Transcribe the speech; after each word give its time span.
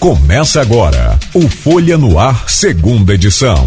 Começa 0.00 0.62
agora 0.62 1.18
o 1.34 1.46
Folha 1.46 1.98
no 1.98 2.18
Ar, 2.18 2.48
segunda 2.48 3.12
edição. 3.12 3.66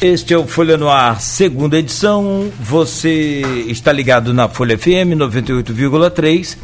Este 0.00 0.34
é 0.34 0.38
o 0.38 0.46
Folha 0.46 0.76
no 0.76 0.88
Ar, 0.88 1.20
segunda 1.20 1.76
edição. 1.76 2.48
Você 2.60 3.40
está 3.66 3.90
ligado 3.90 4.32
na 4.32 4.48
Folha 4.48 4.78
FM 4.78 5.18
98,3, 5.18 6.56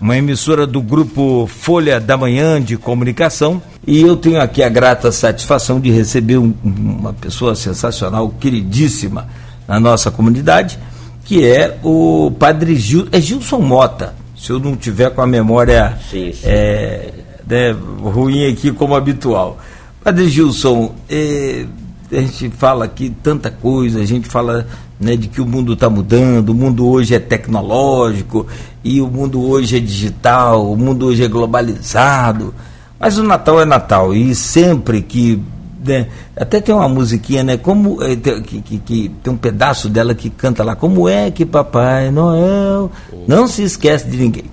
uma 0.00 0.16
emissora 0.16 0.66
do 0.66 0.80
grupo 0.80 1.46
Folha 1.46 2.00
da 2.00 2.16
Manhã 2.16 2.58
de 2.58 2.78
Comunicação. 2.78 3.60
E 3.86 4.00
eu 4.00 4.16
tenho 4.16 4.40
aqui 4.40 4.62
a 4.62 4.68
grata 4.70 5.12
satisfação 5.12 5.78
de 5.78 5.90
receber 5.90 6.38
um, 6.38 6.54
uma 6.64 7.12
pessoa 7.12 7.54
sensacional, 7.54 8.30
queridíssima 8.40 9.28
na 9.68 9.78
nossa 9.78 10.10
comunidade, 10.10 10.78
que 11.26 11.46
é 11.46 11.76
o 11.82 12.32
padre 12.38 12.76
Gil, 12.76 13.08
é 13.12 13.20
Gilson 13.20 13.58
Mota. 13.58 14.14
Se 14.34 14.50
eu 14.50 14.58
não 14.58 14.74
tiver 14.74 15.10
com 15.10 15.20
a 15.20 15.26
memória 15.26 15.98
sim, 16.10 16.32
sim. 16.32 16.40
É, 16.44 17.12
né, 17.46 17.72
ruim 18.02 18.50
aqui 18.50 18.72
como 18.72 18.94
habitual. 18.94 19.58
Padre 20.02 20.28
Gilson, 20.28 20.94
é, 21.08 21.64
a 22.10 22.20
gente 22.20 22.50
fala 22.50 22.84
aqui 22.84 23.14
tanta 23.22 23.50
coisa, 23.50 24.00
a 24.00 24.04
gente 24.04 24.28
fala 24.28 24.66
né, 24.98 25.16
de 25.16 25.28
que 25.28 25.40
o 25.40 25.46
mundo 25.46 25.72
está 25.72 25.88
mudando, 25.90 26.50
o 26.50 26.54
mundo 26.54 26.86
hoje 26.88 27.14
é 27.14 27.18
tecnológico, 27.18 28.46
e 28.84 29.00
o 29.00 29.08
mundo 29.08 29.42
hoje 29.42 29.76
é 29.76 29.80
digital, 29.80 30.70
o 30.70 30.76
mundo 30.76 31.06
hoje 31.06 31.24
é 31.24 31.28
globalizado. 31.28 32.54
Mas 32.98 33.18
o 33.18 33.24
Natal 33.24 33.60
é 33.60 33.64
Natal, 33.64 34.14
e 34.14 34.34
sempre 34.34 35.02
que. 35.02 35.42
Né, 35.84 36.06
até 36.36 36.60
tem 36.60 36.72
uma 36.72 36.88
musiquinha, 36.88 37.42
né? 37.42 37.56
Como, 37.56 38.00
é, 38.00 38.14
que, 38.14 38.60
que, 38.60 38.78
que, 38.78 39.08
tem 39.20 39.32
um 39.32 39.36
pedaço 39.36 39.88
dela 39.88 40.14
que 40.14 40.30
canta 40.30 40.62
lá, 40.62 40.76
como 40.76 41.08
é 41.08 41.28
que 41.32 41.44
Papai 41.44 42.12
Noel 42.12 42.88
não 43.26 43.48
se 43.48 43.64
esquece 43.64 44.08
de 44.08 44.16
ninguém. 44.16 44.44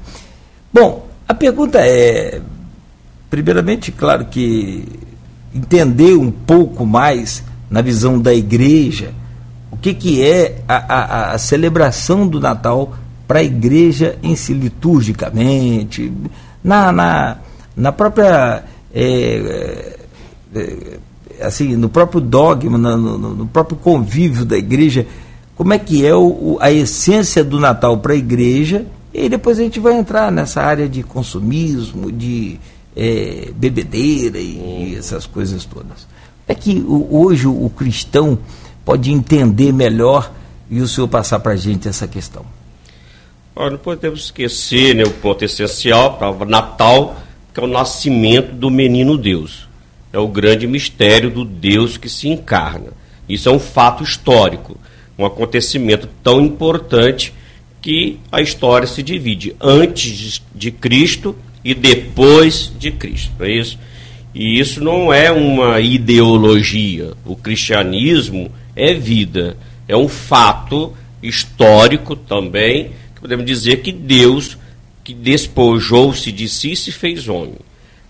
Bom, 0.74 1.06
a 1.28 1.34
pergunta 1.36 1.78
é, 1.80 2.42
primeiramente, 3.30 3.92
claro 3.92 4.26
que 4.26 4.86
entender 5.54 6.16
um 6.16 6.32
pouco 6.32 6.86
mais 6.86 7.44
na 7.70 7.82
visão 7.82 8.20
da 8.20 8.34
igreja 8.34 9.14
o 9.72 9.78
que, 9.78 9.94
que 9.94 10.24
é 10.24 10.62
a, 10.68 10.76
a, 10.76 11.32
a 11.34 11.38
celebração 11.38 12.28
do 12.28 12.40
Natal 12.40 12.96
para 13.28 13.40
a 13.40 13.44
igreja 13.44 14.18
em 14.24 14.36
si, 14.36 14.54
liturgicamente, 14.54 16.12
na, 16.64 16.92
na, 16.92 17.38
na 17.76 17.92
própria. 17.92 18.64
É, 18.94 19.96
é, 20.56 21.00
assim, 21.42 21.76
no 21.76 21.88
próprio 21.88 22.20
dogma, 22.20 22.78
no, 22.78 22.98
no, 22.98 23.36
no, 23.36 23.48
próprio 23.48 23.78
convívio 23.78 24.44
da 24.44 24.58
igreja, 24.58 25.06
como 25.56 25.72
é 25.72 25.80
que 25.80 26.06
é 26.06 26.14
o, 26.14 26.58
a 26.60 26.72
essência 26.72 27.44
do 27.44 27.60
Natal 27.60 27.98
para 28.00 28.14
a 28.14 28.18
igreja, 28.18 28.86
e 29.14 29.30
depois 29.30 29.60
a 29.60 29.62
gente 29.62 29.80
vai 29.80 29.94
entrar 29.94 30.32
nessa 30.32 30.62
área 30.62 30.90
de 30.90 31.04
consumismo, 31.04 32.12
de 32.12 32.60
é, 32.96 33.50
bebedeira 33.56 34.40
e, 34.40 34.92
e, 34.92 34.96
essas 34.98 35.26
coisas 35.26 35.66
todas. 35.66 36.08
É 36.48 36.56
que 36.56 36.84
hoje 36.88 37.48
o, 37.48 37.70
cristão 37.70 38.40
pode 38.84 39.12
entender 39.12 39.72
melhor 39.72 40.32
e 40.70 40.82
o 40.82 40.88
senhor 40.88 41.08
passar 41.08 41.40
para 41.40 41.54
a 41.54 41.56
gente 41.56 41.88
essa 41.88 42.08
questão. 42.08 42.46
Olha, 43.56 43.72
não 43.72 43.78
podemos 43.78 44.26
esquecer 44.26 44.96
né, 44.96 45.04
o 45.04 45.12
ponto 45.12 45.46
essencial 45.46 46.18
para 46.18 46.46
Natal, 46.46 47.18
que 47.54 47.60
é 47.60 47.64
o 47.64 47.68
nascimento 47.68 48.54
do 48.54 48.70
menino 48.70 49.18
Deus. 49.18 49.68
É 50.12 50.18
o 50.18 50.28
grande 50.28 50.66
mistério 50.66 51.30
do 51.30 51.46
Deus 51.46 51.98
que 51.98 52.10
se 52.10 52.28
encarna. 52.28 52.94
Isso 53.28 53.48
é 53.48 53.52
um 53.52 53.60
fato 53.60 54.04
histórico, 54.04 54.76
um 55.18 55.26
acontecimento 55.26 56.10
tão 56.24 56.42
importante 56.42 57.34
que 57.82 58.20
a 58.32 58.42
história 58.42 58.88
se 58.88 59.04
divide 59.04 59.56
antes 59.62 60.42
de 60.54 60.72
Cristo 60.72 61.36
e 61.70 61.74
depois 61.76 62.74
de 62.80 62.90
Cristo, 62.90 63.32
é 63.44 63.52
isso? 63.52 63.78
E 64.34 64.60
isso 64.60 64.84
não 64.84 65.14
é 65.14 65.32
uma 65.32 65.80
ideologia. 65.80 67.14
O 67.24 67.36
cristianismo 67.36 68.50
é 68.76 68.92
vida, 68.96 69.56
é 69.88 69.96
um 69.96 70.08
fato 70.08 70.94
histórico 71.22 72.16
também, 72.16 72.90
que 73.14 73.22
podemos 73.22 73.46
dizer 73.46 73.84
que 73.84 73.92
Deus 73.92 74.58
que 75.04 75.14
despojou-se 75.14 76.32
de 76.32 76.50
si 76.50 76.76
se 76.76 76.92
fez 76.92 77.28
homem. 77.28 77.58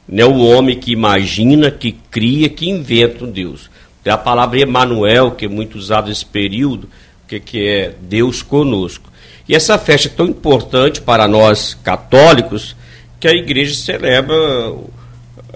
Não 0.08 0.24
é 0.24 0.26
o 0.26 0.40
homem 0.40 0.80
que 0.80 0.94
imagina, 0.94 1.70
que 1.70 1.92
cria, 1.92 2.48
que 2.48 2.70
inventa 2.70 3.26
um 3.26 3.32
Deus. 3.32 3.70
Tem 4.02 4.14
a 4.14 4.18
palavra 4.18 4.62
Emanuel, 4.62 5.32
que 5.32 5.44
é 5.44 5.48
muito 5.50 5.78
usada 5.78 6.08
nesse 6.08 6.26
período, 6.26 6.90
que, 7.28 7.42
que 7.42 7.68
é 7.68 7.94
Deus 8.02 8.42
conosco. 8.42 9.12
E 9.50 9.54
essa 9.54 9.78
festa 9.78 10.08
é 10.08 10.12
tão 10.12 10.28
importante 10.28 11.02
para 11.02 11.28
nós 11.28 11.74
católicos, 11.84 12.74
que 13.20 13.28
a 13.28 13.34
igreja 13.34 13.76
celebra 13.76 14.36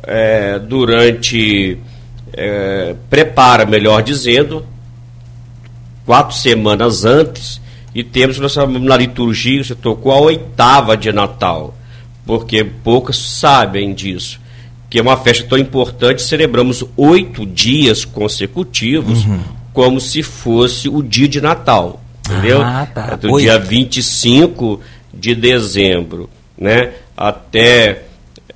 é, 0.03 0.59
durante. 0.59 1.77
É, 2.35 2.95
prepara, 3.09 3.63
melhor 3.63 4.01
dizendo, 4.01 4.65
quatro 6.03 6.35
semanas 6.35 7.05
antes, 7.05 7.61
e 7.93 8.03
temos 8.03 8.39
nossa, 8.39 8.65
na 8.65 8.97
liturgia, 8.97 9.63
você 9.63 9.75
tocou 9.75 10.11
a 10.11 10.19
oitava 10.19 10.97
de 10.97 11.11
Natal, 11.11 11.75
porque 12.25 12.63
poucos 12.63 13.39
sabem 13.39 13.93
disso, 13.93 14.39
que 14.89 14.97
é 14.97 15.01
uma 15.01 15.15
festa 15.15 15.47
tão 15.47 15.59
importante, 15.59 16.23
celebramos 16.23 16.83
oito 16.97 17.45
dias 17.45 18.03
consecutivos, 18.03 19.25
uhum. 19.25 19.39
como 19.71 20.01
se 20.01 20.23
fosse 20.23 20.89
o 20.89 21.03
dia 21.03 21.27
de 21.27 21.39
Natal, 21.39 22.01
entendeu? 22.27 22.63
Ah, 22.63 22.87
tá. 22.91 23.09
É 23.11 23.17
do 23.17 23.31
Oito. 23.31 23.43
dia 23.43 23.59
25 23.59 24.81
de 25.13 25.35
dezembro, 25.35 26.27
né? 26.57 26.93
Até 27.15 28.03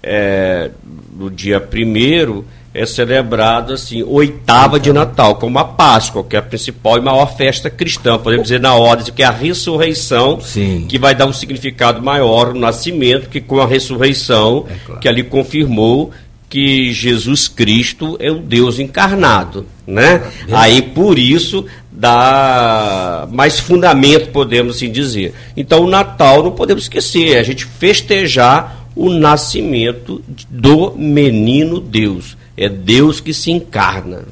é, 0.01 0.71
no 1.15 1.29
dia 1.29 1.59
primeiro 1.59 2.45
é 2.73 2.85
celebrado 2.85 3.73
assim, 3.73 4.03
oitava 4.03 4.79
de 4.79 4.93
Natal, 4.93 5.35
como 5.35 5.57
a 5.57 5.65
Páscoa, 5.65 6.23
que 6.23 6.35
é 6.35 6.39
a 6.39 6.43
principal 6.43 6.97
e 6.97 7.01
maior 7.01 7.35
festa 7.35 7.71
cristã, 7.71 8.19
podemos 8.19 8.43
dizer 8.43 8.59
na 8.59 8.75
ordem, 8.75 9.11
que 9.11 9.23
é 9.23 9.25
a 9.25 9.31
ressurreição, 9.31 10.39
Sim. 10.39 10.85
que 10.87 10.99
vai 10.99 11.15
dar 11.15 11.25
um 11.25 11.33
significado 11.33 12.03
maior 12.03 12.53
no 12.53 12.59
nascimento, 12.59 13.29
que 13.29 13.41
com 13.41 13.59
a 13.59 13.65
ressurreição, 13.65 14.67
é 14.69 14.75
claro. 14.85 15.01
que 15.01 15.07
ali 15.07 15.23
confirmou 15.23 16.11
que 16.49 16.93
Jesus 16.93 17.47
Cristo 17.47 18.17
é 18.19 18.31
o 18.31 18.39
Deus 18.39 18.79
encarnado, 18.79 19.65
né? 19.85 20.23
É. 20.47 20.55
Aí 20.55 20.81
por 20.81 21.19
isso 21.19 21.65
dá 21.91 23.27
mais 23.31 23.59
fundamento, 23.59 24.31
podemos 24.31 24.77
assim 24.77 24.91
dizer. 24.91 25.33
Então 25.55 25.83
o 25.83 25.89
Natal 25.89 26.43
não 26.43 26.51
podemos 26.51 26.83
esquecer, 26.83 27.35
é 27.35 27.39
a 27.39 27.43
gente 27.43 27.65
festejar 27.65 28.87
o 28.95 29.09
nascimento 29.09 30.23
do 30.49 30.93
menino 30.95 31.79
Deus. 31.79 32.37
É 32.55 32.67
Deus 32.67 33.19
que 33.19 33.33
se 33.33 33.51
encarna. 33.51 34.23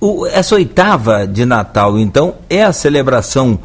O, 0.00 0.26
essa 0.26 0.54
oitava 0.54 1.26
de 1.26 1.44
Natal, 1.44 1.98
então, 1.98 2.36
é 2.48 2.62
a 2.62 2.72
celebração, 2.72 3.58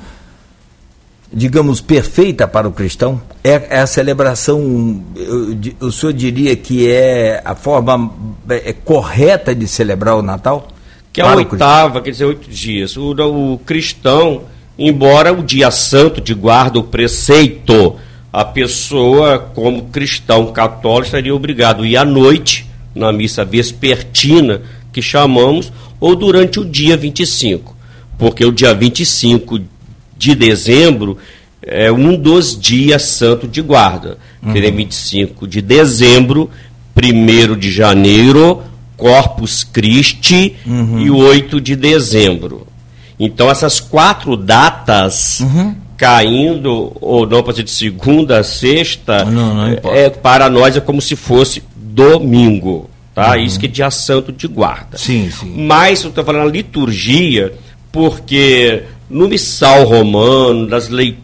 digamos, 1.33 1.81
perfeita 1.81 2.47
para 2.47 2.67
o 2.67 2.71
cristão? 2.71 3.21
É, 3.43 3.61
é 3.69 3.79
a 3.79 3.87
celebração, 3.87 5.03
eu, 5.15 5.87
o 5.87 5.91
senhor 5.91 6.13
diria 6.13 6.55
que 6.55 6.89
é 6.89 7.41
a 7.43 7.55
forma 7.55 8.13
é, 8.49 8.73
correta 8.73 9.55
de 9.55 9.67
celebrar 9.67 10.15
o 10.15 10.21
Natal? 10.21 10.67
que 11.13 11.21
é 11.21 11.23
a 11.23 11.35
oitava, 11.35 12.01
quer 12.01 12.09
dizer, 12.09 12.25
oito 12.25 12.49
dias. 12.49 12.97
O, 12.97 13.11
o 13.11 13.59
cristão, 13.59 14.45
embora 14.77 15.31
o 15.31 15.43
dia 15.43 15.69
santo 15.69 16.19
de 16.19 16.33
guarda, 16.33 16.79
o 16.79 16.83
preceito, 16.83 17.95
a 18.31 18.43
pessoa, 18.43 19.37
como 19.37 19.83
cristão 19.85 20.51
católico, 20.51 21.05
estaria 21.05 21.33
obrigado 21.33 21.83
a 21.83 21.87
ir 21.87 21.95
à 21.95 22.03
noite, 22.03 22.67
na 22.95 23.13
missa 23.13 23.45
vespertina, 23.45 24.63
que 24.91 25.03
chamamos, 25.03 25.71
ou 25.99 26.15
durante 26.15 26.59
o 26.59 26.65
dia 26.65 26.97
25. 26.97 27.77
Porque 28.17 28.43
o 28.43 28.51
dia 28.51 28.73
25 28.73 29.59
de 30.23 30.35
dezembro 30.35 31.17
é 31.65 31.91
um 31.91 32.15
dos 32.15 32.59
dias 32.59 33.03
santo 33.03 33.47
de 33.47 33.61
guarda. 33.61 34.17
Uhum. 34.41 34.53
Teria 34.53 34.71
25 34.71 35.47
de 35.47 35.61
dezembro, 35.61 36.49
1 36.95 37.57
de 37.57 37.71
janeiro, 37.71 38.61
Corpus 38.97 39.63
Christi 39.63 40.55
uhum. 40.65 40.99
e 40.99 41.09
8 41.09 41.59
de 41.59 41.75
dezembro. 41.75 42.67
Então, 43.19 43.49
essas 43.49 43.79
quatro 43.79 44.35
datas 44.35 45.39
uhum. 45.39 45.75
caindo, 45.95 46.91
ou 46.99 47.27
não, 47.27 47.43
para 47.43 47.53
ser 47.53 47.63
de 47.63 47.71
segunda 47.71 48.39
a 48.39 48.43
sexta, 48.43 49.23
não, 49.25 49.53
não 49.53 49.67
é, 49.93 50.09
para 50.09 50.49
nós 50.49 50.75
é 50.75 50.81
como 50.81 51.01
se 51.01 51.15
fosse 51.15 51.63
domingo. 51.75 52.89
Tá? 53.13 53.31
Uhum. 53.31 53.43
Isso 53.43 53.59
que 53.59 53.67
é 53.67 53.69
dia 53.69 53.91
santo 53.91 54.31
de 54.31 54.47
guarda. 54.47 54.97
Sim, 54.97 55.29
sim. 55.31 55.53
Mas 55.65 56.03
eu 56.03 56.09
estou 56.09 56.23
falando 56.23 56.49
liturgia, 56.49 57.53
porque 57.91 58.83
no 59.13 59.27
missal 59.27 59.85
romano, 59.85 60.67
das 60.67 60.89
leituras, 60.89 61.23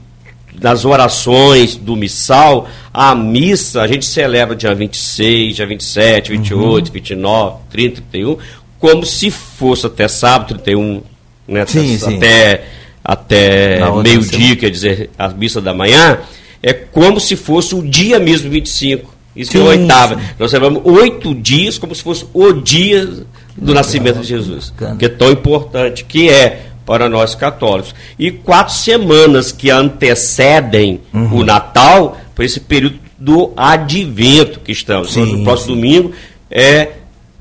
das 0.60 0.84
orações 0.84 1.76
do 1.76 1.96
missal, 1.96 2.68
a 2.94 3.16
missa 3.16 3.82
a 3.82 3.88
gente 3.88 4.06
celebra 4.06 4.56
dia 4.56 4.76
26, 4.76 5.56
dia 5.56 5.66
27, 5.66 6.32
28, 6.32 6.88
uhum. 6.88 6.94
29, 6.94 7.56
30, 7.70 8.02
31, 8.12 8.38
como 8.78 9.06
se 9.06 9.32
fosse 9.32 9.86
até 9.86 10.08
sábado 10.08 10.50
31, 10.50 11.02
né, 11.48 11.66
sim, 11.66 11.96
até, 11.96 11.98
sim. 11.98 12.16
até, 12.16 13.82
até 13.82 14.02
meio-dia, 14.02 14.56
quer 14.56 14.70
dizer, 14.70 15.10
a 15.18 15.30
missa 15.30 15.62
da 15.62 15.74
manhã, 15.74 16.20
é 16.62 16.74
como 16.74 17.20
se 17.20 17.36
fosse 17.36 17.74
o 17.74 17.82
dia 17.82 18.20
mesmo 18.20 18.50
25. 18.50 19.18
Isso 19.36 19.52
sim, 19.54 19.60
é 19.60 19.62
oitava. 19.62 20.16
Sim. 20.16 20.22
Nós 20.38 20.52
celebramos 20.52 20.82
oito 20.86 21.34
dias 21.34 21.78
como 21.78 21.96
se 21.96 22.04
fosse 22.04 22.26
o 22.34 22.52
dia 22.52 23.08
do 23.56 23.74
nascimento 23.74 24.20
de 24.20 24.28
Jesus. 24.28 24.74
Que 24.98 25.06
é 25.06 25.10
tão 25.10 25.32
importante, 25.32 26.04
que 26.04 26.30
é 26.30 26.66
para 26.90 27.08
nós 27.08 27.36
católicos. 27.36 27.94
E 28.18 28.32
quatro 28.32 28.74
semanas 28.74 29.52
que 29.52 29.70
antecedem 29.70 31.00
uhum. 31.14 31.36
o 31.36 31.46
Natal, 31.46 32.18
por 32.34 32.44
esse 32.44 32.60
período 32.60 32.98
do 33.16 33.54
advento 33.56 34.60
que 34.60 34.72
estamos. 34.72 35.14
Sim, 35.14 35.38
no 35.38 35.44
próximo 35.44 35.76
sim. 35.76 35.82
domingo 35.82 36.14
é 36.50 36.94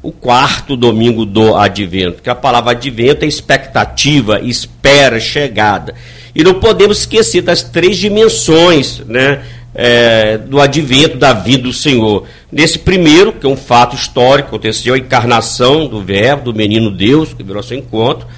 o 0.02 0.12
quarto 0.12 0.76
domingo 0.76 1.24
do 1.24 1.56
advento, 1.56 2.22
que 2.22 2.28
a 2.28 2.34
palavra 2.34 2.72
advento 2.72 3.24
é 3.24 3.28
expectativa, 3.28 4.38
espera, 4.42 5.18
chegada. 5.18 5.94
E 6.34 6.44
não 6.44 6.60
podemos 6.60 6.98
esquecer 6.98 7.40
das 7.40 7.62
três 7.62 7.96
dimensões 7.96 9.00
né, 9.06 9.40
é, 9.74 10.36
do 10.36 10.60
advento 10.60 11.16
da 11.16 11.32
vida 11.32 11.62
do 11.62 11.72
Senhor. 11.72 12.26
Nesse 12.52 12.78
primeiro, 12.78 13.32
que 13.32 13.46
é 13.46 13.48
um 13.48 13.56
fato 13.56 13.96
histórico, 13.96 14.50
aconteceu 14.50 14.92
a 14.92 14.98
encarnação 14.98 15.86
do 15.86 16.02
Verbo, 16.02 16.52
do 16.52 16.54
menino 16.54 16.90
Deus, 16.90 17.32
que 17.32 17.42
virou 17.42 17.62
seu 17.62 17.78
encontro. 17.78 18.28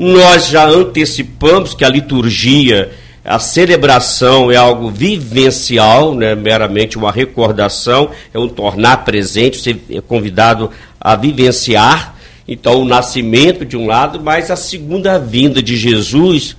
Nós 0.00 0.48
já 0.48 0.66
antecipamos 0.66 1.74
que 1.74 1.84
a 1.84 1.88
liturgia, 1.90 2.90
a 3.22 3.38
celebração 3.38 4.50
é 4.50 4.56
algo 4.56 4.90
vivencial, 4.90 6.14
né, 6.14 6.34
meramente 6.34 6.96
uma 6.96 7.12
recordação, 7.12 8.08
é 8.32 8.38
um 8.38 8.48
tornar 8.48 9.04
presente, 9.04 9.58
você 9.58 9.76
é 9.90 10.00
convidado 10.00 10.70
a 10.98 11.14
vivenciar. 11.14 12.16
Então, 12.48 12.80
o 12.80 12.86
nascimento 12.86 13.62
de 13.62 13.76
um 13.76 13.86
lado, 13.86 14.18
mas 14.18 14.50
a 14.50 14.56
segunda 14.56 15.18
vinda 15.18 15.62
de 15.62 15.76
Jesus, 15.76 16.56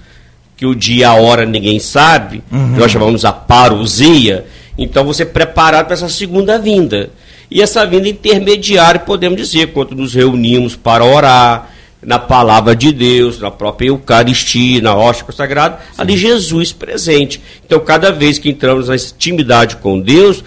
que 0.56 0.68
o 0.68 0.76
dia, 0.76 1.10
a 1.10 1.16
hora 1.16 1.44
ninguém 1.44 1.80
sabe, 1.80 2.44
uhum. 2.52 2.78
nós 2.78 2.92
chamamos 2.92 3.26
a 3.26 3.34
parousia. 3.34 4.46
Então, 4.78 5.04
você 5.04 5.24
é 5.24 5.26
preparado 5.26 5.86
para 5.88 5.96
essa 5.96 6.10
segunda 6.10 6.60
vinda. 6.60 7.10
E 7.50 7.60
essa 7.60 7.88
vinda 7.88 8.08
intermediária, 8.08 9.00
podemos 9.00 9.36
dizer, 9.36 9.74
quando 9.74 9.96
nos 9.96 10.14
reunimos 10.14 10.76
para 10.76 11.04
orar, 11.04 11.71
na 12.02 12.18
palavra 12.18 12.76
de 12.76 12.92
Deus, 12.92 13.40
na 13.40 13.52
própria 13.52 13.90
Eucaristia, 13.90 14.82
na 14.82 14.96
hóstia 14.96 15.32
sagrada, 15.32 15.80
ali 15.98 16.18
Jesus 16.18 16.74
presente. 16.74 17.42
Então, 17.66 17.80
cada 17.80 18.12
vez 18.12 18.40
que 18.40 18.50
entramos 18.50 18.88
na 18.88 18.96
intimidade 18.96 19.76
com 19.78 20.00
Deus, 20.00 20.44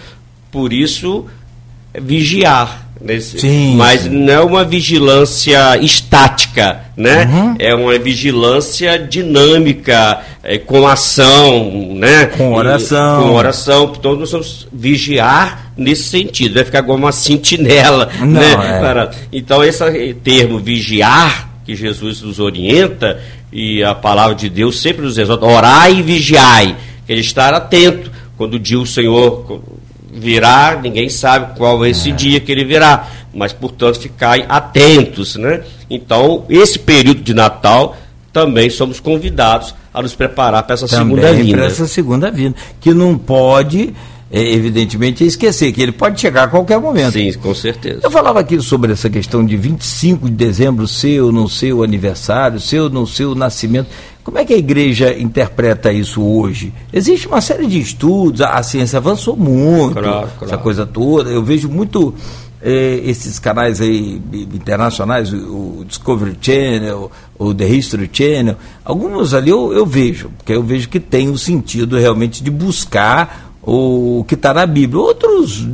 por 0.51 0.73
isso, 0.73 1.25
é 1.93 1.99
vigiar. 1.99 2.84
Nesse, 3.05 3.39
sim, 3.39 3.75
mas 3.75 4.01
sim. 4.01 4.09
não 4.09 4.33
é 4.33 4.39
uma 4.39 4.63
vigilância 4.63 5.77
estática, 5.77 6.85
né? 6.97 7.25
Uhum. 7.25 7.55
É 7.59 7.75
uma 7.75 7.99
vigilância 7.99 8.97
dinâmica, 8.97 10.21
é, 10.41 10.57
com 10.57 10.87
ação, 10.87 11.93
né? 11.93 12.25
Com 12.25 12.55
oração. 12.55 13.21
E, 13.21 13.23
com 13.23 13.35
oração. 13.35 13.93
Então 13.95 14.15
nós 14.15 14.31
vamos 14.31 14.67
vigiar 14.73 15.71
nesse 15.77 16.05
sentido, 16.05 16.55
vai 16.55 16.63
ficar 16.63 16.81
como 16.81 16.97
uma 16.97 17.11
sentinela, 17.11 18.09
não, 18.19 18.27
né? 18.27 18.53
É. 18.53 19.09
Então 19.31 19.63
esse 19.63 20.13
termo 20.23 20.57
vigiar 20.57 21.47
que 21.63 21.75
Jesus 21.75 22.23
nos 22.23 22.39
orienta 22.39 23.21
e 23.53 23.83
a 23.83 23.93
palavra 23.93 24.33
de 24.33 24.49
Deus 24.49 24.79
sempre 24.79 25.03
nos 25.03 25.19
exorta, 25.19 25.45
orai 25.45 25.93
e 25.93 26.01
vigiai, 26.01 26.75
que 27.05 27.13
é 27.13 27.17
estar 27.17 27.53
atento 27.53 28.09
quando 28.35 28.55
o 28.55 28.59
dia 28.59 28.79
o 28.79 28.85
Senhor 28.85 29.61
virá, 30.15 30.79
ninguém 30.81 31.09
sabe 31.09 31.57
qual 31.57 31.83
é 31.85 31.89
esse 31.89 32.09
é. 32.09 32.13
dia 32.13 32.39
que 32.39 32.51
ele 32.51 32.63
virá, 32.63 33.07
mas 33.33 33.53
portanto 33.53 33.99
ficar 33.99 34.39
atentos, 34.47 35.35
né? 35.35 35.61
Então, 35.89 36.45
esse 36.49 36.79
período 36.79 37.21
de 37.21 37.33
Natal 37.33 37.97
também 38.31 38.69
somos 38.69 38.99
convidados 38.99 39.75
a 39.93 40.01
nos 40.01 40.15
preparar 40.15 40.63
para 40.63 40.73
essa 40.73 40.87
também 40.87 41.15
segunda 41.15 41.33
vinda. 41.33 41.57
Para 41.57 41.65
essa 41.67 41.87
segunda 41.87 42.31
vinda, 42.31 42.55
que 42.81 42.93
não 42.93 43.17
pode 43.17 43.93
é, 44.31 44.53
evidentemente 44.53 45.23
esquecer 45.23 45.71
que 45.71 45.81
ele 45.81 45.91
pode 45.91 46.19
chegar 46.19 46.43
a 46.43 46.47
qualquer 46.47 46.79
momento. 46.79 47.13
Sim, 47.13 47.31
com 47.33 47.53
certeza. 47.53 48.01
Eu 48.03 48.11
falava 48.11 48.39
aqui 48.39 48.59
sobre 48.59 48.91
essa 48.91 49.09
questão 49.09 49.45
de 49.45 49.55
25 49.55 50.25
de 50.25 50.35
dezembro, 50.35 50.87
seu, 50.87 51.31
não 51.31 51.47
seu 51.47 51.83
aniversário, 51.83 52.59
seu, 52.59 52.89
não 52.89 53.05
seu 53.05 53.35
nascimento. 53.35 53.87
Como 54.25 54.39
é 54.39 54.43
que 54.43 54.55
a 54.55 54.57
igreja 54.57 55.15
interpreta 55.15 55.93
isso 55.93 56.19
hoje? 56.19 56.73
Existe 56.91 57.27
uma 57.27 57.39
série 57.41 57.67
de 57.67 57.79
estudos, 57.79 58.41
a, 58.41 58.55
a 58.55 58.63
ciência 58.63 58.97
avançou 58.97 59.37
muito, 59.37 59.93
claro, 59.93 60.27
claro. 60.27 60.33
essa 60.41 60.57
coisa 60.57 60.83
toda. 60.83 61.29
Eu 61.29 61.43
vejo 61.43 61.69
muito 61.69 62.11
eh, 62.59 63.01
esses 63.05 63.37
canais 63.37 63.79
aí 63.79 64.19
internacionais, 64.51 65.31
o, 65.31 65.37
o, 65.81 65.85
Discovery 65.87 66.35
Channel, 66.41 67.11
o 67.37 67.53
The 67.53 67.67
History 67.67 68.09
Channel, 68.11 68.57
alguns 68.83 69.35
ali 69.35 69.51
eu, 69.51 69.71
eu 69.71 69.85
vejo, 69.85 70.31
porque 70.35 70.53
eu 70.53 70.63
vejo 70.63 70.89
que 70.89 70.99
tem 70.99 71.29
o 71.29 71.37
sentido 71.37 71.95
realmente 71.95 72.43
de 72.43 72.49
buscar 72.49 73.54
o 73.65 74.23
que 74.27 74.35
está 74.35 74.53
na 74.53 74.65
Bíblia. 74.65 75.01
Outros 75.01 75.65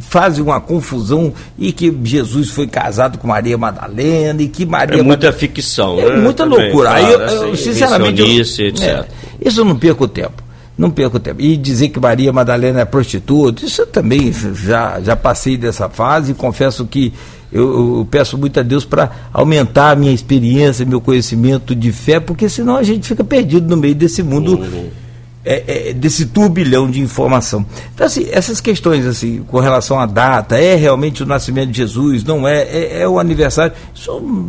fazem 0.00 0.44
uma 0.44 0.60
confusão 0.60 1.32
e 1.58 1.72
que 1.72 1.92
Jesus 2.04 2.50
foi 2.50 2.68
casado 2.68 3.18
com 3.18 3.26
Maria 3.26 3.58
Madalena 3.58 4.42
e 4.42 4.48
que 4.48 4.64
Maria. 4.64 5.00
É 5.00 5.02
muita 5.02 5.32
ficção, 5.32 5.98
é 5.98 6.10
né? 6.10 6.22
muita 6.22 6.44
Também, 6.44 6.66
loucura. 6.66 6.90
Claro, 6.90 7.06
Aí, 7.06 7.12
eu, 7.12 7.20
eu, 7.20 7.52
assim, 7.52 7.72
sinceramente, 7.72 8.20
eu, 8.20 8.84
é, 8.84 9.04
isso 9.40 9.60
eu 9.60 9.64
não 9.64 9.76
perco 9.76 10.06
tempo. 10.06 10.44
Não 10.76 10.90
perco 10.90 11.18
tempo. 11.18 11.40
E 11.40 11.56
dizer 11.56 11.88
que 11.88 11.98
Maria 11.98 12.32
Madalena 12.32 12.80
é 12.80 12.84
prostituta, 12.84 13.64
isso 13.64 13.82
eu 13.82 13.86
também 13.86 14.32
já, 14.54 15.00
já 15.00 15.16
passei 15.16 15.56
dessa 15.56 15.88
fase 15.88 16.32
e 16.32 16.34
confesso 16.34 16.84
que 16.84 17.12
eu, 17.52 17.98
eu 17.98 18.08
peço 18.10 18.36
muito 18.36 18.58
a 18.58 18.62
Deus 18.62 18.84
para 18.84 19.10
aumentar 19.32 19.90
a 19.90 19.96
minha 19.96 20.12
experiência, 20.12 20.84
meu 20.84 21.00
conhecimento 21.00 21.74
de 21.74 21.92
fé, 21.92 22.18
porque 22.18 22.48
senão 22.48 22.76
a 22.76 22.82
gente 22.82 23.06
fica 23.06 23.22
perdido 23.24 23.68
no 23.68 23.76
meio 23.76 23.94
desse 23.94 24.22
mundo. 24.22 24.58
Uhum 24.58 25.03
é, 25.44 25.90
é, 25.90 25.92
desse 25.92 26.26
turbilhão 26.26 26.90
de 26.90 27.00
informação. 27.00 27.66
Então, 27.94 28.06
assim, 28.06 28.26
essas 28.30 28.60
questões 28.60 29.04
assim, 29.04 29.42
com 29.42 29.58
relação 29.58 30.00
à 30.00 30.06
data, 30.06 30.58
é 30.58 30.74
realmente 30.74 31.22
o 31.22 31.26
nascimento 31.26 31.70
de 31.70 31.78
Jesus, 31.78 32.24
não 32.24 32.48
é? 32.48 32.62
É, 32.62 33.02
é 33.02 33.08
o 33.08 33.18
aniversário, 33.18 33.74
isso 33.94 34.48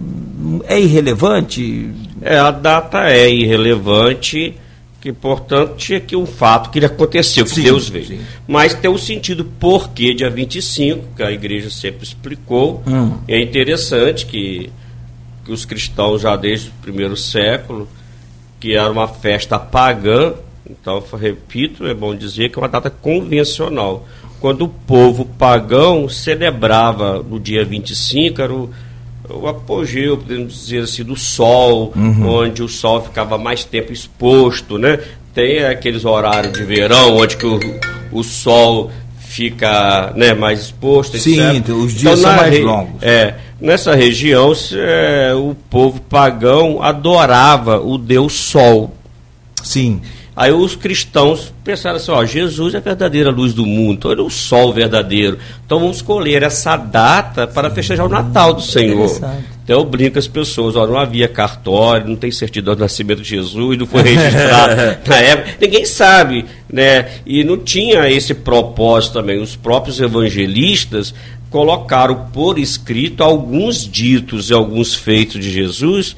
é 0.68 0.80
irrelevante? 0.80 1.92
É, 2.22 2.38
a 2.38 2.52
data 2.52 3.10
é 3.10 3.30
irrelevante, 3.30 4.56
que 5.02 5.12
portanto 5.12 5.76
tinha 5.76 6.00
que 6.00 6.16
um 6.16 6.26
fato 6.26 6.70
que 6.70 6.84
aconteceu, 6.84 7.44
que 7.44 7.52
sim, 7.52 7.64
Deus 7.64 7.90
veio. 7.90 8.06
Sim. 8.06 8.20
Mas 8.48 8.74
tem 8.74 8.90
o 8.90 8.94
um 8.94 8.98
sentido 8.98 9.46
porque 9.60 10.14
dia 10.14 10.30
25, 10.30 11.16
que 11.18 11.24
a 11.24 11.32
igreja 11.32 11.70
sempre 11.70 12.06
explicou, 12.06 12.82
hum. 12.88 13.18
é 13.28 13.42
interessante 13.42 14.26
que, 14.26 14.72
que 15.44 15.52
os 15.52 15.66
cristãos 15.66 16.22
já 16.22 16.36
desde 16.36 16.70
o 16.70 16.74
primeiro 16.82 17.18
século, 17.18 17.88
que 18.60 18.74
era 18.74 18.90
uma 18.90 19.08
festa 19.08 19.60
pagã, 19.60 20.34
então, 20.70 21.04
repito, 21.20 21.86
é 21.86 21.94
bom 21.94 22.16
dizer 22.16 22.50
que 22.50 22.58
é 22.58 22.62
uma 22.62 22.68
data 22.68 22.90
convencional. 22.90 24.06
Quando 24.40 24.64
o 24.64 24.68
povo 24.68 25.26
pagão 25.26 26.10
celebrava 26.10 27.24
no 27.24 27.40
dia 27.40 27.64
25, 27.64 28.42
era 28.42 28.54
o, 28.54 28.70
o 29.30 29.48
apogeu, 29.48 30.18
podemos 30.18 30.54
dizer 30.54 30.84
assim, 30.84 31.04
do 31.04 31.16
sol, 31.16 31.94
uhum. 31.96 32.28
onde 32.28 32.64
o 32.64 32.68
sol 32.68 33.02
ficava 33.02 33.38
mais 33.38 33.64
tempo 33.64 33.94
exposto, 33.94 34.78
né? 34.78 35.00
Tem 35.34 35.66
aqueles 35.66 36.06
horários 36.06 36.54
de 36.54 36.64
verão, 36.64 37.18
onde 37.18 37.38
que 37.38 37.46
o, 37.46 37.60
o 38.12 38.24
sol 38.24 38.90
fica 39.36 40.14
né, 40.16 40.34
mais 40.34 40.62
exposto, 40.62 41.18
Sim, 41.18 41.58
etc. 41.58 41.70
os 41.76 41.94
dias 41.94 42.20
então, 42.20 42.32
são 42.32 42.36
mais 42.36 42.64
longos. 42.64 43.04
É, 43.04 43.36
nessa 43.60 43.94
região, 43.94 44.54
é, 44.74 45.34
o 45.36 45.54
povo 45.70 46.00
pagão 46.02 46.82
adorava 46.82 47.80
o 47.80 47.98
deus 47.98 48.34
Sol. 48.34 48.96
Sim. 49.62 50.02
Aí 50.36 50.52
os 50.52 50.76
cristãos 50.76 51.54
pensaram 51.64 51.96
assim, 51.96 52.12
ó, 52.12 52.26
Jesus 52.26 52.74
é 52.74 52.78
a 52.78 52.82
verdadeira 52.82 53.32
luz 53.32 53.54
do 53.54 53.66
mundo, 53.66 53.94
então 53.94 54.12
ele 54.12 54.20
é 54.20 54.24
o 54.24 54.30
sol 54.30 54.74
verdadeiro. 54.74 55.38
Então 55.66 55.80
vamos 55.80 55.98
escolher 55.98 56.44
essa 56.44 56.76
data 56.76 57.48
para 57.48 57.70
festejar 57.70 58.06
o 58.06 58.10
Natal 58.10 58.54
do 58.54 58.62
Senhor. 58.62 59.10
Então 59.64 59.80
eu 59.80 59.86
brinco 59.86 60.20
as 60.20 60.28
pessoas, 60.28 60.76
ó, 60.76 60.86
não 60.86 60.98
havia 60.98 61.30
cartório, 61.30 62.10
não 62.10 62.18
tem 62.18 62.32
certidão 62.32 62.76
do 62.76 62.82
nascimento 62.82 63.22
de 63.22 63.30
Jesus, 63.30 63.78
não 63.78 63.86
foi 63.86 64.02
registrado 64.02 64.76
na 65.08 65.16
época, 65.16 65.58
ninguém 65.62 65.86
sabe, 65.86 66.46
né? 66.70 67.10
E 67.26 67.44
não 67.46 67.58
tinha 67.58 68.10
esse 68.10 68.34
propósito 68.34 69.14
também. 69.14 69.42
Os 69.42 69.56
próprios 69.56 70.02
evangelistas 70.02 71.14
colocaram 71.50 72.28
por 72.34 72.60
escrito 72.60 73.24
alguns 73.24 73.90
ditos 73.90 74.50
e 74.50 74.54
alguns 74.54 74.94
feitos 74.94 75.42
de 75.42 75.50
Jesus 75.50 76.14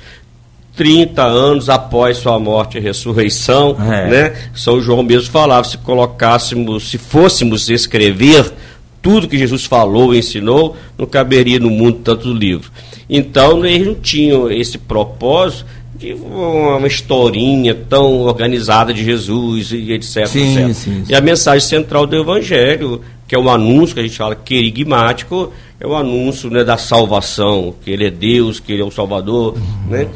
30 0.77 1.23
anos 1.23 1.69
após 1.69 2.17
sua 2.17 2.37
morte 2.37 2.77
e 2.77 2.81
ressurreição, 2.81 3.75
é. 3.79 4.09
né? 4.09 4.33
São 4.53 4.79
João 4.79 5.01
mesmo 5.01 5.31
falava, 5.31 5.67
se 5.67 5.77
colocássemos, 5.79 6.89
se 6.89 6.99
fôssemos 6.99 7.67
escrever 7.67 8.53
tudo 9.01 9.27
que 9.27 9.37
Jesus 9.37 9.65
falou, 9.65 10.13
ensinou, 10.13 10.77
não 10.97 11.07
caberia 11.07 11.59
no 11.59 11.71
mundo 11.71 11.99
tanto 12.03 12.31
livro. 12.31 12.71
Então, 13.09 13.65
eles 13.65 13.87
não 13.87 13.95
tinham 13.95 14.51
esse 14.51 14.77
propósito 14.77 15.65
de 15.97 16.13
uma 16.13 16.85
historinha 16.85 17.73
tão 17.73 18.21
organizada 18.21 18.93
de 18.93 19.03
Jesus 19.03 19.71
e 19.71 19.93
etc. 19.93 20.27
Sim, 20.27 20.57
etc. 20.57 20.67
Sim, 20.67 20.73
sim. 20.73 21.03
E 21.09 21.15
a 21.15 21.21
mensagem 21.21 21.67
central 21.67 22.05
do 22.05 22.15
Evangelho, 22.15 23.01
que 23.27 23.33
é 23.33 23.39
o 23.39 23.49
anúncio 23.49 23.95
que 23.95 24.01
a 24.01 24.03
gente 24.03 24.17
fala 24.17 24.35
querigmático, 24.35 25.51
é 25.79 25.87
o 25.87 25.95
anúncio 25.95 26.49
né, 26.51 26.63
da 26.63 26.77
salvação, 26.77 27.73
que 27.83 27.89
ele 27.89 28.05
é 28.05 28.11
Deus, 28.11 28.59
que 28.59 28.73
ele 28.73 28.81
é 28.81 28.85
o 28.85 28.91
Salvador, 28.91 29.55
uhum. 29.55 29.89
né? 29.89 30.07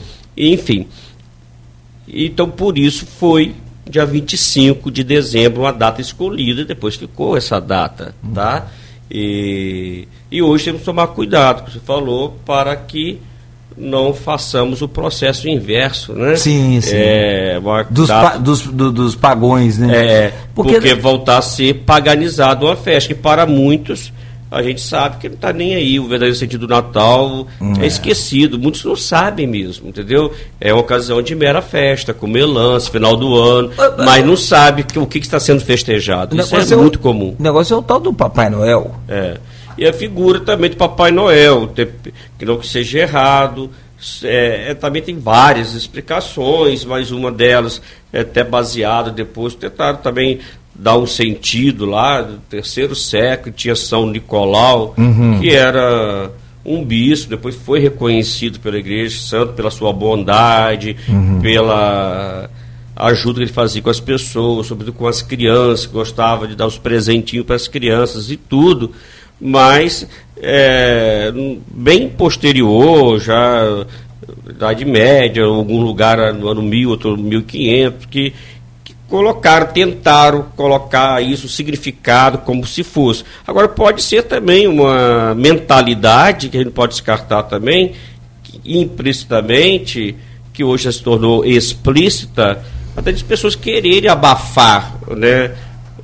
Enfim. 0.42 0.88
Então, 2.08 2.50
por 2.50 2.78
isso 2.78 3.06
foi 3.06 3.54
dia 3.88 4.06
25 4.06 4.90
de 4.90 5.04
dezembro, 5.04 5.62
uma 5.62 5.74
data 5.74 6.02
escolhida, 6.02 6.66
depois 6.66 6.96
ficou 6.96 7.38
essa 7.38 7.60
data, 7.60 8.16
tá? 8.34 8.68
E, 9.10 10.08
e 10.32 10.42
hoje 10.42 10.66
temos 10.66 10.80
que 10.82 10.86
tomar 10.86 11.08
cuidado, 11.08 11.60
como 11.60 11.72
você 11.72 11.80
falou, 11.80 12.38
para 12.46 12.76
que 12.76 13.20
não 13.78 14.14
façamos 14.14 14.82
o 14.82 14.88
processo 14.88 15.48
inverso, 15.48 16.14
né? 16.14 16.36
Sim, 16.36 16.80
sim. 16.82 16.96
É, 16.96 17.60
dos, 17.90 18.08
pa, 18.10 18.38
dos, 18.38 18.62
do, 18.62 18.92
dos, 18.92 19.16
pagões, 19.16 19.78
né? 19.78 19.96
É, 19.96 20.34
porque, 20.56 20.74
porque 20.74 20.94
voltar 20.96 21.38
a 21.38 21.42
ser 21.42 21.74
paganizado 21.86 22.66
uma 22.66 22.76
festa, 22.76 23.14
que 23.14 23.20
para 23.20 23.46
muitos 23.46 24.12
a 24.52 24.62
gente 24.62 24.82
sabe 24.82 25.16
que 25.18 25.30
não 25.30 25.36
está 25.36 25.54
nem 25.54 25.76
aí. 25.76 25.98
O 25.98 26.04
verdadeiro 26.04 26.36
sentido 26.36 26.68
do 26.68 26.74
Natal 26.74 27.48
hum, 27.60 27.74
é. 27.80 27.86
é. 27.86 27.88
esquecido. 27.88 28.60
Muitos 28.60 28.84
não 28.84 28.98
sabem 28.98 29.48
mesmo, 29.48 29.88
entendeu? 29.88 30.34
É 30.60 30.74
uma 30.74 30.82
ocasião 30.82 31.22
de 31.22 31.34
mera 31.34 31.62
festa, 31.62 32.14
comer 32.14 32.46
lance, 32.46 32.92
final 32.92 33.16
do 33.16 33.34
ano, 33.40 33.72
mas 33.98 34.26
não 34.26 34.36
sabe 34.36 34.84
que, 34.84 35.00
o 35.00 35.08
que, 35.08 35.22
que 35.22 35.26
está 35.26 35.40
sendo 35.40 35.62
festejado. 35.62 36.38
Isso 36.38 36.54
é, 36.54 36.74
é 36.74 36.76
muito 36.76 37.00
comum. 37.00 37.34
O 37.40 37.42
negócio 37.42 37.74
é 37.74 37.78
o 37.78 37.82
tal 37.82 38.02
do 38.02 38.14
Papai 38.14 38.50
Noel. 38.50 38.94
É. 39.08 39.38
E 39.78 39.88
a 39.88 39.94
figura 39.94 40.42
também 40.42 40.70
do 40.70 40.76
Papai 40.76 41.12
Noel, 41.12 41.74
que 42.38 42.46
não 42.46 42.58
que 42.58 42.68
seja 42.68 43.00
errado. 43.00 43.70
É, 44.24 44.72
é, 44.72 44.74
também 44.74 45.02
tem 45.02 45.18
várias 45.20 45.76
explicações, 45.76 46.84
mas 46.84 47.12
uma 47.12 47.32
delas 47.32 47.82
é 48.12 48.22
até 48.22 48.44
baseada 48.44 49.12
depois, 49.12 49.54
tentaram 49.54 50.00
também 50.00 50.40
dar 50.82 50.98
um 50.98 51.06
sentido 51.06 51.86
lá, 51.86 52.24
do 52.24 52.38
terceiro 52.50 52.96
século, 52.96 53.54
tinha 53.56 53.76
São 53.76 54.08
Nicolau, 54.08 54.96
uhum. 54.98 55.40
que 55.40 55.52
era 55.52 56.32
um 56.66 56.84
bispo, 56.84 57.30
depois 57.30 57.56
foi 57.56 57.80
reconhecido 57.80 58.60
pela 58.60 58.80
igreja, 58.80 59.20
santo 59.20 59.54
pela 59.54 59.70
sua 59.70 59.94
bondade, 59.94 60.98
uhum. 61.08 61.40
pela 61.40 62.50
ajuda 62.96 63.36
que 63.36 63.44
ele 63.44 63.54
fazia 63.54 63.80
com 63.80 63.92
as 63.92 64.00
pessoas, 64.00 64.66
sobretudo 64.66 64.98
com 64.98 65.06
as 65.06 65.22
crianças, 65.22 65.86
gostava 65.86 66.48
de 66.48 66.56
dar 66.56 66.66
os 66.66 66.80
presentinhos 66.80 67.46
para 67.46 67.56
as 67.56 67.68
crianças 67.68 68.32
e 68.32 68.36
tudo, 68.36 68.92
mas 69.40 70.08
é, 70.36 71.32
bem 71.72 72.10
posterior, 72.10 73.20
já 73.20 73.86
Idade 74.50 74.84
Média, 74.84 75.44
algum 75.44 75.82
lugar 75.84 76.34
no 76.34 76.48
ano 76.48 76.64
1000, 76.64 76.90
outro 76.90 77.16
1500, 77.18 78.06
que 78.08 78.34
colocaram, 79.12 79.68
tentaram 79.68 80.46
colocar 80.56 81.22
isso, 81.22 81.50
significado, 81.50 82.38
como 82.38 82.66
se 82.66 82.82
fosse. 82.82 83.26
Agora, 83.46 83.68
pode 83.68 84.02
ser 84.02 84.24
também 84.24 84.70
uma 84.70 85.36
mentalidade, 85.36 86.48
que 86.48 86.56
a 86.56 86.64
gente 86.64 86.72
pode 86.72 86.94
descartar 86.94 87.44
também, 87.44 87.92
implicitamente, 88.64 90.16
que 90.54 90.64
hoje 90.64 90.86
já 90.86 90.94
se 90.94 91.04
tornou 91.04 91.44
explícita, 91.44 92.64
até 92.96 93.12
de 93.12 93.22
pessoas 93.26 93.54
quererem 93.54 94.10
abafar 94.10 94.96
né, 95.18 95.56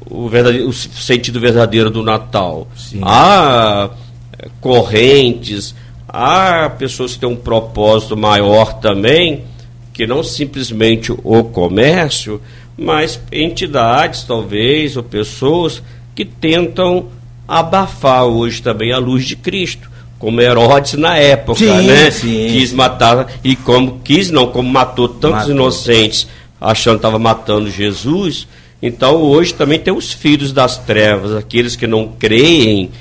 o, 0.09 0.25
o 0.67 0.73
sentido 0.73 1.39
verdadeiro 1.39 1.89
do 1.89 2.03
Natal. 2.03 2.67
Sim. 2.75 2.99
Há 3.03 3.89
eh, 4.37 4.49
correntes, 4.59 5.73
há 6.09 6.69
pessoas 6.77 7.13
que 7.13 7.19
têm 7.19 7.29
um 7.29 7.37
propósito 7.37 8.17
maior 8.17 8.81
também, 8.81 9.45
que 9.93 10.05
não 10.05 10.21
simplesmente 10.23 11.09
o 11.11 11.43
comércio, 11.45 12.41
mas 12.77 13.19
entidades, 13.31 14.23
talvez, 14.23 14.95
ou 14.95 15.03
pessoas 15.03 15.81
que 16.13 16.23
tentam 16.23 17.07
abafar 17.47 18.25
hoje 18.25 18.61
também 18.61 18.91
a 18.91 18.97
luz 18.97 19.25
de 19.25 19.35
Cristo, 19.35 19.89
como 20.19 20.41
Herodes 20.41 20.93
na 20.93 21.17
época, 21.17 21.59
sim, 21.59 21.87
né? 21.87 22.11
Sim, 22.11 22.47
quis 22.51 22.73
matar, 22.73 23.31
e 23.43 23.55
como 23.55 23.99
quis, 24.03 24.29
não, 24.29 24.47
como 24.47 24.69
matou 24.69 25.07
tantos 25.07 25.39
matou. 25.39 25.53
inocentes, 25.53 26.27
achando 26.59 26.95
que 26.95 26.99
estava 26.99 27.19
matando 27.19 27.69
Jesus. 27.69 28.47
Então 28.81 29.15
hoje 29.21 29.53
também 29.53 29.79
tem 29.79 29.93
os 29.93 30.11
filhos 30.11 30.51
das 30.51 30.77
trevas, 30.77 31.35
aqueles 31.35 31.75
que 31.75 31.87
não 31.87 32.07
creem 32.07 32.91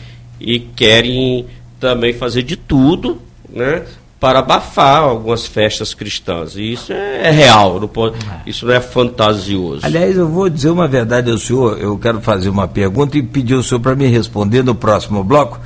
e 0.40 0.59
querem 0.59 1.47
também 1.80 2.12
fazer 2.12 2.42
de 2.42 2.56
tudo, 2.56 3.21
né? 3.49 3.83
Para 4.18 4.38
abafar 4.38 5.02
algumas 5.02 5.46
festas 5.46 5.92
cristãs. 5.92 6.56
E 6.56 6.73
isso 6.73 6.92
é, 6.92 7.28
é 7.28 7.30
real, 7.30 7.78
não 7.78 7.88
pode, 7.88 8.16
é. 8.16 8.49
isso 8.49 8.66
não 8.66 8.73
é 8.73 8.80
fantasioso. 8.80 9.85
Aliás, 9.85 10.16
eu 10.16 10.28
vou 10.28 10.49
dizer 10.49 10.70
uma 10.70 10.88
verdade 10.88 11.30
ao 11.30 11.38
senhor, 11.38 11.78
eu 11.78 11.96
quero 11.99 12.20
fazer 12.20 12.49
uma 12.49 12.66
pergunta 12.66 13.18
e 13.18 13.23
pedir 13.23 13.54
ao 13.54 13.62
senhor 13.62 13.80
para 13.80 13.94
me 13.94 14.06
responder 14.06 14.62
no 14.62 14.75
próximo 14.75 15.23
bloco, 15.23 15.61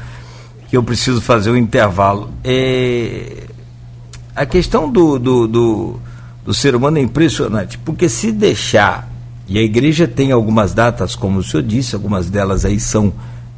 que 0.69 0.76
eu 0.76 0.83
preciso 0.83 1.21
fazer 1.21 1.50
um 1.50 1.57
intervalo. 1.57 2.30
É, 2.42 3.45
a 4.35 4.45
questão 4.45 4.90
do, 4.90 5.19
do, 5.19 5.47
do, 5.47 6.00
do 6.45 6.54
ser 6.54 6.75
humano 6.75 6.99
é 6.99 7.02
impressionante, 7.02 7.78
porque 7.78 8.09
se 8.09 8.33
deixar, 8.33 9.09
e 9.47 9.59
a 9.59 9.62
igreja 9.62 10.09
tem 10.09 10.33
algumas 10.33 10.75
datas, 10.75 11.14
como 11.14 11.38
o 11.38 11.42
senhor 11.42 11.62
disse, 11.62 11.95
algumas 11.95 12.28
delas 12.28 12.64
aí 12.64 12.80
são 12.80 13.12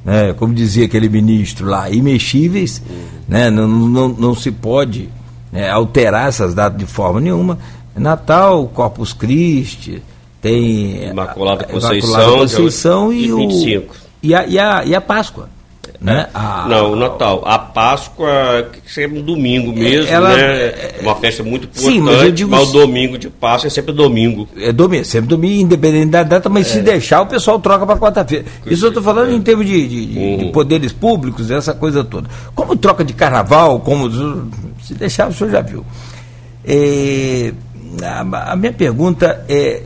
né, 0.05 0.33
como 0.33 0.55
dizia 0.55 0.87
aquele 0.87 1.09
ministro 1.09 1.67
lá, 1.67 1.89
imexíveis, 1.91 2.83
né, 3.29 3.51
não, 3.51 3.69
não, 3.69 4.09
não 4.09 4.35
se 4.35 4.51
pode 4.51 5.09
né, 5.51 5.71
alterar 5.71 6.29
essas 6.29 6.55
datas 6.55 6.79
de 6.79 6.87
forma 6.87 7.21
nenhuma. 7.21 7.59
Natal, 7.95 8.67
Corpus 8.69 9.13
Christi, 9.13 10.03
tem 10.41 11.09
Imaculada 11.11 11.65
Conceição, 11.65 12.11
Imaculada 12.11 12.41
Conceição 12.41 13.13
e, 13.13 13.33
25. 13.33 13.95
O, 13.95 13.97
e, 14.23 14.35
a, 14.35 14.47
e, 14.47 14.59
a, 14.59 14.85
e 14.85 14.95
a 14.95 15.01
Páscoa. 15.01 15.49
Né? 16.01 16.29
A, 16.35 16.67
não, 16.69 16.93
o 16.93 16.97
Natal. 16.97 17.43
A 17.45 17.59
Páscoa, 17.59 18.69
que 18.73 18.93
sempre 18.93 19.19
no 19.19 19.25
domingo 19.25 19.73
é, 19.73 19.75
mesmo, 19.75 20.13
ela, 20.13 20.37
né? 20.37 20.45
É 20.45 20.99
uma 21.01 21.15
festa 21.17 21.43
muito 21.43 21.65
importante, 21.65 21.93
sim, 21.93 22.01
mas, 22.01 22.23
eu 22.23 22.33
digo, 22.33 22.51
mas 22.51 22.69
o 22.69 22.73
domingo 22.73 23.19
de 23.19 23.31
Páscoa 23.31 23.69
é 23.69 23.71
sempre 23.71 23.93
domingo. 23.93 24.49
É 24.57 24.73
domingo, 24.73 25.05
sempre 25.05 25.29
domingo, 25.29 25.63
independente 25.63 26.11
da 26.11 26.23
data, 26.23 26.49
mas 26.49 26.67
é. 26.67 26.71
se 26.71 26.81
deixar, 26.81 27.23
o 27.23 27.27
pessoal 27.27 27.59
troca 27.61 27.87
para 27.87 27.99
quarta-feira. 27.99 28.45
Isso 28.67 28.85
eu 28.85 28.89
estou 28.89 29.03
falando 29.03 29.31
é. 29.31 29.35
em 29.35 29.41
termos 29.41 29.67
de, 29.67 29.89
de, 29.89 30.19
uhum. 30.19 30.37
de, 30.39 30.45
poderes 30.51 30.93
públicos, 30.93 31.51
essa 31.51 31.73
coisa 31.73 32.03
toda. 32.03 32.29
Como 32.55 32.77
troca 32.77 33.05
de 33.05 33.13
carnaval, 33.13 33.81
como. 33.81 34.11
Se 34.83 34.95
deixar, 34.95 35.29
o 35.29 35.33
senhor 35.33 35.51
já 35.51 35.61
viu. 35.61 35.85
É, 36.65 37.53
a, 38.03 38.53
a 38.53 38.57
minha 38.57 38.73
pergunta 38.73 39.45
é. 39.49 39.83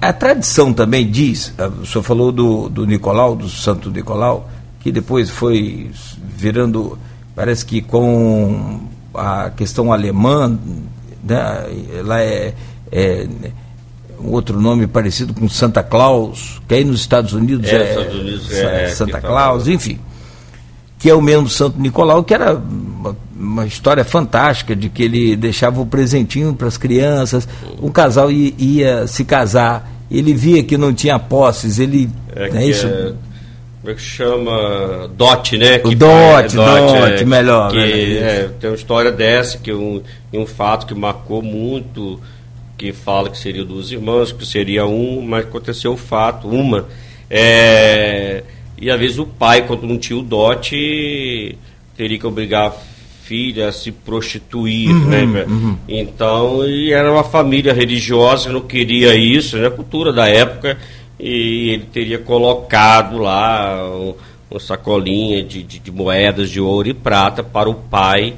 A 0.00 0.12
tradição 0.12 0.72
também 0.72 1.10
diz, 1.10 1.52
o 1.82 1.84
senhor 1.84 2.02
falou 2.02 2.32
do, 2.32 2.68
do 2.68 2.86
Nicolau, 2.86 3.34
do 3.34 3.48
Santo 3.48 3.90
Nicolau, 3.90 4.48
que 4.86 4.92
depois 4.92 5.28
foi 5.28 5.90
virando, 6.36 6.96
parece 7.34 7.66
que 7.66 7.82
com 7.82 8.82
a 9.12 9.50
questão 9.50 9.92
alemã, 9.92 10.56
né, 11.24 11.66
ela 11.98 12.22
é, 12.22 12.54
é 12.92 13.26
um 14.20 14.30
outro 14.30 14.60
nome 14.60 14.86
parecido 14.86 15.34
com 15.34 15.48
Santa 15.48 15.82
Claus, 15.82 16.62
que 16.68 16.74
aí 16.76 16.84
nos 16.84 17.00
Estados 17.00 17.32
Unidos 17.32 17.68
é, 17.68 17.74
é, 17.74 17.90
Estados 17.90 18.14
Unidos 18.14 18.52
é 18.52 18.88
Santa 18.90 19.20
Claus, 19.20 19.66
enfim, 19.66 19.98
que 21.00 21.10
é 21.10 21.14
o 21.14 21.20
mesmo 21.20 21.48
Santo 21.48 21.80
Nicolau, 21.80 22.22
que 22.22 22.32
era 22.32 22.54
uma, 22.54 23.16
uma 23.36 23.66
história 23.66 24.04
fantástica 24.04 24.76
de 24.76 24.88
que 24.88 25.02
ele 25.02 25.34
deixava 25.34 25.80
o 25.80 25.86
presentinho 25.86 26.54
para 26.54 26.68
as 26.68 26.76
crianças, 26.76 27.48
um 27.82 27.90
casal 27.90 28.30
ia, 28.30 28.54
ia, 28.56 29.06
se 29.08 29.24
casar, 29.24 29.90
ele 30.08 30.32
via 30.32 30.62
que 30.62 30.78
não 30.78 30.94
tinha 30.94 31.18
posses, 31.18 31.80
ele 31.80 32.08
é, 32.36 32.50
né, 32.50 32.64
isso, 32.68 32.86
é 32.86 33.25
como 33.86 33.90
é 33.92 33.94
que 33.94 34.02
chama? 34.02 35.08
DOT, 35.16 35.58
né? 35.58 35.76
O 35.76 35.90
que 35.90 35.94
DOT, 35.94 36.56
DOT, 36.56 37.22
é, 37.22 37.24
melhor. 37.24 37.70
Que, 37.70 37.78
É, 38.18 38.50
tem 38.58 38.70
uma 38.70 38.74
história 38.76 39.12
dessa, 39.12 39.58
que 39.58 39.72
um, 39.72 40.02
um 40.32 40.44
fato 40.44 40.86
que 40.86 40.94
marcou 40.94 41.40
muito, 41.40 42.20
que 42.76 42.92
fala 42.92 43.30
que 43.30 43.38
seria 43.38 43.64
duas 43.64 43.92
irmãs, 43.92 44.32
que 44.32 44.44
seria 44.44 44.86
um, 44.86 45.22
mas 45.22 45.44
aconteceu 45.44 45.92
o 45.92 45.96
fato, 45.96 46.48
uma. 46.48 46.86
É, 47.30 48.42
e 48.76 48.90
às 48.90 48.98
vezes 48.98 49.18
o 49.18 49.26
pai, 49.26 49.64
quando 49.64 49.86
não 49.86 49.98
tinha 49.98 50.18
o 50.18 50.22
DOT, 50.22 51.56
teria 51.96 52.18
que 52.18 52.26
obrigar 52.26 52.68
a 52.68 52.72
filha 53.22 53.68
a 53.68 53.72
se 53.72 53.92
prostituir, 53.92 54.90
uhum, 54.90 55.06
né? 55.06 55.44
Uhum. 55.46 55.76
Então, 55.88 56.66
e 56.66 56.92
era 56.92 57.10
uma 57.12 57.24
família 57.24 57.72
religiosa, 57.72 58.50
não 58.50 58.62
queria 58.62 59.14
isso, 59.14 59.56
né? 59.56 59.68
A 59.68 59.70
cultura 59.70 60.12
da 60.12 60.28
época 60.28 60.76
e 61.18 61.70
ele 61.70 61.84
teria 61.84 62.18
colocado 62.18 63.18
lá 63.18 63.82
uma 64.50 64.60
sacolinha 64.60 65.42
de, 65.42 65.62
de, 65.62 65.78
de, 65.78 65.90
moedas 65.90 66.50
de 66.50 66.60
ouro 66.60 66.88
e 66.88 66.94
prata 66.94 67.42
para 67.42 67.68
o 67.68 67.74
pai 67.74 68.34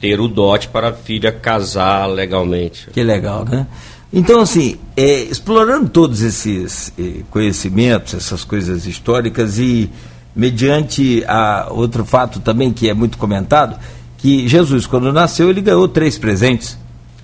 ter 0.00 0.20
o 0.20 0.28
dote 0.28 0.68
para 0.68 0.90
a 0.90 0.92
filha 0.92 1.32
casar 1.32 2.06
legalmente. 2.06 2.88
Que 2.92 3.02
legal, 3.02 3.44
né? 3.44 3.66
Então, 4.12 4.40
assim, 4.40 4.76
é, 4.96 5.22
explorando 5.22 5.88
todos 5.88 6.22
esses 6.22 6.92
eh, 6.98 7.22
conhecimentos, 7.30 8.14
essas 8.14 8.42
coisas 8.42 8.86
históricas 8.86 9.58
e 9.58 9.90
mediante 10.34 11.24
a 11.26 11.68
outro 11.70 12.04
fato 12.04 12.40
também 12.40 12.72
que 12.72 12.88
é 12.88 12.94
muito 12.94 13.18
comentado, 13.18 13.78
que 14.16 14.48
Jesus, 14.48 14.86
quando 14.86 15.12
nasceu, 15.12 15.50
ele 15.50 15.60
ganhou 15.60 15.86
três 15.88 16.16
presentes 16.16 16.78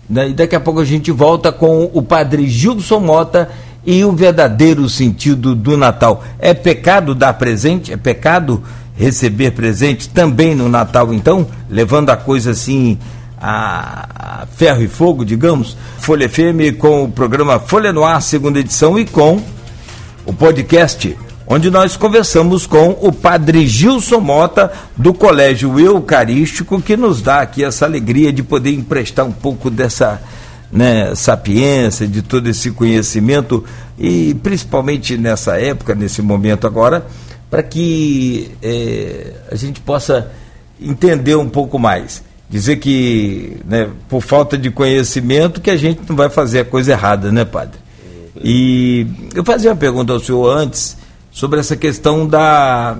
Né? 0.09 0.31
E 0.31 0.33
daqui 0.33 0.55
a 0.55 0.61
pouco 0.61 0.81
a 0.81 0.85
gente 0.85 1.11
volta 1.11 1.51
com 1.51 1.91
o 1.93 2.03
padre 2.03 2.49
Gilson 2.49 3.01
Mota 3.01 3.51
e 3.87 4.05
o 4.05 4.13
verdadeiro 4.13 4.89
sentido 4.89 5.55
do 5.55 5.77
Natal. 5.77 6.25
É 6.39 6.55
pecado 6.55 7.15
dar 7.15 7.35
presente? 7.35 7.93
É 7.93 7.97
pecado 7.97 8.63
receber 8.97 9.51
presente 9.53 10.09
também 10.09 10.55
no 10.55 10.69
Natal, 10.69 11.13
então? 11.13 11.47
Levando 11.69 12.11
a 12.11 12.17
coisa 12.17 12.53
assim 12.53 12.99
a, 13.41 14.47
ferro 14.57 14.83
e 14.83 14.89
fogo, 14.89 15.25
digamos? 15.25 15.77
Folha 15.99 16.29
FM 16.29 16.79
com 16.79 17.05
o 17.05 17.11
programa 17.11 17.59
Folha 17.59 17.93
no 17.93 18.05
Ar, 18.05 18.23
segunda 18.23 18.59
edição, 18.59 18.99
e 18.99 19.05
com 19.05 19.43
o 20.27 20.33
podcast 20.33 21.17
onde 21.47 21.71
nós 21.71 21.97
conversamos 21.97 22.67
com 22.67 22.97
o 23.01 23.13
padre 23.13 23.67
Gilson 23.67 24.21
Mota, 24.21 24.73
do 24.97 25.13
Colégio 25.13 25.79
Eucarístico, 25.79 26.81
que 26.81 26.97
nos 26.97 27.21
dá 27.21 27.41
aqui 27.41 27.63
essa 27.63 27.85
alegria 27.85 28.33
de 28.33 28.43
poder 28.43 28.71
emprestar 28.71 29.27
um 29.27 29.33
pouco 29.33 29.71
dessa 29.71 30.23
né, 30.73 31.15
sapiência, 31.15 32.07
de 32.09 32.23
todo 32.23 32.49
esse 32.49 32.71
conhecimento, 32.71 33.63
e 33.99 34.35
principalmente 34.43 35.17
nessa 35.17 35.61
época, 35.61 35.95
nesse 35.95 36.23
momento 36.23 36.67
agora, 36.67 37.07
para 37.51 37.63
que 37.63 38.51
é, 38.63 39.33
a 39.51 39.55
gente 39.55 39.81
possa 39.81 40.33
entender 40.81 41.37
um 41.37 41.49
pouco 41.49 41.79
mais. 41.79 42.23
Dizer 42.49 42.77
que, 42.77 43.57
né, 43.65 43.89
por 44.09 44.21
falta 44.21 44.57
de 44.57 44.71
conhecimento, 44.71 45.61
que 45.61 45.71
a 45.71 45.77
gente 45.77 46.01
não 46.09 46.17
vai 46.17 46.29
fazer 46.29 46.61
a 46.61 46.65
coisa 46.65 46.93
errada, 46.93 47.31
né, 47.31 47.45
padre? 47.45 47.84
E 48.43 49.07
eu 49.35 49.45
fazia 49.45 49.71
uma 49.71 49.77
pergunta 49.77 50.13
ao 50.13 50.21
senhor 50.21 50.49
antes 50.57 50.97
sobre 51.31 51.61
essa 51.61 51.77
questão 51.77 52.27
da, 52.27 52.97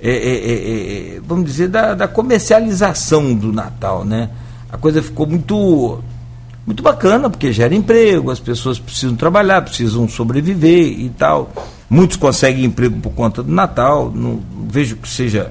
é, 0.00 0.10
é, 0.10 0.16
é, 0.16 1.16
é 1.16 1.20
vamos 1.26 1.44
dizer, 1.44 1.68
da, 1.68 1.94
da 1.94 2.08
comercialização 2.08 3.34
do 3.34 3.52
Natal, 3.52 4.04
né? 4.04 4.30
A 4.70 4.76
coisa 4.76 5.02
ficou 5.02 5.26
muito 5.26 6.02
muito 6.64 6.82
bacana, 6.82 7.28
porque 7.28 7.52
gera 7.52 7.74
emprego, 7.74 8.30
as 8.30 8.38
pessoas 8.38 8.78
precisam 8.78 9.16
trabalhar, 9.16 9.62
precisam 9.62 10.08
sobreviver 10.08 11.00
e 11.00 11.10
tal. 11.10 11.50
Muitos 11.90 12.16
conseguem 12.16 12.64
emprego 12.64 13.00
por 13.00 13.10
conta 13.12 13.42
do 13.42 13.52
Natal, 13.52 14.10
não 14.14 14.40
vejo 14.68 14.96
que 14.96 15.08
seja 15.08 15.50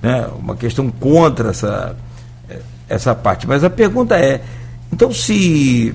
né, 0.00 0.28
uma 0.38 0.54
questão 0.54 0.90
contra 0.90 1.50
essa, 1.50 1.96
essa 2.88 3.14
parte. 3.14 3.48
Mas 3.48 3.64
a 3.64 3.70
pergunta 3.70 4.16
é, 4.16 4.42
então 4.92 5.12
se 5.12 5.92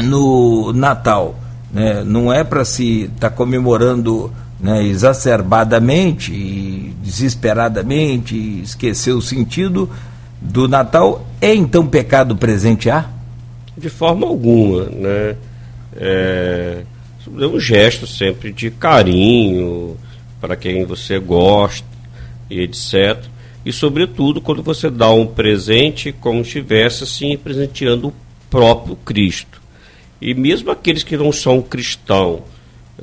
no 0.00 0.72
Natal 0.72 1.34
né, 1.72 2.02
não 2.04 2.32
é 2.32 2.42
para 2.42 2.64
se 2.64 3.02
estar 3.04 3.30
tá 3.30 3.30
comemorando 3.30 4.32
né, 4.60 4.84
exacerbadamente 4.84 6.32
e 6.32 6.94
desesperadamente, 7.02 8.34
e 8.34 8.62
esquecer 8.62 9.12
o 9.12 9.22
sentido 9.22 9.88
do 10.40 10.68
Natal, 10.68 11.26
é 11.40 11.54
então 11.54 11.86
pecado 11.86 12.36
presentear? 12.36 13.12
De 13.76 13.88
forma 13.88 14.26
alguma, 14.26 14.84
né? 14.86 15.36
É, 15.96 16.82
é 17.38 17.46
um 17.46 17.58
gesto 17.58 18.06
sempre 18.06 18.52
de 18.52 18.70
carinho 18.70 19.96
para 20.40 20.56
quem 20.56 20.84
você 20.84 21.18
gosta 21.18 21.86
e 22.48 22.60
etc. 22.60 23.24
E 23.64 23.72
sobretudo 23.72 24.40
quando 24.40 24.62
você 24.62 24.88
dá 24.88 25.10
um 25.10 25.26
presente 25.26 26.12
como 26.12 26.42
se 26.44 26.58
estivesse 26.58 27.04
assim 27.04 27.36
presenteando 27.36 28.08
o 28.08 28.14
próprio 28.48 28.96
Cristo. 28.96 29.59
E 30.20 30.34
mesmo 30.34 30.70
aqueles 30.70 31.02
que 31.02 31.16
não 31.16 31.32
são 31.32 31.62
cristãos, 31.62 32.40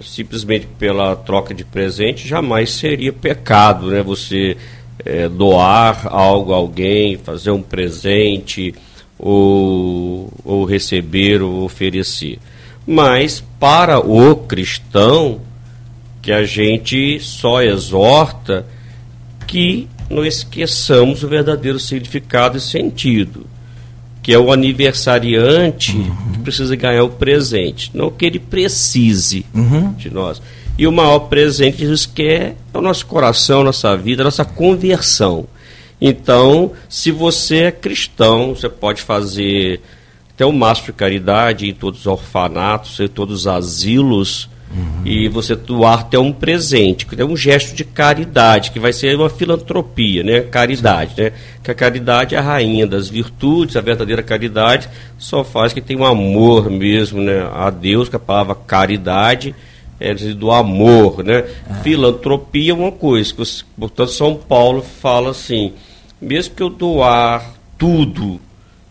simplesmente 0.04 0.68
pela 0.78 1.16
troca 1.16 1.54
de 1.54 1.64
presente, 1.64 2.28
jamais 2.28 2.72
seria 2.72 3.12
pecado, 3.12 3.88
né? 3.88 4.04
Você 4.04 4.56
é, 5.04 5.28
doar 5.28 6.08
algo 6.08 6.54
a 6.54 6.58
alguém, 6.58 7.18
fazer 7.18 7.52
um 7.52 7.62
presente 7.62 8.74
ou, 9.18 10.32
ou 10.44 10.66
receber 10.66 11.42
ou 11.42 11.64
oferecer. 11.64 12.40
Mas 12.86 13.44
para 13.60 14.00
o 14.00 14.36
cristão, 14.36 15.42
que 16.22 16.32
a 16.32 16.46
gente 16.46 17.20
só 17.20 17.62
exorta 17.62 18.66
que 19.48 19.88
não 20.10 20.26
esqueçamos 20.26 21.24
o 21.24 21.28
verdadeiro 21.28 21.80
significado 21.80 22.58
e 22.58 22.62
sentido, 22.62 23.46
que 24.28 24.34
é 24.34 24.38
o 24.38 24.52
aniversariante 24.52 25.96
uhum. 25.96 26.34
que 26.34 26.40
precisa 26.40 26.76
ganhar 26.76 27.02
o 27.02 27.10
presente, 27.10 27.92
não 27.94 28.12
que 28.12 28.26
ele 28.26 28.40
precise 28.40 29.46
uhum. 29.56 29.94
de 29.94 30.14
nós. 30.14 30.42
E 30.78 30.86
o 30.86 30.92
maior 30.92 31.20
presente 31.20 31.78
que 31.78 31.84
Jesus 31.84 32.06
quer 32.06 32.58
é 32.74 32.78
o 32.78 32.82
nosso 32.82 33.06
coração, 33.06 33.64
nossa 33.64 33.96
vida, 33.96 34.26
nossa 34.26 34.44
conversão. 34.44 35.48
Então, 36.02 36.74
se 36.90 37.10
você 37.10 37.56
é 37.60 37.72
cristão, 37.72 38.54
você 38.54 38.68
pode 38.68 39.02
fazer 39.02 39.80
até 40.34 40.46
o 40.46 40.52
máximo 40.52 40.88
de 40.88 40.94
caridade 40.94 41.70
em 41.70 41.74
todos 41.74 42.02
os 42.02 42.08
orfanatos, 42.08 43.00
em 43.00 43.08
todos 43.08 43.34
os 43.34 43.48
asilos, 43.48 44.50
uhum. 44.72 45.02
e 45.06 45.28
você 45.28 45.56
doar 45.56 46.02
até 46.02 46.18
um 46.20 46.32
presente, 46.32 47.06
que 47.06 47.20
é 47.20 47.26
um 47.26 47.36
gesto 47.36 47.76
de 47.76 47.84
caridade, 47.84 48.72
que 48.72 48.80
vai 48.80 48.94
ser 48.94 49.16
uma 49.16 49.30
filantropia, 49.30 50.24
né? 50.24 50.42
Caridade, 50.42 51.16
Sim. 51.16 51.22
né? 51.24 51.32
Que 51.64 51.72
a 51.72 51.76
caridade 51.76 52.36
é 52.36 52.38
a 52.38 52.42
rainha 52.42 52.86
das 52.86 53.10
virtudes, 53.10 53.76
a 53.76 53.82
verdadeira 53.82 54.24
caridade 54.24 54.90
só 55.18 55.44
faz 55.44 55.74
que 55.74 55.82
tem 55.82 55.98
um 55.98 56.06
amor 56.06 56.70
mesmo, 56.70 57.22
né? 57.22 57.50
A 57.54 57.70
Deus, 57.70 58.10
que 58.10 58.16
a 58.16 58.20
palavra 58.20 58.56
caridade 58.56 59.56
é 60.00 60.14
do 60.14 60.52
amor, 60.52 61.24
né? 61.24 61.44
Ah. 61.70 61.76
Filantropia 61.76 62.72
é 62.72 62.76
uma 62.76 62.92
coisa, 62.92 63.34
portanto 63.78 64.12
São 64.12 64.36
Paulo 64.36 64.82
fala 64.82 65.32
assim, 65.32 65.74
mesmo 66.22 66.56
que 66.56 66.64
eu 66.64 66.70
doar 66.70 67.54
tudo, 67.78 68.40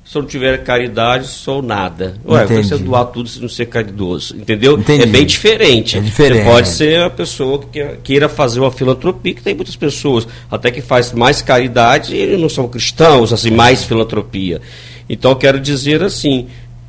se 0.07 0.17
eu 0.17 0.23
não 0.23 0.29
tiver 0.29 0.63
caridade, 0.63 1.27
sou 1.27 1.61
nada. 1.61 2.15
Ué, 2.25 2.45
Entendi. 2.45 2.69
você 2.69 2.79
doar 2.79 3.07
tudo 3.07 3.29
se 3.29 3.41
não 3.41 3.49
ser 3.49 3.67
caridoso, 3.67 4.37
entendeu? 4.37 4.79
Entendi. 4.79 5.03
É 5.03 5.07
bem 5.07 5.27
diferente. 5.27 5.99
É 5.99 6.01
diferente. 6.01 6.45
Você 6.45 6.51
pode 6.51 6.69
ser 6.69 7.01
uma 7.01 7.11
pessoa 7.11 7.59
que 7.59 7.85
queira 8.05 8.29
fazer 8.29 8.61
uma 8.61 8.71
filantropia, 8.71 9.35
que 9.35 9.43
tem 9.43 9.57
muitas 9.57 9.75
pessoas 9.75 10.29
até 10.49 10.71
que 10.71 10.81
faz 10.81 11.13
mais 11.13 11.43
caridade 11.43 12.15
e 12.15 12.37
não 12.37 12.49
são 12.49 12.69
cristãos, 12.69 13.33
assim, 13.33 13.51
mais 13.51 13.83
filantropia. 13.83 14.63
Então 15.09 15.33
eu 15.33 15.37
quero 15.37 15.59
dizer 15.59 16.01
assim, 16.05 16.47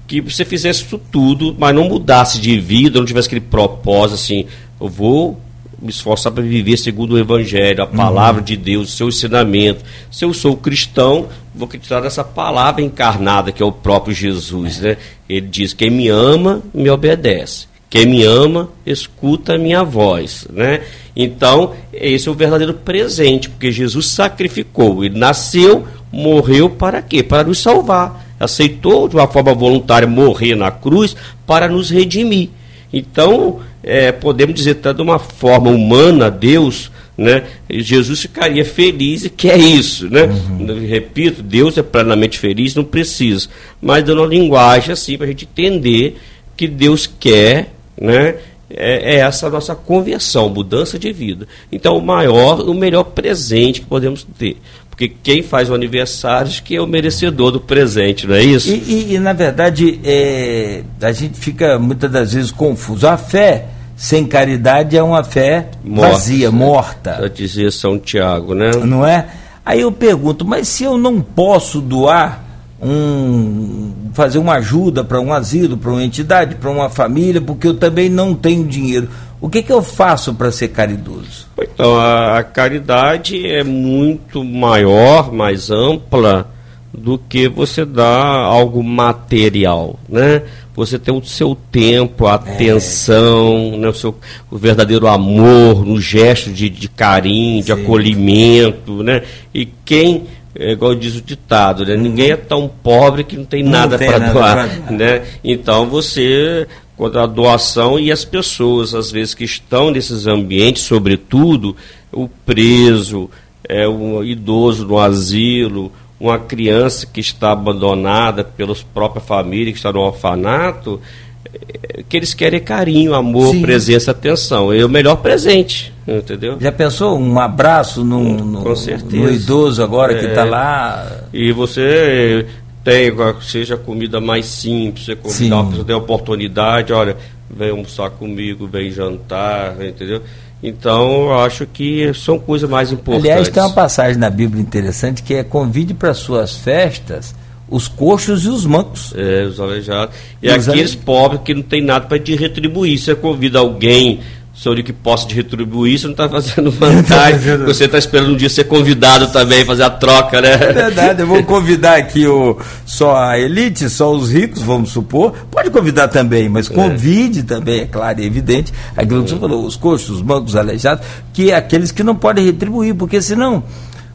que 0.08 0.22
você 0.22 0.46
fizesse 0.46 0.84
isso 0.84 1.02
tudo, 1.12 1.56
mas 1.58 1.74
não 1.74 1.86
mudasse 1.86 2.40
de 2.40 2.60
vida, 2.60 3.00
não 3.00 3.06
tivesse 3.06 3.28
aquele 3.28 3.42
propósito 3.42 4.14
assim, 4.14 4.46
eu 4.80 4.88
vou 4.88 5.42
me 5.82 5.90
esforçar 5.90 6.32
para 6.32 6.44
viver 6.44 6.78
segundo 6.78 7.14
o 7.14 7.20
Evangelho, 7.20 7.84
a 7.84 7.88
palavra 7.88 8.40
uhum. 8.42 8.46
de 8.46 8.58
Deus, 8.58 8.90
o 8.90 8.98
seu 8.98 9.10
ensinamento. 9.10 9.84
Se 10.12 10.26
eu 10.26 10.34
sou 10.34 10.58
cristão, 10.58 11.28
vou 11.54 11.66
acreditar 11.66 12.02
nessa 12.02 12.24
palavra 12.24 12.82
encarnada 12.82 13.52
que 13.52 13.62
é 13.62 13.66
o 13.66 13.72
próprio 13.72 14.14
Jesus. 14.14 14.80
Né? 14.80 14.98
Ele 15.30 15.48
diz: 15.48 15.74
quem 15.74 15.90
me 15.90 16.08
ama, 16.08 16.62
me 16.74 16.90
obedece. 16.90 17.68
Quem 17.90 18.06
me 18.06 18.24
ama, 18.24 18.70
escuta 18.86 19.54
a 19.54 19.58
minha 19.58 19.84
voz. 19.84 20.46
Né? 20.52 20.82
Então, 21.16 21.74
esse 21.94 22.28
é 22.28 22.32
o 22.32 22.36
verdadeiro 22.36 22.74
presente, 22.74 23.50
porque 23.50 23.72
Jesus 23.72 24.08
sacrificou. 24.08 25.06
Ele 25.06 25.18
nasceu, 25.18 25.88
morreu 26.12 26.70
para 26.70 27.02
quê? 27.02 27.24
Para 27.24 27.46
nos 27.46 27.60
salvar. 27.60 28.26
Aceitou 28.40 29.08
de 29.08 29.16
uma 29.16 29.28
forma 29.28 29.54
voluntária 29.54 30.08
morrer 30.08 30.54
na 30.54 30.70
cruz 30.70 31.16
para 31.46 31.70
nos 31.70 31.90
redimir. 31.90 32.50
Então, 32.92 33.60
é, 33.84 34.12
podemos 34.12 34.56
dizer 34.56 34.72
até 34.72 34.94
de 34.94 35.02
uma 35.02 35.20
forma 35.20 35.70
humana, 35.70 36.30
Deus, 36.30 36.92
né? 37.18 37.44
Jesus 37.70 38.22
ficaria 38.22 38.64
feliz 38.64 39.26
e 39.26 39.30
quer 39.30 39.58
isso, 39.58 40.10
né? 40.10 40.24
Uhum. 40.24 40.88
Repito, 40.88 41.42
Deus 41.42 41.78
é 41.78 41.84
plenamente 41.84 42.38
feliz, 42.38 42.76
não 42.76 42.84
precisa. 42.84 43.50
Mas 43.82 44.04
dando 44.04 44.22
uma 44.22 44.28
linguagem 44.28 44.92
assim 44.92 45.18
para 45.18 45.26
a 45.26 45.30
gente 45.30 45.46
entender 45.46 46.18
que 46.56 46.68
Deus 46.68 47.10
quer, 47.20 47.74
né? 48.00 48.36
É, 48.70 49.16
é, 49.16 49.20
essa 49.20 49.50
nossa 49.50 49.74
conversão, 49.74 50.50
mudança 50.50 51.00
de 51.00 51.14
vida. 51.14 51.48
Então, 51.72 51.98
o 51.98 52.02
maior, 52.02 52.60
o 52.60 52.74
melhor 52.74 53.06
presente 53.06 53.80
que 53.80 53.88
podemos 53.88 54.28
ter. 54.38 54.58
Porque 54.98 55.14
quem 55.22 55.44
faz 55.44 55.70
o 55.70 55.76
aniversário 55.76 56.52
que 56.64 56.76
é 56.76 56.82
o 56.82 56.88
merecedor 56.88 57.52
do 57.52 57.60
presente, 57.62 58.26
não 58.26 58.34
é 58.34 58.42
isso? 58.42 58.68
E, 58.68 59.12
e, 59.12 59.14
e 59.14 59.20
na 59.20 59.32
verdade, 59.32 60.00
é, 60.04 60.82
a 61.00 61.12
gente 61.12 61.40
fica 61.40 61.78
muitas 61.78 62.10
das 62.10 62.34
vezes 62.34 62.50
confuso. 62.50 63.08
A 63.08 63.16
fé 63.16 63.66
sem 63.96 64.26
caridade 64.26 64.98
é 64.98 65.04
uma 65.04 65.24
fé 65.24 65.70
morta, 65.84 66.14
vazia, 66.14 66.50
né? 66.50 66.58
morta. 66.58 67.18
Já 67.22 67.28
dizia 67.28 67.70
São 67.70 68.00
Tiago, 68.00 68.56
né? 68.56 68.72
Não 68.72 69.06
é? 69.06 69.28
Aí 69.64 69.82
eu 69.82 69.92
pergunto, 69.92 70.44
mas 70.44 70.68
se 70.68 70.86
eu 70.86 70.98
não 70.98 71.22
posso 71.22 71.80
doar 71.80 72.44
um 72.82 73.94
fazer 74.14 74.40
uma 74.40 74.54
ajuda 74.54 75.04
para 75.04 75.22
um 75.22 75.32
asilo, 75.32 75.78
para 75.78 75.92
uma 75.92 76.04
entidade, 76.04 76.56
para 76.56 76.72
uma 76.72 76.90
família, 76.90 77.40
porque 77.40 77.68
eu 77.68 77.76
também 77.76 78.10
não 78.10 78.34
tenho 78.34 78.66
dinheiro. 78.66 79.08
O 79.40 79.50
que, 79.50 79.62
que 79.62 79.72
eu 79.72 79.84
faço 79.84 80.34
para 80.34 80.52
ser 80.52 80.70
caridoso? 80.70 81.48
Então, 81.62 81.96
a, 82.00 82.40
a, 82.40 82.44
caridade 82.44 83.48
é 83.48 83.64
muito 83.64 84.44
maior, 84.44 85.32
mais 85.32 85.70
ampla 85.70 86.50
do 86.92 87.20
que 87.20 87.48
você 87.48 87.86
dar 87.86 88.26
algo 88.44 88.84
material, 88.84 90.00
né? 90.10 90.42
Você 90.76 90.98
tem 90.98 91.14
o 91.14 91.24
seu 91.24 91.56
tempo, 91.72 92.26
a 92.26 92.32
é. 92.32 92.34
atenção, 92.36 93.72
é. 93.74 93.78
né? 93.78 93.88
o, 93.90 93.94
seu, 93.94 94.16
o 94.50 94.58
verdadeiro 94.58 95.08
amor, 95.08 95.86
no 95.86 96.02
gesto 96.02 96.52
de, 96.52 96.70
de 96.70 96.88
carinho, 96.88 97.62
Sim. 97.62 97.66
de 97.66 97.72
acolhimento, 97.72 99.04
né? 99.04 99.22
E 99.54 99.68
quem 99.86 100.26
é 100.60 100.72
igual 100.72 100.96
diz 100.96 101.16
o 101.16 101.22
ditado, 101.22 101.86
né? 101.86 101.96
Ninguém 101.96 102.32
é 102.32 102.36
tão 102.36 102.68
pobre 102.68 103.24
que 103.24 103.38
não 103.38 103.46
tem 103.46 103.62
não 103.62 103.72
nada 103.72 103.98
para 103.98 104.18
doar, 104.32 104.92
né? 104.92 105.22
Então 105.44 105.88
você 105.88 106.68
quando 106.98 107.20
a 107.20 107.28
doação 107.28 108.00
e 108.00 108.12
as 108.12 108.26
pessoas 108.26 108.96
às 108.96 109.12
vezes 109.12 109.36
que 109.36 109.44
estão 109.44 109.92
nesses 109.92 110.26
ambientes, 110.26 110.82
sobretudo 110.82 111.76
o 112.12 112.28
preso, 112.28 113.30
é 113.64 113.88
um 113.88 114.24
idoso 114.24 114.86
no 114.86 114.98
asilo, 114.98 115.92
uma 116.20 116.40
criança 116.40 117.06
que 117.06 117.20
está 117.20 117.52
abandonada 117.52 118.44
pela 118.44 118.76
própria 118.94 119.22
família, 119.22 119.72
que 119.72 119.78
está 119.78 119.94
no 119.94 120.00
orfanato, 120.00 121.00
é, 121.46 122.02
que 122.10 122.18
eles 122.18 122.34
querem 122.34 122.60
carinho, 122.60 123.14
amor, 123.14 123.52
Sim. 123.54 123.62
presença, 123.62 124.10
atenção. 124.10 124.74
É 124.74 124.84
o 124.84 124.90
melhor 124.90 125.18
presente, 125.18 125.94
entendeu? 126.08 126.58
Já 126.60 126.72
pensou 126.72 127.20
um 127.20 127.40
abraço 127.40 128.04
no, 128.04 128.24
no, 128.38 128.64
no 128.64 129.30
idoso 129.30 129.84
agora 129.84 130.14
é, 130.14 130.20
que 130.20 130.26
está 130.26 130.44
lá? 130.44 131.26
E 131.32 131.52
você 131.52 132.48
tem, 132.88 133.12
seja 133.42 133.76
comida 133.76 134.22
mais 134.22 134.46
simples, 134.46 135.06
você 135.06 135.16
convidar 135.18 135.58
uma 135.58 135.66
pessoa, 135.66 135.86
tem 135.86 135.96
oportunidade, 135.98 136.94
olha, 136.94 137.18
vem 137.50 137.72
almoçar 137.72 138.10
comigo, 138.12 138.66
vem 138.66 138.90
jantar, 138.90 139.76
entendeu? 139.86 140.22
Então, 140.64 141.26
eu 141.26 141.40
acho 141.40 141.66
que 141.66 142.14
são 142.14 142.40
coisas 142.40 142.70
mais 142.70 142.90
importantes. 142.90 143.30
Aliás, 143.30 143.50
tem 143.50 143.62
uma 143.62 143.74
passagem 143.74 144.18
na 144.18 144.30
Bíblia 144.30 144.62
interessante 144.62 145.22
que 145.22 145.34
é 145.34 145.44
convide 145.44 145.94
para 145.94 146.14
suas 146.14 146.56
festas 146.56 147.36
os 147.70 147.90
coxos 147.90 148.46
e 148.46 148.48
os 148.48 148.66
mancos. 148.66 149.14
É, 149.18 149.44
os 149.44 149.60
aleijados. 149.60 150.16
E, 150.42 150.48
e 150.48 150.50
aqueles 150.50 150.94
ale... 150.94 151.02
pobres 151.04 151.42
que 151.44 151.54
não 151.54 151.64
tem 151.64 151.82
nada 151.82 152.06
para 152.06 152.18
te 152.18 152.38
retribuir. 152.38 152.98
Você 152.98 153.14
convida 153.14 153.60
alguém 153.60 154.22
sobre 154.58 154.82
que 154.82 154.92
possa 154.92 155.28
te 155.28 155.36
retribuir, 155.36 156.00
você 156.02 156.08
não 156.08 156.14
está 156.14 156.28
fazendo 156.28 156.72
vantagem. 156.72 157.58
você 157.64 157.86
está 157.86 158.00
esperando 158.00 158.34
um 158.34 158.36
dia 158.36 158.50
ser 158.50 158.64
convidado 158.64 159.28
também, 159.28 159.64
fazer 159.64 159.84
a 159.84 159.90
troca, 159.92 160.42
né? 160.42 160.54
É 160.54 160.74
verdade, 160.74 161.22
eu 161.22 161.28
vou 161.28 161.44
convidar 161.46 161.98
aqui 161.98 162.26
o, 162.26 162.58
só 162.84 163.16
a 163.16 163.40
elite, 163.40 163.88
só 163.88 164.12
os 164.12 164.32
ricos, 164.32 164.64
vamos 164.64 164.90
supor. 164.90 165.34
Pode 165.52 165.70
convidar 165.70 166.08
também, 166.08 166.50
mas 166.50 166.72
é. 166.72 166.74
convide 166.74 167.42
é. 167.42 167.44
também, 167.44 167.82
é 167.82 167.86
claro 167.86 168.20
e 168.20 168.26
evidente, 168.26 168.74
aquilo 168.96 169.24
que 169.24 169.30
você 169.30 169.38
falou, 169.38 169.64
os 169.64 169.76
coxos, 169.76 170.10
os 170.10 170.22
bancos 170.24 170.56
aleijados, 170.56 171.06
que 171.32 171.52
é 171.52 171.56
aqueles 171.56 171.92
que 171.92 172.02
não 172.02 172.16
podem 172.16 172.44
retribuir, 172.44 172.96
porque 172.96 173.22
senão, 173.22 173.58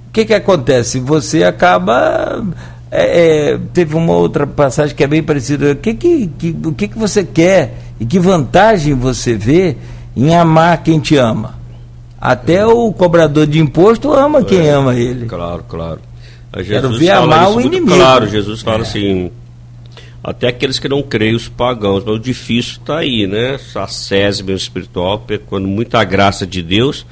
o 0.09 0.13
que, 0.13 0.25
que 0.25 0.35
acontece? 0.35 0.99
Você 0.99 1.45
acaba. 1.45 2.45
É, 2.91 3.53
é, 3.53 3.59
teve 3.73 3.97
uma 3.97 4.13
outra 4.13 4.47
passagem 4.47 4.95
que 4.95 5.03
é 5.03 5.07
bem 5.07 5.23
parecida. 5.23 5.73
O 5.73 5.77
que, 5.77 5.95
que, 5.95 6.27
que, 6.27 6.57
o 6.67 6.73
que, 6.73 6.89
que 6.89 6.99
você 6.99 7.25
quer 7.25 7.79
e 7.99 8.05
que 8.05 8.19
vantagem 8.19 8.93
você 8.93 9.35
vê 9.35 9.77
em 10.17 10.35
amar 10.35 10.83
quem 10.83 11.01
te 11.01 11.17
ama. 11.17 11.61
Até 12.21 12.65
o 12.65 12.93
cobrador 12.93 13.47
de 13.47 13.59
imposto 13.59 14.13
ama 14.13 14.41
é, 14.41 14.45
quem 14.45 14.69
ama 14.69 14.95
ele. 14.95 15.27
Claro, 15.27 15.65
claro. 15.69 16.01
Quero 16.65 16.91
ver 16.97 17.11
amar 17.11 17.51
o 17.51 17.61
inimigo. 17.61 17.97
Claro, 17.97 18.29
Jesus 18.29 18.61
fala 18.61 18.81
é. 18.81 18.83
assim, 18.83 19.31
até 20.23 20.49
aqueles 20.49 20.79
que 20.79 20.89
não 20.89 21.03
creem, 21.03 21.35
os 21.35 21.49
pagãos, 21.49 22.05
mas 22.05 22.15
o 22.15 22.19
difícil 22.19 22.75
está 22.75 22.99
aí, 22.99 23.27
né? 23.27 23.59
A 23.75 23.89
sésima 23.89 24.53
espiritual, 24.53 25.27
quando 25.47 25.67
muita 25.67 26.05
graça 26.05 26.47
de 26.47 26.63
Deus 26.63 27.05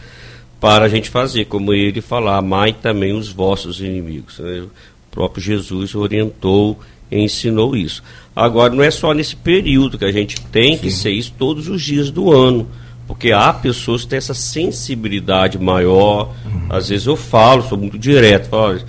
para 0.60 0.84
a 0.84 0.88
gente 0.88 1.08
fazer, 1.08 1.46
como 1.46 1.72
ele 1.72 2.02
falar, 2.02 2.36
amai 2.36 2.72
também 2.72 3.12
os 3.12 3.30
vossos 3.30 3.80
inimigos. 3.80 4.38
Né? 4.38 4.60
O 4.60 4.70
próprio 5.10 5.42
Jesus 5.42 5.94
orientou 5.94 6.78
e 7.10 7.18
ensinou 7.18 7.74
isso. 7.74 8.02
Agora, 8.36 8.72
não 8.72 8.82
é 8.82 8.90
só 8.90 9.12
nesse 9.12 9.34
período 9.34 9.98
que 9.98 10.04
a 10.04 10.12
gente 10.12 10.40
tem 10.52 10.76
Sim. 10.76 10.82
que 10.82 10.90
ser 10.90 11.10
isso 11.10 11.32
todos 11.36 11.66
os 11.66 11.82
dias 11.82 12.10
do 12.10 12.30
ano 12.30 12.68
porque 13.10 13.32
há 13.32 13.52
pessoas 13.52 14.02
que 14.02 14.10
têm 14.10 14.18
essa 14.18 14.34
sensibilidade 14.34 15.58
maior. 15.58 16.32
Uhum. 16.46 16.66
Às 16.70 16.90
vezes 16.90 17.08
eu 17.08 17.16
falo, 17.16 17.60
sou 17.60 17.76
muito 17.76 17.98
direto, 17.98 18.48
falo, 18.48 18.80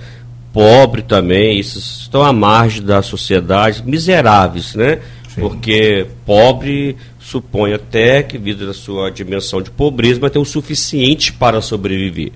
pobre 0.52 1.02
também, 1.02 1.58
esses 1.58 2.02
estão 2.02 2.22
à 2.22 2.32
margem 2.32 2.84
da 2.84 3.02
sociedade, 3.02 3.82
miseráveis, 3.84 4.76
né? 4.76 5.00
Sim. 5.28 5.40
Porque 5.40 6.06
pobre 6.24 6.96
supõe 7.18 7.72
até 7.72 8.22
que, 8.22 8.38
vida 8.38 8.64
da 8.64 8.72
sua 8.72 9.10
dimensão 9.10 9.60
de 9.60 9.72
pobreza, 9.72 10.20
mas 10.22 10.30
tem 10.30 10.40
o 10.40 10.44
suficiente 10.44 11.32
para 11.32 11.60
sobreviver. 11.60 12.30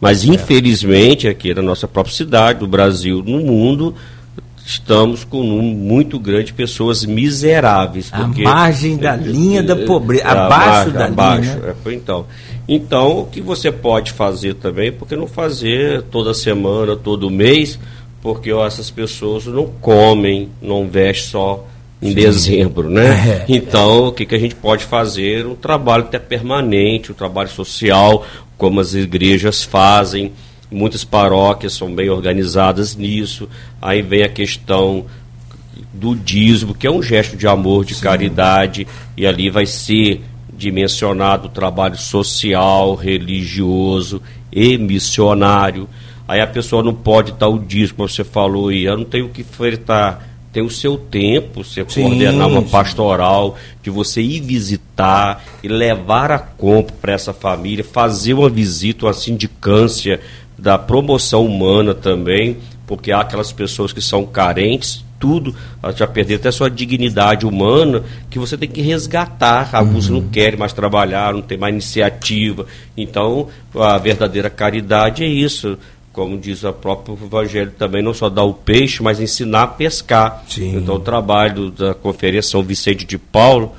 Mas, 0.00 0.24
é. 0.24 0.34
infelizmente, 0.34 1.28
aqui 1.28 1.54
na 1.54 1.62
nossa 1.62 1.86
própria 1.86 2.16
cidade, 2.16 2.60
no 2.60 2.66
Brasil, 2.66 3.22
no 3.24 3.38
mundo, 3.38 3.94
estamos 4.68 5.24
com 5.24 5.40
um 5.40 5.44
número 5.44 5.76
muito 5.78 6.18
grande 6.18 6.48
de 6.48 6.52
pessoas 6.52 7.02
miseráveis. 7.02 8.10
Porque, 8.10 8.42
a 8.42 8.44
margem 8.44 8.98
da 8.98 9.16
linha 9.16 9.62
da 9.62 9.74
pobreza, 9.74 10.24
é, 10.24 10.26
abaixo 10.26 10.68
margem, 10.68 10.92
da 10.92 11.06
abaixo, 11.06 11.40
linha. 11.40 11.56
Né? 11.56 11.74
É, 11.86 11.92
então. 11.94 12.26
então, 12.68 13.20
o 13.20 13.26
que 13.26 13.40
você 13.40 13.72
pode 13.72 14.12
fazer 14.12 14.54
também, 14.56 14.92
porque 14.92 15.16
não 15.16 15.26
fazer 15.26 16.02
toda 16.02 16.34
semana, 16.34 16.94
todo 16.94 17.30
mês, 17.30 17.78
porque 18.20 18.52
ó, 18.52 18.66
essas 18.66 18.90
pessoas 18.90 19.46
não 19.46 19.64
comem, 19.80 20.50
não 20.60 20.86
vestem 20.86 21.30
só 21.30 21.66
em 22.02 22.10
Sim. 22.10 22.14
dezembro, 22.14 22.90
né? 22.90 23.46
É, 23.48 23.56
então, 23.56 24.08
o 24.08 24.12
que, 24.12 24.26
que 24.26 24.34
a 24.34 24.38
gente 24.38 24.54
pode 24.54 24.84
fazer? 24.84 25.46
Um 25.46 25.54
trabalho 25.54 26.04
até 26.04 26.18
permanente, 26.18 27.10
um 27.10 27.14
trabalho 27.14 27.48
social, 27.48 28.26
como 28.58 28.80
as 28.80 28.92
igrejas 28.92 29.62
fazem, 29.64 30.30
Muitas 30.70 31.04
paróquias 31.04 31.72
são 31.72 31.94
bem 31.94 32.10
organizadas 32.10 32.94
nisso. 32.94 33.48
Aí 33.80 34.02
vem 34.02 34.22
a 34.22 34.28
questão 34.28 35.06
do 35.92 36.14
dízimo, 36.14 36.74
que 36.74 36.86
é 36.86 36.90
um 36.90 37.02
gesto 37.02 37.36
de 37.36 37.46
amor, 37.46 37.84
de 37.84 37.94
Sim. 37.94 38.02
caridade, 38.02 38.86
e 39.16 39.26
ali 39.26 39.50
vai 39.50 39.66
ser 39.66 40.22
dimensionado 40.52 41.46
o 41.46 41.50
trabalho 41.50 41.96
social, 41.96 42.94
religioso 42.94 44.20
e 44.52 44.76
missionário. 44.76 45.88
Aí 46.26 46.40
a 46.40 46.46
pessoa 46.46 46.82
não 46.82 46.94
pode 46.94 47.32
dar 47.32 47.48
o 47.48 47.58
dízimo, 47.58 47.98
como 47.98 48.08
você 48.08 48.24
falou, 48.24 48.70
e 48.70 48.84
eu 48.84 48.98
não 48.98 49.04
tenho 49.04 49.28
que 49.28 49.42
fretar. 49.42 50.26
Tem 50.52 50.62
o 50.62 50.70
seu 50.70 50.96
tempo, 50.96 51.62
você 51.62 51.84
sim, 51.88 52.02
coordenar 52.02 52.48
uma 52.48 52.62
pastoral, 52.62 53.56
de 53.82 53.90
você 53.90 54.20
ir 54.20 54.40
visitar 54.40 55.44
e 55.62 55.68
levar 55.68 56.32
a 56.32 56.38
compra 56.38 56.94
para 57.00 57.12
essa 57.12 57.32
família, 57.32 57.84
fazer 57.84 58.34
uma 58.34 58.48
visita, 58.48 59.06
uma 59.06 59.12
sindicância, 59.12 60.20
da 60.58 60.76
promoção 60.76 61.46
humana 61.46 61.94
também, 61.94 62.56
porque 62.86 63.12
há 63.12 63.20
aquelas 63.20 63.52
pessoas 63.52 63.92
que 63.92 64.00
são 64.00 64.26
carentes, 64.26 65.04
tudo, 65.18 65.54
já 65.94 66.06
perderam 66.06 66.40
até 66.40 66.50
sua 66.50 66.70
dignidade 66.70 67.44
humana, 67.44 68.02
que 68.30 68.38
você 68.38 68.56
tem 68.56 68.68
que 68.68 68.80
resgatar. 68.80 69.70
Alguns 69.72 70.08
uhum. 70.08 70.20
não 70.20 70.28
querem 70.28 70.58
mais 70.58 70.72
trabalhar, 70.72 71.34
não 71.34 71.42
tem 71.42 71.58
mais 71.58 71.72
iniciativa. 71.72 72.66
Então, 72.96 73.48
a 73.74 73.98
verdadeira 73.98 74.48
caridade 74.48 75.24
é 75.24 75.26
isso. 75.26 75.78
Como 76.12 76.38
diz 76.38 76.64
o 76.64 76.72
próprio 76.72 77.18
Evangelho 77.22 77.72
também, 77.78 78.02
não 78.02 78.14
só 78.14 78.28
dar 78.28 78.44
o 78.44 78.54
peixe, 78.54 79.02
mas 79.02 79.20
ensinar 79.20 79.62
a 79.62 79.66
pescar. 79.68 80.44
Sim. 80.48 80.76
Então, 80.76 80.96
o 80.96 81.00
trabalho 81.00 81.70
da 81.70 81.94
Conferência 81.94 82.50
São 82.50 82.62
Vicente 82.62 83.04
de 83.04 83.18
Paulo, 83.18 83.72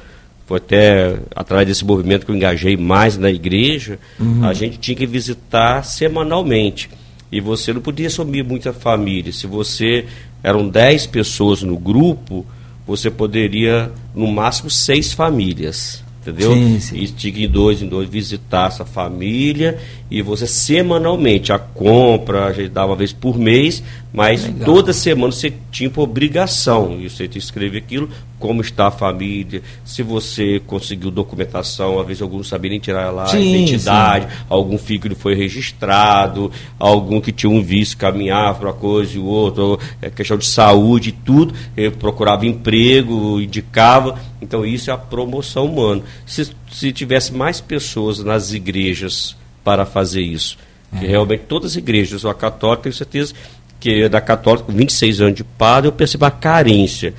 foi 0.49 0.57
até 0.57 1.19
através 1.35 1.67
desse 1.67 1.85
movimento 1.85 2.25
que 2.25 2.31
eu 2.31 2.35
engajei 2.35 2.75
mais 2.75 3.15
na 3.19 3.29
igreja, 3.29 3.99
uhum. 4.19 4.43
a 4.43 4.51
gente 4.51 4.79
tinha 4.79 4.97
que 4.97 5.05
visitar 5.05 5.83
semanalmente. 5.83 6.89
E 7.31 7.39
você 7.39 7.71
não 7.71 7.81
podia 7.81 8.07
assumir 8.07 8.43
muita 8.43 8.73
família. 8.73 9.31
Se 9.31 9.45
você 9.45 10.07
eram 10.41 10.67
10 10.67 11.05
pessoas 11.05 11.61
no 11.61 11.77
grupo, 11.77 12.43
você 12.87 13.11
poderia, 13.11 13.91
no 14.15 14.25
máximo, 14.25 14.71
seis 14.71 15.13
famílias 15.13 16.03
entendeu? 16.19 16.53
Sim, 16.53 16.79
sim. 16.79 16.97
E 16.97 17.07
tinha 17.07 17.45
em 17.45 17.49
dois 17.49 17.81
em 17.81 17.87
dois 17.87 18.09
visitar 18.09 18.67
essa 18.67 18.85
família 18.85 19.79
e 20.09 20.21
você 20.21 20.47
semanalmente, 20.47 21.53
a 21.53 21.59
compra, 21.59 22.45
a 22.45 22.53
gente 22.53 22.69
dava 22.69 22.91
uma 22.91 22.95
vez 22.95 23.13
por 23.13 23.37
mês, 23.37 23.83
mas 24.11 24.43
Legal. 24.43 24.65
toda 24.65 24.91
semana 24.91 25.31
você 25.31 25.53
tinha 25.71 25.89
por 25.89 26.01
obrigação, 26.01 26.97
e 26.99 27.09
você 27.09 27.27
tinha 27.27 27.29
que 27.29 27.37
escrever 27.37 27.77
aquilo, 27.77 28.09
como 28.39 28.61
está 28.61 28.87
a 28.87 28.91
família, 28.91 29.61
se 29.85 30.01
você 30.01 30.59
conseguiu 30.65 31.11
documentação, 31.11 31.99
às 31.99 32.07
vezes 32.07 32.21
alguns 32.21 32.37
não 32.37 32.43
sabiam 32.43 32.71
nem 32.71 32.79
tirar 32.79 33.11
lá 33.11 33.27
Sim, 33.27 33.37
a 33.37 33.57
identidade, 33.57 34.25
sim. 34.25 34.43
algum 34.49 34.77
filho 34.77 35.15
foi 35.15 35.35
registrado, 35.35 36.51
algum 36.79 37.21
que 37.21 37.31
tinha 37.31 37.49
um 37.49 37.61
vício 37.61 37.97
caminhava 37.97 38.59
para 38.59 38.69
uma 38.69 38.73
coisa 38.73 39.15
e 39.15 39.19
o 39.19 39.25
outro, 39.25 39.79
é 40.01 40.09
questão 40.09 40.37
de 40.37 40.45
saúde 40.45 41.09
e 41.09 41.11
tudo, 41.11 41.53
eu 41.77 41.91
procurava 41.91 42.47
emprego, 42.47 43.39
indicava, 43.39 44.17
então 44.41 44.65
isso 44.65 44.89
é 44.89 44.93
a 44.93 44.97
promoção 44.97 45.65
humana. 45.65 46.01
Se, 46.25 46.49
se 46.71 46.91
tivesse 46.91 47.33
mais 47.33 47.61
pessoas 47.61 48.23
nas 48.23 48.53
igrejas 48.53 49.37
para 49.69 49.85
fazer 49.85 50.21
isso, 50.23 50.57
que 50.99 51.05
realmente 51.05 51.43
todas 51.47 51.73
as 51.73 51.77
igrejas, 51.77 52.25
a 52.25 52.33
católica, 52.33 52.81
tenho 52.83 52.95
certeza 52.95 53.35
que 53.79 54.09
da 54.09 54.19
católica, 54.19 54.65
com 54.65 54.73
26 54.73 55.21
anos 55.21 55.35
de 55.35 55.43
padre, 55.43 55.87
eu 55.89 55.91
percebo 55.91 56.25
a 56.25 56.31
carência. 56.31 57.13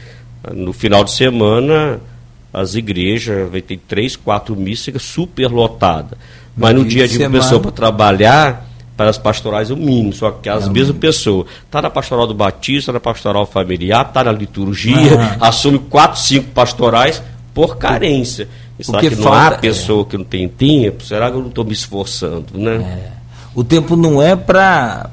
No 0.52 0.72
final 0.72 1.04
de 1.04 1.12
semana, 1.12 2.00
as 2.52 2.74
igrejas, 2.74 3.48
vai 3.48 3.60
ter 3.62 3.76
três, 3.86 4.16
quatro 4.16 4.56
missas 4.56 5.00
super 5.00 5.46
lotadas. 5.48 6.18
Mas 6.56 6.74
no 6.74 6.80
dia 6.84 7.06
dia 7.06 7.08
de 7.08 7.14
semana- 7.18 7.38
pessoa 7.40 7.60
para 7.60 7.70
trabalhar, 7.70 8.66
para 8.96 9.08
as 9.10 9.16
pastorais, 9.16 9.70
é 9.70 9.74
o 9.74 9.76
mínimo, 9.76 10.12
só 10.12 10.32
que 10.32 10.48
as 10.48 10.66
É 10.66 10.70
mesmas 10.70 10.96
pessoas. 10.98 11.46
Está 11.64 11.80
na 11.80 11.88
pastoral 11.88 12.26
do 12.26 12.34
Batista, 12.34 12.90
na 12.92 12.98
pastoral 12.98 13.46
familiar, 13.46 14.04
está 14.06 14.24
na 14.24 14.32
liturgia, 14.32 15.14
Aham. 15.14 15.36
assume 15.40 15.78
quatro, 15.78 16.18
cinco 16.20 16.48
pastorais 16.50 17.22
por 17.54 17.76
carência. 17.78 18.48
Será 18.82 18.98
Porque 18.98 19.10
que 19.14 19.22
não 19.22 19.32
há 19.32 19.40
falta- 19.42 19.56
é. 19.56 19.58
pessoa 19.58 20.04
que 20.04 20.16
não 20.18 20.24
tem 20.24 20.48
tempo? 20.48 21.04
Será 21.04 21.30
que 21.30 21.36
eu 21.36 21.40
não 21.40 21.48
estou 21.48 21.64
me 21.64 21.72
esforçando, 21.72 22.46
né? 22.54 22.76
É. 23.16 23.20
O 23.54 23.64
tempo 23.64 23.96
não 23.96 24.22
é 24.22 24.36
para 24.36 25.10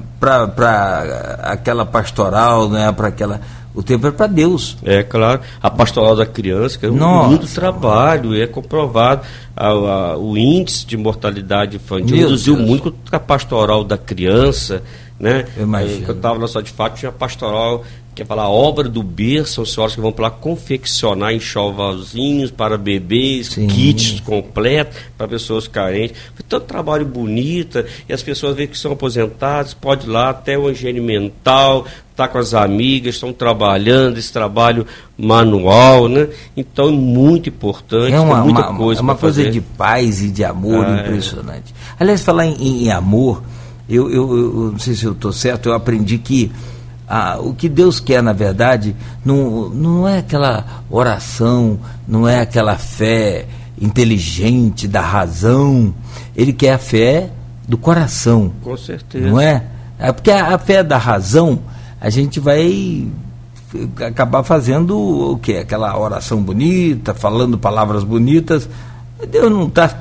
aquela 1.42 1.84
pastoral, 1.84 2.68
não 2.68 2.78
é 2.78 2.92
para 2.92 3.08
aquela. 3.08 3.40
O 3.74 3.82
tempo 3.82 4.06
é 4.06 4.10
para 4.10 4.26
Deus. 4.26 4.76
É 4.84 5.02
claro, 5.02 5.40
a 5.62 5.70
pastoral 5.70 6.16
da 6.16 6.26
criança, 6.26 6.78
que 6.78 6.86
é 6.86 6.90
um 6.90 6.94
Nossa. 6.96 7.28
muito 7.28 7.46
trabalho, 7.46 8.34
é 8.40 8.46
comprovado. 8.46 9.22
A- 9.56 9.68
a- 9.68 10.16
o 10.16 10.36
índice 10.36 10.84
de 10.86 10.96
mortalidade 10.96 11.76
infantil 11.76 12.16
Meu 12.16 12.26
reduziu 12.28 12.56
Deus. 12.56 12.68
muito 12.68 12.92
com 12.92 13.16
a 13.16 13.20
pastoral 13.20 13.84
da 13.84 13.96
criança. 13.98 14.82
Né? 15.18 15.46
Eu. 15.56 15.66
Quando 15.66 16.08
eu 16.08 16.14
estava 16.14 16.38
na 16.38 16.46
só 16.48 16.60
de 16.60 16.70
fato, 16.70 16.96
tinha 16.98 17.10
pastoral 17.10 17.82
que 18.18 18.22
é 18.22 18.26
falar 18.26 18.48
obra 18.48 18.88
do 18.88 19.02
berço, 19.02 19.54
são 19.54 19.64
senhoras 19.64 19.94
que 19.94 20.00
vão 20.00 20.10
para 20.12 20.24
lá 20.24 20.30
confeccionar 20.30 21.32
enxovalzinhos 21.32 22.50
para 22.50 22.76
bebês, 22.76 23.48
Sim. 23.48 23.68
kits 23.68 24.18
completos 24.20 24.98
para 25.16 25.28
pessoas 25.28 25.68
carentes. 25.68 26.16
Foi 26.34 26.44
tanto 26.48 26.66
trabalho 26.66 27.06
bonito, 27.06 27.84
e 28.08 28.12
as 28.12 28.22
pessoas 28.22 28.56
veem 28.56 28.68
que 28.68 28.76
são 28.76 28.90
aposentadas, 28.92 29.72
pode 29.72 30.06
ir 30.06 30.10
lá 30.10 30.30
até 30.30 30.58
o 30.58 30.68
higiene 30.68 31.00
mental, 31.00 31.86
tá 32.16 32.26
com 32.26 32.38
as 32.38 32.54
amigas, 32.54 33.14
estão 33.14 33.32
trabalhando, 33.32 34.18
esse 34.18 34.32
trabalho 34.32 34.84
manual, 35.16 36.08
né? 36.08 36.26
Então 36.56 36.88
é 36.88 36.92
muito 36.92 37.48
importante, 37.48 38.12
É 38.12 38.18
uma, 38.18 38.42
muita 38.42 38.68
uma- 38.70 38.76
coisa 38.76 39.00
é 39.00 39.02
uma 39.02 39.14
coisa 39.14 39.36
fazer. 39.42 39.52
de 39.52 39.60
paz 39.60 40.22
e 40.22 40.28
de 40.30 40.44
amor 40.44 40.84
Ah, 40.84 40.98
é. 40.98 41.00
impressionante. 41.06 41.72
Aliás, 42.00 42.22
falar 42.22 42.46
em, 42.46 42.54
em- 42.60 42.84
em 42.86 42.90
amor, 42.90 43.42
eu, 43.88 44.10
eu, 44.10 44.36
eu 44.36 44.72
não 44.72 44.78
sei 44.80 44.94
se 44.94 45.04
eu 45.04 45.12
estou 45.12 45.32
certo, 45.32 45.68
eu 45.68 45.74
aprendi 45.74 46.18
que 46.18 46.50
ah, 47.08 47.38
o 47.40 47.54
que 47.54 47.68
Deus 47.68 48.00
quer, 48.00 48.22
na 48.22 48.32
verdade, 48.32 48.94
não, 49.24 49.70
não 49.70 50.06
é 50.06 50.18
aquela 50.18 50.82
oração, 50.90 51.78
não 52.06 52.28
é 52.28 52.40
aquela 52.40 52.76
fé 52.76 53.46
inteligente 53.80 54.86
da 54.86 55.00
razão. 55.00 55.94
Ele 56.36 56.52
quer 56.52 56.74
a 56.74 56.78
fé 56.78 57.30
do 57.66 57.78
coração. 57.78 58.52
Com 58.62 58.76
certeza. 58.76 59.26
Não 59.26 59.40
é? 59.40 59.64
É 59.98 60.12
porque 60.12 60.30
a, 60.30 60.54
a 60.54 60.58
fé 60.58 60.82
da 60.82 60.98
razão, 60.98 61.60
a 61.98 62.10
gente 62.10 62.38
vai 62.40 63.08
acabar 64.06 64.42
fazendo 64.42 64.98
o 64.98 65.38
quê? 65.38 65.54
Aquela 65.54 65.98
oração 65.98 66.42
bonita, 66.42 67.14
falando 67.14 67.58
palavras 67.58 68.04
bonitas. 68.04 68.68
Deus 69.30 69.50
não 69.50 69.66
está, 69.68 69.98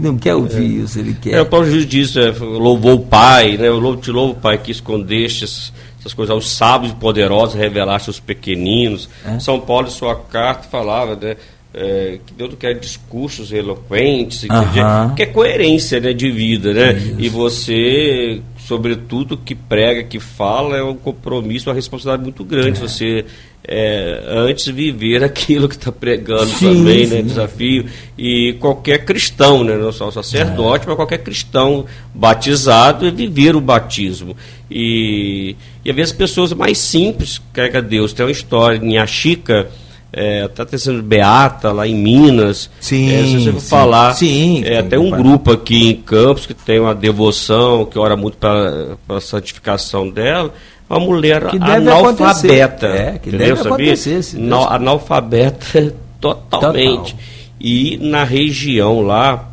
não 0.00 0.16
quer 0.16 0.34
ouvir 0.34 0.82
isso, 0.82 0.98
ele 0.98 1.14
quer. 1.14 1.34
É, 1.34 1.40
o 1.40 1.46
Paulo 1.46 1.66
Jesus 1.66 1.86
diz, 1.86 2.16
é, 2.16 2.30
louvou 2.30 2.94
o 2.94 3.00
Pai, 3.00 3.56
né? 3.56 3.68
Eu 3.68 3.78
louvo, 3.78 4.00
te 4.00 4.10
louvo, 4.10 4.34
Pai, 4.34 4.58
que 4.58 4.70
escondeste 4.70 5.72
essas, 6.06 6.14
coisas 6.14 6.32
aos 6.32 6.50
sábios 6.50 6.92
e 6.92 6.94
poderosos, 6.94 7.54
revelaste 7.54 8.08
aos 8.08 8.20
pequeninos. 8.20 9.08
É. 9.24 9.38
São 9.38 9.60
Paulo, 9.60 9.88
em 9.88 9.90
sua 9.90 10.14
carta, 10.16 10.68
falava, 10.68 11.16
né? 11.16 11.36
é, 11.76 12.18
que 12.24 12.32
Deus 12.32 12.50
não 12.50 12.56
quer 12.56 12.74
discursos 12.78 13.52
eloquentes, 13.52 14.44
e 14.44 14.48
Aham. 14.50 15.14
que 15.14 15.22
é 15.22 15.26
coerência 15.26 16.00
né, 16.00 16.14
de 16.14 16.30
vida, 16.30 16.72
né? 16.72 16.94
E 17.18 17.28
você, 17.28 18.40
sobretudo, 18.58 19.36
que 19.36 19.54
prega, 19.54 20.02
que 20.02 20.18
fala, 20.18 20.78
é 20.78 20.82
um 20.82 20.94
compromisso, 20.94 21.68
uma 21.68 21.74
responsabilidade 21.74 22.22
muito 22.22 22.42
grande. 22.44 22.80
Você 22.80 23.26
é, 23.68 24.22
antes 24.28 24.68
viver 24.68 25.24
aquilo 25.24 25.68
que 25.68 25.74
está 25.74 25.90
pregando 25.90 26.46
Sim, 26.46 26.76
também, 26.76 27.06
né? 27.06 27.16
sim. 27.16 27.22
Desafio. 27.24 27.86
E 28.16 28.56
qualquer 28.60 29.04
cristão, 29.04 29.64
né? 29.64 29.76
Não 29.76 29.90
só 29.90 30.10
sacerdote, 30.10 30.86
mas 30.86 30.94
qualquer 30.94 31.18
cristão 31.18 31.84
batizado 32.14 33.06
é 33.06 33.10
viver 33.10 33.56
o 33.56 33.60
batismo. 33.60 34.36
E, 34.70 35.56
e 35.84 35.90
às 35.90 35.96
vezes 35.96 36.12
pessoas 36.12 36.52
mais 36.52 36.78
simples, 36.78 37.40
carrega 37.52 37.82
Deus. 37.82 38.12
Tem 38.12 38.24
uma 38.24 38.32
história 38.32 38.78
em 38.78 38.98
Achica, 38.98 39.68
está 40.12 40.64
tendo 40.64 41.02
Beata 41.02 41.72
lá 41.72 41.88
em 41.88 41.94
Minas. 41.94 42.70
Sim, 42.80 43.12
É, 43.12 43.22
se 43.24 43.40
você 43.40 43.52
for 43.52 43.60
falar, 43.60 44.14
Sim, 44.14 44.62
é, 44.64 44.80
tem 44.80 44.98
um 44.98 45.10
grupo 45.10 45.52
aqui 45.52 45.88
em 45.90 45.94
Campos 45.94 46.46
que 46.46 46.54
tem 46.54 46.78
uma 46.78 46.94
devoção, 46.94 47.84
que 47.84 47.98
ora 47.98 48.16
muito 48.16 48.36
para 48.36 48.96
a 49.08 49.20
santificação 49.20 50.08
dela. 50.08 50.54
Uma 50.88 51.00
mulher 51.00 51.46
Que 51.48 51.58
deve 51.58 51.72
analfabeta. 51.90 52.24
acontecer. 52.24 52.86
É, 52.86 53.18
que 53.18 53.28
entendeu? 53.28 53.56
deve 53.56 53.68
acontecer, 53.68 54.22
se 54.22 54.36
Deus- 54.36 54.48
Na- 54.48 54.74
analfabeta 54.76 55.94
totalmente. 56.20 57.12
Total. 57.14 57.26
E 57.60 57.98
na 58.02 58.22
região 58.24 59.00
lá, 59.00 59.48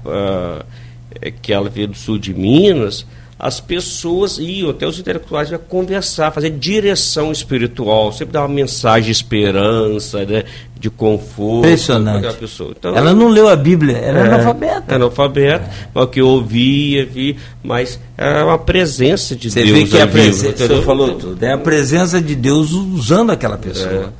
é, 1.21 1.31
que 1.31 1.51
ela 1.53 1.69
veio 1.69 1.87
do 1.87 1.95
sul 1.97 2.19
de 2.19 2.33
Minas, 2.33 3.05
as 3.43 3.59
pessoas 3.59 4.37
iam, 4.37 4.69
até 4.69 4.87
os 4.87 4.97
intelectuais, 4.97 5.51
iam 5.51 5.59
conversar, 5.59 6.31
fazer 6.31 6.49
direção 6.51 7.29
espiritual, 7.29 8.09
sempre 8.13 8.31
dar 8.31 8.43
uma 8.43 8.47
mensagem 8.47 9.07
de 9.07 9.11
esperança, 9.11 10.23
né, 10.23 10.45
de 10.79 10.89
conforto. 10.89 11.57
Impressionante. 11.65 12.33
pessoa. 12.37 12.73
Então, 12.79 12.95
Ela 12.95 13.13
não 13.13 13.27
leu 13.27 13.49
a 13.49 13.55
Bíblia, 13.57 13.97
ela 13.97 14.19
é, 14.19 14.21
é, 14.21 14.25
analfabeta. 14.27 14.95
analfabeta, 14.95 15.69
o 15.93 16.07
que 16.07 16.21
eu 16.21 16.27
ouvia, 16.29 17.05
vi, 17.05 17.35
mas 17.61 17.99
é 18.17 18.43
uma 18.45 18.57
presença 18.57 19.35
de 19.35 19.51
Você 19.51 19.61
Deus. 19.61 19.77
vê 19.77 19.85
que 19.87 19.97
a 19.97 20.03
ali, 20.03 20.11
vivo, 20.13 20.23
presença, 20.39 20.67
você 20.75 20.81
falou 20.81 21.15
tudo, 21.15 21.43
é 21.43 21.51
a 21.51 21.57
presença 21.57 22.21
de 22.21 22.35
Deus 22.35 22.71
usando 22.71 23.31
aquela 23.31 23.57
pessoa. 23.57 24.13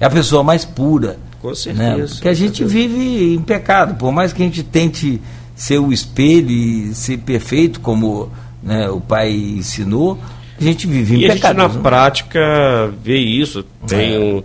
É, 0.00 0.04
a 0.04 0.10
pessoa 0.10 0.42
mais 0.42 0.64
pura. 0.64 1.16
Com 1.40 1.54
certeza, 1.54 1.96
Né? 1.96 2.06
Porque 2.08 2.28
a 2.28 2.34
gente 2.34 2.64
vive 2.64 3.34
em 3.34 3.40
pecado, 3.40 3.94
por 3.94 4.10
mais 4.10 4.32
que 4.32 4.42
a 4.42 4.46
gente 4.46 4.64
tente 4.64 5.20
ser 5.54 5.78
o 5.78 5.92
espelho 5.92 6.50
e 6.50 6.92
ser 6.92 7.18
perfeito, 7.18 7.78
como 7.78 8.32
né, 8.64 8.88
o 8.88 9.00
pai 9.00 9.32
ensinou, 9.32 10.18
a 10.58 10.62
gente 10.62 10.86
vive 10.86 11.16
em 11.16 11.20
E 11.20 11.26
a 11.30 11.34
gente 11.34 11.42
na 11.52 11.68
né? 11.68 11.80
prática 11.82 12.92
vê 13.02 13.18
isso. 13.18 13.64
Tem 13.86 14.38
É. 14.38 14.42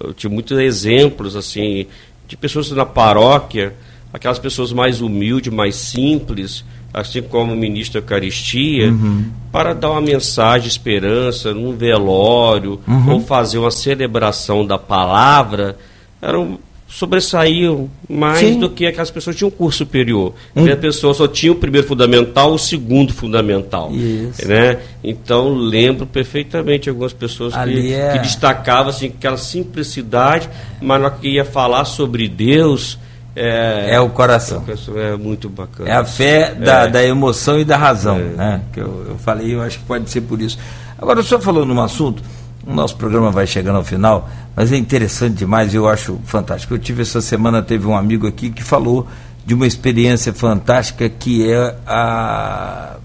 eu 0.00 0.12
tive 0.12 0.32
muitos 0.34 0.58
exemplos 0.58 1.34
assim 1.36 1.86
de 2.28 2.36
pessoas 2.36 2.70
na 2.70 2.84
paróquia, 2.86 3.74
aquelas 4.12 4.38
pessoas 4.38 4.72
mais 4.72 5.00
humildes, 5.00 5.52
mais 5.52 5.74
simples, 5.76 6.64
assim 6.92 7.22
como 7.22 7.52
o 7.52 7.56
ministro 7.56 8.00
da 8.00 8.04
Eucaristia, 8.04 8.88
Uhum. 8.90 9.24
para 9.52 9.72
dar 9.74 9.90
uma 9.92 10.00
mensagem 10.00 10.62
de 10.62 10.68
esperança 10.68 11.54
num 11.54 11.76
velório 11.76 12.80
Uhum. 12.86 13.12
ou 13.14 13.20
fazer 13.20 13.58
uma 13.58 13.70
celebração 13.70 14.66
da 14.66 14.76
palavra, 14.78 15.76
eram 16.20 16.58
sobressaíam 16.92 17.88
mais 18.08 18.38
Sim. 18.38 18.60
do 18.60 18.68
que 18.68 18.86
aquelas 18.86 19.10
pessoas 19.10 19.34
que 19.34 19.38
tinham 19.38 19.48
um 19.48 19.52
curso 19.56 19.78
superior. 19.78 20.34
Hum. 20.54 20.70
A 20.70 20.76
pessoa 20.76 21.14
só 21.14 21.26
tinha 21.26 21.50
o 21.50 21.54
primeiro 21.56 21.86
fundamental, 21.86 22.52
o 22.52 22.58
segundo 22.58 23.12
fundamental. 23.12 23.90
Isso. 23.92 24.46
Né? 24.46 24.78
Então 25.02 25.54
lembro 25.54 26.06
perfeitamente 26.06 26.88
algumas 26.88 27.12
pessoas 27.12 27.54
que, 27.54 27.92
é- 27.94 28.12
que 28.12 28.18
destacavam 28.20 28.90
assim, 28.90 29.06
aquela 29.06 29.36
simplicidade, 29.38 30.48
mas 30.80 31.00
na 31.00 31.10
que 31.10 31.28
ia 31.28 31.44
falar 31.44 31.84
sobre 31.84 32.28
Deus 32.28 32.98
é, 33.34 33.94
É 33.94 34.00
o 34.00 34.10
coração. 34.10 34.62
é 34.96 35.16
muito 35.16 35.48
bacana. 35.48 35.88
É 35.88 35.94
a 35.94 36.04
fé 36.04 36.54
da, 36.54 36.82
É. 36.84 36.88
da 36.88 37.02
emoção 37.02 37.58
e 37.58 37.64
da 37.64 37.78
razão, 37.78 38.18
né? 38.18 38.60
Que 38.74 38.80
eu, 38.80 39.06
eu 39.08 39.16
falei, 39.18 39.54
eu 39.54 39.62
acho 39.62 39.78
que 39.78 39.84
pode 39.86 40.10
ser 40.10 40.20
por 40.20 40.38
isso. 40.42 40.58
Agora, 40.98 41.20
o 41.20 41.22
senhor 41.24 41.40
falou 41.40 41.64
num 41.64 41.80
assunto, 41.80 42.22
o 42.66 42.72
nosso 42.74 42.96
programa 42.96 43.30
vai 43.30 43.46
chegando 43.46 43.76
ao 43.76 43.84
final, 43.84 44.28
mas 44.54 44.72
é 44.72 44.76
interessante 44.76 45.36
demais, 45.36 45.74
eu 45.74 45.88
acho 45.88 46.18
fantástico. 46.24 46.74
Eu 46.74 46.78
tive 46.78 47.02
essa 47.02 47.20
semana, 47.20 47.62
teve 47.62 47.86
um 47.86 47.96
amigo 47.96 48.26
aqui 48.26 48.50
que 48.50 48.62
falou 48.62 49.06
de 49.44 49.54
uma 49.54 49.66
experiência 49.66 50.32
fantástica 50.32 51.08
que 51.08 51.50
é 51.50 51.74
a 51.86 52.96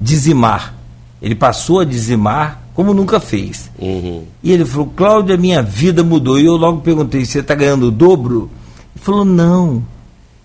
dizimar. 0.00 0.74
Ele 1.22 1.34
passou 1.34 1.80
a 1.80 1.84
dizimar 1.84 2.62
como 2.74 2.92
nunca 2.92 3.18
fez. 3.18 3.70
Uhum. 3.78 4.24
E 4.42 4.52
ele 4.52 4.64
falou, 4.64 4.92
Cláudia, 4.94 5.36
minha 5.36 5.62
vida 5.62 6.04
mudou. 6.04 6.38
E 6.38 6.44
eu 6.44 6.56
logo 6.56 6.82
perguntei, 6.82 7.24
você 7.24 7.38
está 7.38 7.54
ganhando 7.54 7.86
o 7.86 7.90
dobro? 7.90 8.50
Ele 8.94 9.02
falou, 9.02 9.24
não, 9.24 9.82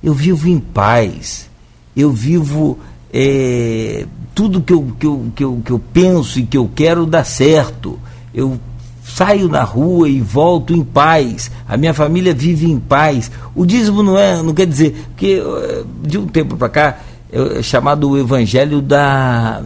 eu 0.01 0.13
vivo 0.13 0.47
em 0.47 0.57
paz. 0.57 1.49
Eu 1.95 2.11
vivo 2.11 2.79
é, 3.13 4.05
tudo 4.33 4.61
que 4.61 4.71
eu, 4.71 4.95
que, 4.97 5.05
eu, 5.05 5.31
que, 5.35 5.43
eu, 5.43 5.61
que 5.65 5.71
eu 5.71 5.79
penso 5.91 6.39
e 6.39 6.45
que 6.45 6.57
eu 6.57 6.69
quero 6.73 7.05
dá 7.05 7.23
certo. 7.23 7.99
Eu 8.33 8.59
saio 9.03 9.47
na 9.47 9.63
rua 9.63 10.07
e 10.07 10.21
volto 10.21 10.73
em 10.73 10.83
paz. 10.83 11.51
A 11.67 11.75
minha 11.75 11.93
família 11.93 12.33
vive 12.33 12.69
em 12.69 12.79
paz. 12.79 13.31
O 13.53 13.65
dízimo 13.65 14.01
não 14.01 14.17
é, 14.17 14.41
não 14.41 14.53
quer 14.53 14.65
dizer 14.65 14.95
que 15.17 15.39
eh, 15.39 15.83
de 16.01 16.17
um 16.17 16.27
tempo 16.27 16.55
para 16.55 16.69
cá 16.69 16.97
é 17.31 17.61
chamado 17.61 18.09
o 18.09 18.17
evangelho 18.17 18.81
da 18.81 19.61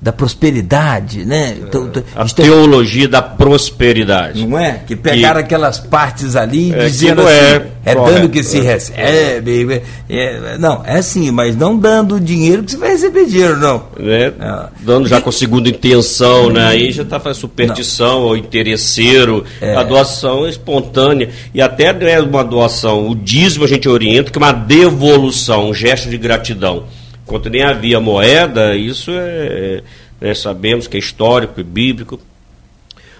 da 0.00 0.12
prosperidade, 0.12 1.24
né? 1.24 1.56
Então, 1.58 1.90
a 2.14 2.24
teologia 2.26 3.08
da 3.08 3.22
prosperidade. 3.22 4.46
Não 4.46 4.58
é? 4.58 4.80
Que 4.86 4.94
pegaram 4.94 5.40
que, 5.40 5.46
aquelas 5.46 5.80
partes 5.80 6.36
ali 6.36 6.72
é, 6.72 6.84
dizendo 6.84 7.22
assim, 7.22 7.30
é, 7.30 7.70
é 7.86 7.94
dando 7.94 8.28
que 8.28 8.42
se 8.42 8.60
recebe. 8.60 9.82
É, 10.08 10.58
não, 10.58 10.82
é 10.84 10.98
assim, 10.98 11.30
mas 11.30 11.56
não 11.56 11.78
dando 11.78 12.20
dinheiro 12.20 12.62
que 12.62 12.72
você 12.72 12.76
vai 12.76 12.90
receber 12.90 13.24
dinheiro, 13.24 13.56
não. 13.56 13.84
É, 13.98 14.32
ah. 14.38 14.68
Dando 14.80 15.08
já 15.08 15.20
com 15.20 15.30
a 15.30 15.32
segunda 15.32 15.68
intenção, 15.68 16.50
né? 16.50 16.66
Aí 16.66 16.92
já 16.92 17.02
está 17.02 17.18
fazendo 17.18 17.40
superstição 17.40 18.20
não. 18.20 18.26
ou 18.26 18.36
interesseiro. 18.36 19.44
É. 19.62 19.76
A 19.76 19.82
doação 19.82 20.46
é 20.46 20.50
espontânea. 20.50 21.30
E 21.54 21.60
até 21.62 21.92
não 21.92 22.06
é 22.06 22.20
uma 22.20 22.44
doação. 22.44 23.08
O 23.08 23.14
dízimo 23.14 23.64
a 23.64 23.68
gente 23.68 23.88
orienta 23.88 24.30
que 24.30 24.38
é 24.38 24.42
uma 24.42 24.52
devolução, 24.52 25.70
um 25.70 25.74
gesto 25.74 26.10
de 26.10 26.18
gratidão. 26.18 26.84
Enquanto 27.26 27.50
nem 27.50 27.62
havia 27.62 27.98
moeda, 27.98 28.76
isso 28.76 29.10
é, 29.10 29.82
é 30.20 30.32
sabemos 30.32 30.86
que 30.86 30.96
é 30.96 31.00
histórico 31.00 31.60
e 31.60 31.64
bíblico. 31.64 32.20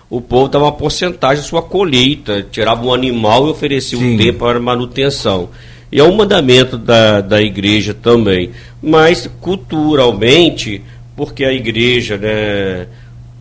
O 0.09 0.21
povo 0.21 0.49
dava 0.49 0.67
uma 0.67 0.73
porcentagem 0.73 1.43
da 1.43 1.49
sua 1.49 1.61
colheita, 1.61 2.47
tirava 2.49 2.87
um 2.87 2.95
animal 2.95 3.49
e 3.49 3.51
oferecia 3.51 3.99
Sim. 3.99 4.15
um 4.15 4.17
tempo 4.17 4.39
para 4.39 4.61
manutenção. 4.61 5.49
E 5.91 5.99
é 5.99 6.05
um 6.05 6.15
mandamento 6.15 6.79
da, 6.79 7.21
da 7.21 7.43
igreja 7.43 7.93
também. 7.93 8.53
Mas 8.81 9.29
culturalmente, 9.41 10.83
porque 11.17 11.45
a 11.45 11.53
igreja, 11.53 12.17
né, 12.17 12.87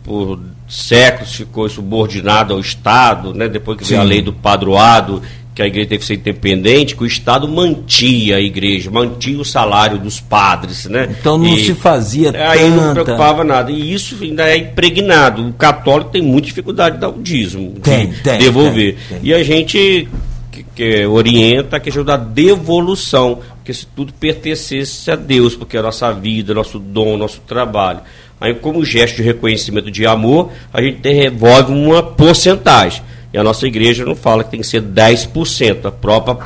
por 0.02 0.40
séculos 0.68 1.32
ficou 1.32 1.68
subordinada 1.68 2.54
ao 2.54 2.58
Estado, 2.58 3.32
né, 3.32 3.48
depois 3.48 3.78
que 3.78 3.84
veio 3.84 4.00
a 4.00 4.04
lei 4.04 4.20
do 4.20 4.32
padroado 4.32 5.22
que 5.56 5.62
a 5.62 5.66
igreja 5.66 5.88
teve 5.88 6.00
que 6.00 6.04
ser 6.04 6.14
independente, 6.16 6.94
que 6.94 7.02
o 7.02 7.06
Estado 7.06 7.48
mantia 7.48 8.36
a 8.36 8.40
igreja, 8.40 8.90
mantinha 8.90 9.40
o 9.40 9.44
salário 9.44 9.98
dos 9.98 10.20
padres, 10.20 10.84
né? 10.84 11.08
Então 11.18 11.38
não 11.38 11.46
e, 11.46 11.64
se 11.64 11.74
fazia 11.74 12.30
Aí 12.46 12.58
tanta... 12.58 12.76
não 12.76 12.92
preocupava 12.92 13.42
nada. 13.42 13.72
E 13.72 13.94
isso 13.94 14.18
ainda 14.20 14.46
é 14.46 14.58
impregnado. 14.58 15.48
O 15.48 15.54
católico 15.54 16.10
tem 16.10 16.20
muita 16.20 16.48
dificuldade 16.48 16.96
de 16.96 17.00
dar 17.00 17.08
o 17.08 17.22
dízimo, 17.22 17.72
tem, 17.82 18.10
de 18.10 18.20
tem, 18.20 18.38
devolver. 18.38 18.98
Tem, 19.08 19.18
tem. 19.18 19.30
E 19.30 19.32
a 19.32 19.42
gente 19.42 20.06
que, 20.52 20.62
que 20.62 21.06
orienta 21.06 21.78
a 21.78 21.80
questão 21.80 22.04
da 22.04 22.18
devolução, 22.18 23.40
porque 23.54 23.72
se 23.72 23.86
tudo 23.86 24.12
pertencesse 24.12 25.10
a 25.10 25.16
Deus, 25.16 25.56
porque 25.56 25.78
é 25.78 25.80
a 25.80 25.84
nossa 25.84 26.12
vida, 26.12 26.52
nosso 26.52 26.78
dom, 26.78 27.16
nosso 27.16 27.40
trabalho. 27.40 28.00
Aí, 28.38 28.52
como 28.52 28.84
gesto 28.84 29.16
de 29.16 29.22
reconhecimento 29.22 29.90
de 29.90 30.06
amor, 30.06 30.52
a 30.70 30.82
gente 30.82 30.98
devolve 30.98 31.72
uma 31.72 32.02
porcentagem. 32.02 33.00
E 33.36 33.38
a 33.38 33.44
nossa 33.44 33.66
igreja 33.66 34.02
não 34.02 34.16
fala 34.16 34.42
que 34.42 34.50
tem 34.50 34.60
que 34.60 34.66
ser 34.66 34.80
10%. 34.80 35.84
A 35.84 35.90
própria, 35.92 36.38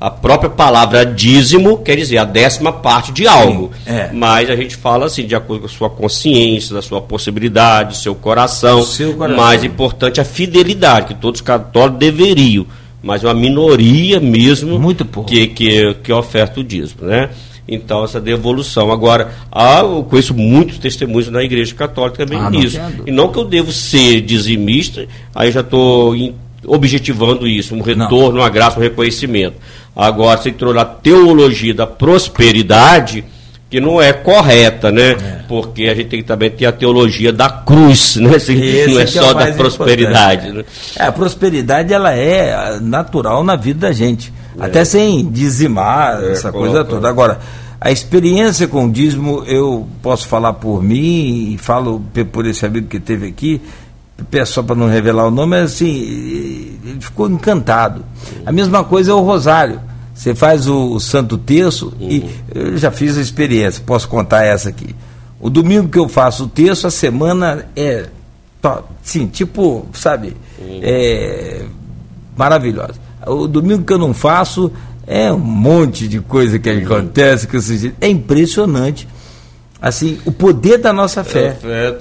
a 0.00 0.08
própria 0.08 0.48
palavra 0.48 1.04
dízimo 1.04 1.78
quer 1.78 1.96
dizer 1.96 2.18
a 2.18 2.24
décima 2.24 2.72
parte 2.72 3.10
de 3.10 3.26
algo. 3.26 3.72
Sim, 3.84 3.92
é. 3.92 4.10
Mas 4.12 4.48
a 4.48 4.54
gente 4.54 4.76
fala 4.76 5.06
assim, 5.06 5.26
de 5.26 5.34
acordo 5.34 5.62
com 5.62 5.66
a 5.66 5.68
sua 5.68 5.90
consciência, 5.90 6.72
da 6.72 6.80
sua 6.80 7.00
possibilidade, 7.00 7.96
seu 7.96 8.14
coração. 8.14 8.80
Seu 8.84 9.14
coração. 9.14 9.36
Mais 9.36 9.64
importante, 9.64 10.20
a 10.20 10.24
fidelidade, 10.24 11.08
que 11.08 11.14
todos 11.14 11.40
os 11.40 11.44
católicos 11.44 11.98
deveriam. 11.98 12.64
Mas 13.02 13.24
uma 13.24 13.34
minoria 13.34 14.20
mesmo 14.20 14.78
Muito 14.78 15.04
pouco. 15.04 15.28
Que, 15.28 15.48
que, 15.48 15.94
que 15.94 16.12
oferta 16.12 16.60
o 16.60 16.64
dízimo. 16.64 17.06
Né? 17.06 17.28
Então, 17.68 18.04
essa 18.04 18.20
devolução. 18.20 18.92
Agora, 18.92 19.32
há, 19.50 19.80
eu 19.80 20.04
conheço 20.08 20.34
muitos 20.34 20.78
testemunhos 20.78 21.28
na 21.28 21.42
Igreja 21.42 21.74
Católica 21.74 22.24
também 22.24 22.38
ah, 22.38 22.50
nisso. 22.50 22.78
E 23.04 23.10
não 23.10 23.32
que 23.32 23.38
eu 23.38 23.44
devo 23.44 23.72
ser 23.72 24.20
dizimista, 24.20 25.06
aí 25.34 25.50
já 25.50 25.60
estou 25.60 26.14
objetivando 26.64 27.46
isso, 27.46 27.74
um 27.74 27.80
retorno, 27.80 28.32
não. 28.32 28.40
uma 28.40 28.48
graça, 28.48 28.78
um 28.78 28.82
reconhecimento. 28.82 29.56
Agora, 29.94 30.36
você 30.36 30.50
entrou 30.50 30.74
na 30.74 30.84
teologia 30.84 31.74
da 31.74 31.86
prosperidade, 31.86 33.24
que 33.68 33.80
não 33.80 34.00
é 34.00 34.12
correta, 34.12 34.92
né? 34.92 35.10
É. 35.12 35.44
Porque 35.48 35.84
a 35.84 35.94
gente 35.94 36.08
tem 36.08 36.20
que 36.20 36.26
também 36.26 36.50
ter 36.50 36.66
a 36.66 36.72
teologia 36.72 37.32
da 37.32 37.48
cruz, 37.48 38.16
né? 38.20 38.36
Esse 38.36 38.54
não 38.54 39.00
é, 39.00 39.02
é 39.02 39.06
só 39.06 39.30
é 39.30 39.34
da 39.34 39.52
prosperidade. 39.52 40.52
Né? 40.52 40.64
É, 40.96 41.04
a 41.04 41.12
prosperidade 41.12 41.92
ela 41.92 42.12
é 42.14 42.78
natural 42.80 43.42
na 43.42 43.56
vida 43.56 43.88
da 43.88 43.92
gente. 43.92 44.32
Até 44.58 44.84
sem 44.84 45.28
dizimar 45.30 46.22
é, 46.22 46.32
essa 46.32 46.50
coisa 46.50 46.84
toda. 46.84 47.08
Agora, 47.08 47.38
a 47.80 47.90
experiência 47.90 48.66
com 48.66 48.86
o 48.86 48.90
dízimo, 48.90 49.44
eu 49.44 49.86
posso 50.02 50.26
falar 50.26 50.54
por 50.54 50.82
mim 50.82 51.52
e 51.54 51.58
falo 51.58 52.02
por 52.32 52.46
esse 52.46 52.64
amigo 52.64 52.88
que 52.88 52.98
teve 52.98 53.26
aqui, 53.28 53.60
peço 54.30 54.54
só 54.54 54.62
para 54.62 54.74
não 54.74 54.88
revelar 54.88 55.26
o 55.26 55.30
nome, 55.30 55.50
mas 55.50 55.74
assim, 55.74 56.78
ele 56.84 56.98
ficou 57.00 57.28
encantado. 57.28 58.04
A 58.44 58.52
mesma 58.52 58.82
coisa 58.82 59.12
é 59.12 59.14
o 59.14 59.20
rosário. 59.20 59.80
Você 60.14 60.34
faz 60.34 60.66
o, 60.66 60.94
o 60.94 61.00
Santo 61.00 61.36
Terço 61.36 61.92
uhum. 62.00 62.08
e 62.10 62.30
eu 62.54 62.78
já 62.78 62.90
fiz 62.90 63.18
a 63.18 63.20
experiência, 63.20 63.82
posso 63.84 64.08
contar 64.08 64.44
essa 64.44 64.70
aqui. 64.70 64.96
O 65.38 65.50
domingo 65.50 65.88
que 65.88 65.98
eu 65.98 66.08
faço 66.08 66.44
o 66.44 66.48
terço, 66.48 66.86
a 66.86 66.90
semana 66.90 67.66
é, 67.76 68.06
sim, 69.02 69.26
tipo, 69.26 69.86
sabe, 69.92 70.34
uhum. 70.58 70.80
é 70.82 71.66
maravilhosa. 72.34 73.05
O 73.26 73.48
domingo 73.48 73.84
que 73.84 73.92
eu 73.92 73.98
não 73.98 74.14
faço 74.14 74.70
é 75.06 75.32
um 75.32 75.38
monte 75.38 76.08
de 76.08 76.20
coisa 76.20 76.58
que 76.58 76.70
acontece, 76.70 77.46
que 77.46 77.56
é 78.00 78.08
impressionante 78.08 79.06
assim, 79.80 80.18
o 80.24 80.32
poder 80.32 80.78
da 80.78 80.92
nossa 80.92 81.22
fé. 81.22 81.56
É, 81.64 81.94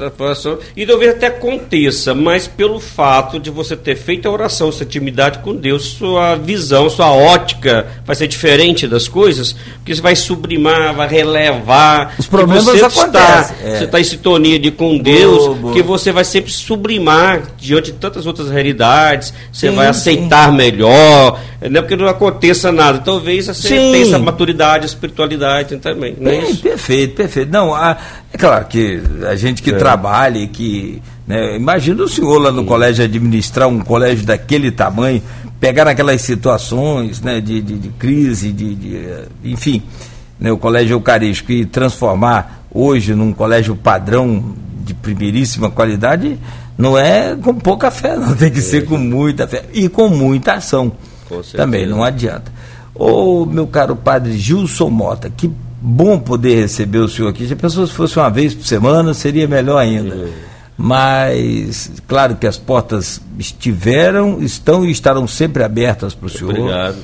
e 0.76 0.86
talvez 0.86 1.12
até 1.12 1.28
aconteça, 1.28 2.14
mas 2.14 2.48
pelo 2.48 2.80
fato 2.80 3.40
de 3.40 3.50
você 3.50 3.76
ter 3.76 3.96
feito 3.96 4.28
a 4.28 4.32
oração, 4.32 4.70
essa 4.70 4.84
intimidade 4.84 5.40
com 5.40 5.56
Deus, 5.56 5.84
sua 5.86 6.36
visão, 6.36 6.90
sua 6.90 7.12
ótica 7.12 7.88
vai 8.06 8.16
ser 8.16 8.28
diferente 8.28 8.88
das 8.88 9.08
coisas, 9.08 9.54
porque 9.78 9.94
você 9.94 10.02
vai 10.02 10.16
sublimar, 10.16 10.94
vai 10.96 11.08
relevar. 11.08 12.16
Os 12.18 12.28
problemas 12.28 12.66
você 12.66 12.86
acontecem. 12.86 13.56
Está, 13.56 13.56
é. 13.64 13.78
Você 13.78 13.84
está 13.86 14.00
em 14.00 14.04
sintonia 14.04 14.60
de 14.60 14.72
com 14.72 14.98
Deus, 14.98 15.46
boa, 15.46 15.56
boa. 15.56 15.74
que 15.74 15.82
você 15.82 16.12
vai 16.12 16.24
sempre 16.24 16.52
sublimar 16.52 17.44
diante 17.58 17.92
de 17.92 17.98
tantas 17.98 18.26
outras 18.26 18.50
realidades, 18.50 19.34
você 19.52 19.70
sim, 19.70 19.76
vai 19.76 19.88
aceitar 19.88 20.50
sim. 20.50 20.56
melhor, 20.56 21.40
não 21.70 21.80
é 21.80 21.82
porque 21.82 21.96
não 21.96 22.08
aconteça 22.08 22.72
nada. 22.72 23.00
Talvez 23.00 23.48
você 23.48 23.70
tenha 23.70 24.02
essa 24.04 24.20
maturidade, 24.20 24.86
espiritualidade 24.86 25.78
também. 25.78 26.16
Não 26.20 26.32
é, 26.32 26.52
é 26.52 26.54
perfeito, 26.56 27.16
perfeito. 27.16 27.52
Não, 27.52 27.74
a, 27.74 27.98
é 28.32 28.38
claro 28.38 28.66
que 28.66 29.02
a 29.28 29.36
gente 29.36 29.62
que 29.62 29.72
é. 29.72 29.74
trabalha 29.74 30.38
e 30.38 30.48
que. 30.48 31.02
Né, 31.28 31.56
imagina 31.56 32.04
o 32.04 32.08
senhor 32.08 32.38
lá 32.38 32.52
no 32.52 32.62
Sim. 32.62 32.68
colégio 32.68 33.04
administrar 33.04 33.68
um 33.68 33.80
colégio 33.80 34.26
daquele 34.26 34.72
tamanho, 34.72 35.22
pegar 35.60 35.88
aquelas 35.88 36.22
situações 36.22 37.22
né, 37.22 37.42
de, 37.42 37.62
de, 37.62 37.80
de 37.80 37.90
crise, 37.90 38.52
de, 38.52 38.76
de, 38.76 39.08
enfim, 39.44 39.82
né, 40.40 40.52
o 40.52 40.58
colégio 40.58 40.94
eucarístico 40.94 41.52
e 41.52 41.66
transformar 41.66 42.66
hoje 42.72 43.16
num 43.16 43.34
colégio 43.34 43.76
padrão 43.76 44.54
de 44.84 44.94
primeiríssima 44.94 45.72
qualidade, 45.72 46.38
não 46.78 46.98
é 46.98 47.36
com 47.36 47.56
pouca 47.56 47.90
fé, 47.90 48.16
não 48.18 48.36
tem 48.36 48.52
que 48.52 48.60
é. 48.60 48.62
ser 48.62 48.86
com 48.86 48.98
muita 48.98 49.48
fé 49.48 49.64
e 49.74 49.90
com 49.90 50.10
muita 50.10 50.54
ação. 50.54 50.92
Também, 51.58 51.88
não 51.88 52.04
adianta. 52.04 52.52
Ô, 52.94 53.46
meu 53.46 53.68
caro 53.68 53.96
padre 53.96 54.38
Gilson 54.38 54.90
Mota, 54.90 55.30
que 55.30 55.52
bom 55.82 56.18
poder 56.18 56.62
receber 56.62 57.00
o 57.00 57.10
senhor 57.10 57.30
aqui. 57.30 57.46
Se 57.46 57.54
a 57.54 57.58
pessoa 57.58 57.86
fosse 57.88 58.18
uma 58.18 58.30
vez 58.30 58.54
por 58.54 58.66
semana, 58.66 59.14
seria 59.14 59.48
melhor 59.48 59.78
ainda. 59.78 60.16
Uhum. 60.16 60.32
Mas, 60.78 61.92
claro 62.08 62.36
que 62.36 62.46
as 62.46 62.58
portas 62.58 63.22
estiveram, 63.40 64.42
estão 64.42 64.86
e 64.86 64.92
estarão 64.92 65.28
sempre 65.28 65.64
abertas 65.64 66.14
para 66.14 66.28
o 66.28 66.30
senhor. 66.30 66.52
Obrigado. 66.52 66.98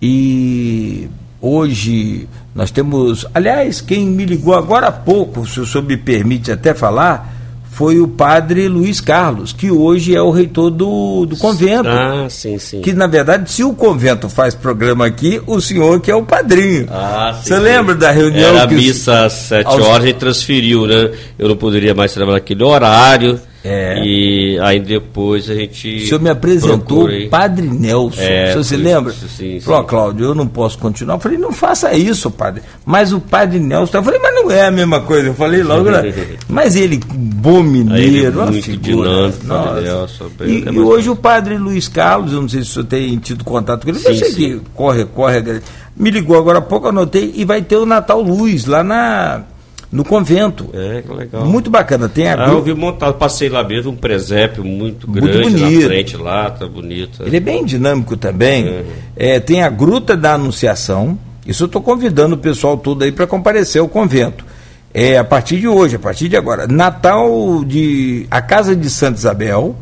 E 0.00 1.08
hoje 1.40 2.28
nós 2.54 2.70
temos. 2.70 3.26
Aliás, 3.34 3.80
quem 3.80 4.06
me 4.06 4.24
ligou 4.24 4.54
agora 4.54 4.88
há 4.88 4.92
pouco, 4.92 5.46
se 5.46 5.60
o 5.60 5.66
senhor 5.66 5.84
me 5.84 5.96
permite 5.96 6.50
até 6.50 6.74
falar, 6.74 7.34
foi 7.72 7.98
o 7.98 8.06
padre 8.06 8.68
Luiz 8.68 9.00
Carlos, 9.00 9.54
que 9.54 9.70
hoje 9.70 10.14
é 10.14 10.20
o 10.20 10.30
reitor 10.30 10.70
do, 10.70 11.24
do 11.24 11.38
convento. 11.38 11.88
Ah, 11.88 12.26
sim, 12.28 12.58
sim. 12.58 12.82
Que, 12.82 12.92
na 12.92 13.06
verdade, 13.06 13.50
se 13.50 13.64
o 13.64 13.72
convento 13.72 14.28
faz 14.28 14.54
programa 14.54 15.06
aqui, 15.06 15.40
o 15.46 15.58
senhor 15.58 15.98
que 15.98 16.10
é 16.10 16.14
o 16.14 16.22
padrinho. 16.22 16.86
Ah, 16.90 17.34
sim. 17.34 17.48
Você 17.48 17.58
lembra 17.58 17.94
da 17.94 18.10
reunião? 18.10 18.50
Era 18.50 18.64
a 18.64 18.66
missa 18.66 19.24
às 19.24 19.32
sete 19.32 19.66
aos... 19.68 19.80
horas 19.80 20.06
e 20.06 20.12
transferiu, 20.12 20.86
né? 20.86 21.12
Eu 21.38 21.48
não 21.48 21.56
poderia 21.56 21.94
mais 21.94 22.12
trabalhar 22.12 22.36
naquele 22.36 22.62
horário. 22.62 23.40
É. 23.64 24.02
E 24.04 24.58
aí 24.60 24.80
depois 24.80 25.48
a 25.48 25.54
gente. 25.54 25.96
O 25.96 26.06
senhor 26.06 26.20
me 26.20 26.30
apresentou 26.30 27.08
o 27.08 27.28
Padre 27.28 27.68
Nelson. 27.68 28.20
É, 28.20 28.52
você 28.52 28.64
se 28.64 28.76
lembra? 28.76 29.12
Sim, 29.12 29.60
Falou, 29.60 29.84
Cláudio, 29.84 30.26
eu 30.26 30.34
não 30.34 30.48
posso 30.48 30.78
continuar. 30.78 31.14
Eu 31.14 31.20
falei, 31.20 31.38
não 31.38 31.52
faça 31.52 31.94
isso, 31.94 32.30
padre. 32.30 32.62
Mas 32.84 33.12
o 33.12 33.20
Padre 33.20 33.60
Nelson. 33.60 33.98
Eu 33.98 34.02
falei, 34.02 34.18
mas 34.20 34.34
não 34.34 34.50
é 34.50 34.66
a 34.66 34.70
mesma 34.70 35.00
coisa. 35.00 35.28
Eu 35.28 35.34
falei 35.34 35.62
logo. 35.62 35.90
Né? 35.90 36.12
mas 36.48 36.74
ele, 36.74 37.00
bom 37.06 37.62
mineiro, 37.62 38.42
muito 38.46 38.64
figura. 38.64 39.08
dinâmico, 39.10 39.46
Padre 39.46 39.84
Nelson. 39.84 40.30
E, 40.40 40.74
e 40.74 40.78
hoje 40.80 41.10
o 41.10 41.16
Padre 41.16 41.56
Luiz 41.56 41.86
Carlos, 41.86 42.32
eu 42.32 42.40
não 42.42 42.48
sei 42.48 42.62
se 42.62 42.70
o 42.70 42.72
senhor 42.72 42.86
tem 42.86 43.16
tido 43.18 43.44
contato 43.44 43.84
com 43.84 43.90
ele, 43.90 43.98
sim, 43.98 44.08
eu 44.08 44.16
sei 44.16 44.32
que 44.32 44.60
corre, 44.74 45.04
corre. 45.04 45.62
Me 45.96 46.10
ligou 46.10 46.36
agora 46.36 46.58
há 46.58 46.62
pouco, 46.62 46.88
anotei, 46.88 47.32
e 47.36 47.44
vai 47.44 47.62
ter 47.62 47.76
o 47.76 47.86
Natal 47.86 48.20
Luz 48.20 48.64
lá 48.64 48.82
na 48.82 49.44
no 49.92 50.04
convento. 50.04 50.70
É, 50.72 51.02
que 51.02 51.12
legal. 51.12 51.44
Muito 51.44 51.70
bacana. 51.70 52.08
Tem 52.08 52.26
a 52.26 52.46
ah, 52.46 52.48
eu 52.48 52.62
vi 52.62 52.72
montado, 52.72 53.14
passei 53.18 53.50
lá 53.50 53.62
mesmo, 53.62 53.92
um 53.92 53.96
presépio 53.96 54.64
muito, 54.64 55.08
muito 55.08 55.22
grande 55.22 55.50
bonito. 55.50 55.80
na 55.80 55.86
frente 55.86 56.16
lá, 56.16 56.50
tá 56.50 56.66
bonito. 56.66 57.22
Ele 57.22 57.36
é 57.36 57.40
bem 57.40 57.62
dinâmico 57.62 58.16
também. 58.16 58.66
É. 59.14 59.34
É, 59.34 59.40
tem 59.40 59.62
a 59.62 59.68
Gruta 59.68 60.16
da 60.16 60.32
Anunciação. 60.32 61.18
Isso 61.46 61.64
eu 61.64 61.66
estou 61.66 61.82
convidando 61.82 62.36
o 62.36 62.38
pessoal 62.38 62.78
todo 62.78 63.02
aí 63.02 63.12
para 63.12 63.26
comparecer 63.26 63.82
ao 63.82 63.88
convento. 63.88 64.46
É 64.94 65.18
a 65.18 65.24
partir 65.24 65.60
de 65.60 65.68
hoje, 65.68 65.96
a 65.96 65.98
partir 65.98 66.28
de 66.28 66.36
agora. 66.36 66.66
Natal 66.66 67.62
de 67.64 68.26
a 68.30 68.40
Casa 68.40 68.74
de 68.74 68.88
Santa 68.88 69.18
Isabel, 69.18 69.76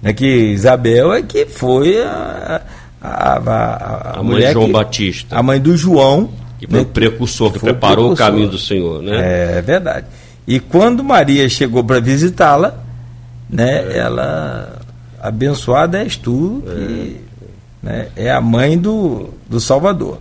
né, 0.00 0.14
que 0.14 0.26
Isabel 0.26 1.12
é 1.12 1.22
que 1.22 1.44
foi 1.44 2.00
a, 2.00 2.62
a, 3.00 3.34
a, 3.36 4.18
a 4.20 4.22
mãe 4.22 4.40
de 4.40 4.52
João 4.52 4.66
que, 4.66 4.72
Batista. 4.72 5.36
A 5.36 5.42
mãe 5.42 5.60
do 5.60 5.76
João 5.76 6.30
foi 6.68 6.78
né? 6.78 6.84
o 6.84 6.86
precursor, 6.86 7.52
que, 7.52 7.58
preparou 7.58 8.06
o, 8.06 8.08
precursor. 8.08 8.26
o 8.26 8.30
caminho 8.30 8.48
do 8.48 8.58
Senhor, 8.58 9.02
né? 9.02 9.58
É 9.58 9.62
verdade. 9.62 10.06
E 10.46 10.60
quando 10.60 11.02
Maria 11.02 11.48
chegou 11.48 11.82
para 11.82 12.00
visitá-la, 12.00 12.82
né, 13.48 13.92
é. 13.92 13.98
ela, 13.98 14.80
abençoada 15.20 16.02
és 16.02 16.16
tu, 16.16 16.62
que 16.64 17.20
é, 17.82 17.86
né, 17.86 18.08
é 18.16 18.30
a 18.30 18.40
mãe 18.40 18.76
do, 18.76 19.30
do 19.48 19.58
Salvador. 19.58 20.18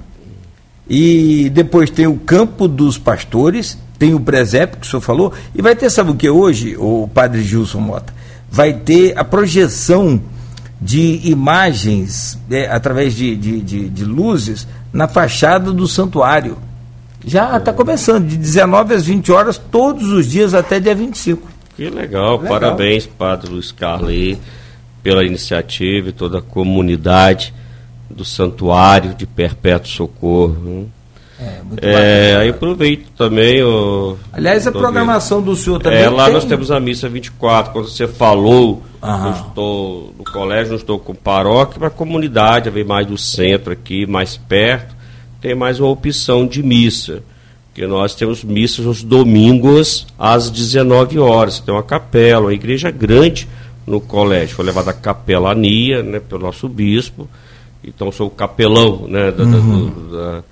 E 0.89 1.49
depois 1.49 1.89
tem 1.89 2.07
o 2.07 2.17
campo 2.17 2.67
dos 2.67 2.97
pastores, 2.97 3.77
tem 3.97 4.13
o 4.13 4.19
presépio 4.19 4.79
que 4.79 4.87
o 4.87 4.89
senhor 4.89 5.01
falou, 5.01 5.33
e 5.55 5.61
vai 5.61 5.75
ter, 5.75 5.89
sabe 5.89 6.11
o 6.11 6.15
que 6.15 6.29
hoje, 6.29 6.75
o 6.77 7.09
padre 7.13 7.43
Gilson 7.43 7.79
Mota? 7.79 8.13
Vai 8.49 8.73
ter 8.73 9.17
a 9.17 9.23
projeção 9.23 10.21
de 10.79 11.21
imagens 11.23 12.37
é, 12.51 12.67
através 12.67 13.13
de, 13.13 13.35
de, 13.35 13.61
de, 13.61 13.89
de 13.89 14.05
luzes 14.05 14.67
na 14.93 15.07
fachada 15.07 15.73
do 15.73 15.87
santuário. 15.87 16.57
Já 17.25 17.57
está 17.57 17.73
começando, 17.73 18.27
de 18.27 18.37
19 18.37 18.93
às 18.93 19.05
20 19.05 19.31
horas, 19.31 19.57
todos 19.57 20.11
os 20.11 20.29
dias 20.29 20.53
até 20.53 20.79
dia 20.79 20.93
25. 20.93 21.47
Que 21.75 21.89
legal, 21.89 22.37
legal. 22.37 22.59
parabéns, 22.59 23.07
Padre 23.07 23.49
Luiz 23.49 23.71
Carlos, 23.71 24.09
aí, 24.09 24.37
pela 25.01 25.23
iniciativa 25.23 26.09
e 26.09 26.11
toda 26.11 26.37
a 26.37 26.41
comunidade 26.41 27.53
do 28.09 28.23
Santuário 28.23 29.15
de 29.15 29.25
Perpétuo 29.25 29.89
Socorro. 29.89 30.89
É, 31.81 32.31
é 32.31 32.35
aí 32.37 32.49
aproveito 32.49 33.09
também. 33.17 33.63
O, 33.63 34.17
Aliás, 34.31 34.67
a 34.67 34.71
programação 34.71 35.41
do 35.41 35.55
senhor 35.55 35.79
também. 35.79 35.99
É, 35.99 36.09
lá 36.09 36.25
tem... 36.25 36.33
nós 36.33 36.45
temos 36.45 36.71
a 36.71 36.79
missa 36.79 37.09
24. 37.09 37.73
Quando 37.73 37.89
você 37.89 38.07
falou, 38.07 38.83
eu 39.01 39.31
estou 39.31 40.15
no 40.17 40.23
colégio, 40.23 40.69
não 40.69 40.77
estou 40.77 40.99
com 40.99 41.13
paróquia, 41.13 41.79
para 41.79 41.87
a 41.87 41.91
comunidade, 41.91 42.69
vem 42.69 42.83
mais 42.83 43.07
do 43.07 43.17
centro 43.17 43.73
aqui, 43.73 44.05
mais 44.05 44.37
perto, 44.37 44.95
tem 45.41 45.55
mais 45.55 45.79
uma 45.79 45.89
opção 45.89 46.45
de 46.45 46.61
missa. 46.61 47.23
Porque 47.67 47.87
nós 47.87 48.13
temos 48.13 48.43
missas 48.43 48.85
nos 48.85 49.01
domingos 49.01 50.05
às 50.17 50.51
19 50.51 51.17
horas. 51.17 51.59
Tem 51.59 51.73
uma 51.73 51.81
capela, 51.81 52.45
uma 52.45 52.53
igreja 52.53 52.91
grande 52.91 53.47
no 53.87 53.99
colégio. 53.99 54.55
Foi 54.55 54.63
levada 54.63 54.91
a 54.91 54.93
capelania 54.93 56.03
né, 56.03 56.19
pelo 56.19 56.43
nosso 56.43 56.69
bispo. 56.69 57.27
Então 57.83 58.11
sou 58.11 58.27
o 58.27 58.29
capelão 58.31 59.07
né, 59.07 59.31
da, 59.31 59.43
uhum. 59.43 59.91
da, 60.11 60.17
da 60.17 60.43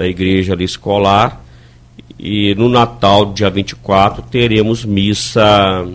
da 0.00 0.06
igreja 0.06 0.54
ali 0.54 0.64
escolar. 0.64 1.44
E 2.18 2.54
no 2.54 2.70
Natal, 2.70 3.34
dia 3.34 3.50
24, 3.50 4.22
teremos 4.22 4.82
missa 4.82 5.86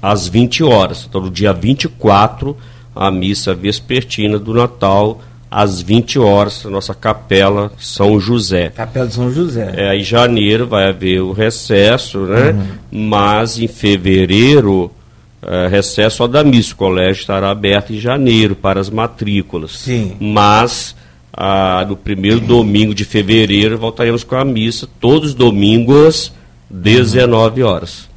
às 0.00 0.28
20 0.28 0.62
horas. 0.62 1.06
Então, 1.08 1.22
no 1.22 1.30
dia 1.30 1.54
24, 1.54 2.54
a 2.94 3.10
missa 3.10 3.54
vespertina 3.54 4.38
do 4.38 4.52
Natal, 4.52 5.22
às 5.50 5.80
20 5.80 6.18
horas, 6.18 6.64
nossa 6.64 6.94
capela 6.94 7.72
São 7.78 8.20
José. 8.20 8.68
Capela 8.70 9.06
de 9.06 9.14
São 9.14 9.32
José. 9.32 9.72
É, 9.74 9.96
em 9.96 10.02
janeiro 10.02 10.66
vai 10.66 10.90
haver 10.90 11.22
o 11.22 11.32
recesso, 11.32 12.18
né? 12.20 12.50
Uhum. 12.50 13.08
Mas 13.08 13.58
em 13.58 13.66
fevereiro, 13.66 14.90
é, 15.42 15.66
recesso 15.68 16.18
só 16.18 16.26
da 16.26 16.44
missa. 16.44 16.74
O 16.74 16.76
colégio 16.76 17.20
estará 17.20 17.50
aberto 17.50 17.94
em 17.94 17.98
janeiro 17.98 18.54
para 18.54 18.80
as 18.80 18.90
matrículas. 18.90 19.78
Sim. 19.78 20.16
Mas 20.20 20.94
ah, 21.36 21.84
no 21.88 21.96
primeiro 21.96 22.40
domingo 22.40 22.94
de 22.94 23.04
fevereiro, 23.04 23.76
voltaremos 23.76 24.22
com 24.22 24.36
a 24.36 24.44
missa, 24.44 24.88
todos 25.00 25.30
os 25.30 25.34
domingos, 25.34 26.32
19 26.70 27.62
horas. 27.62 28.08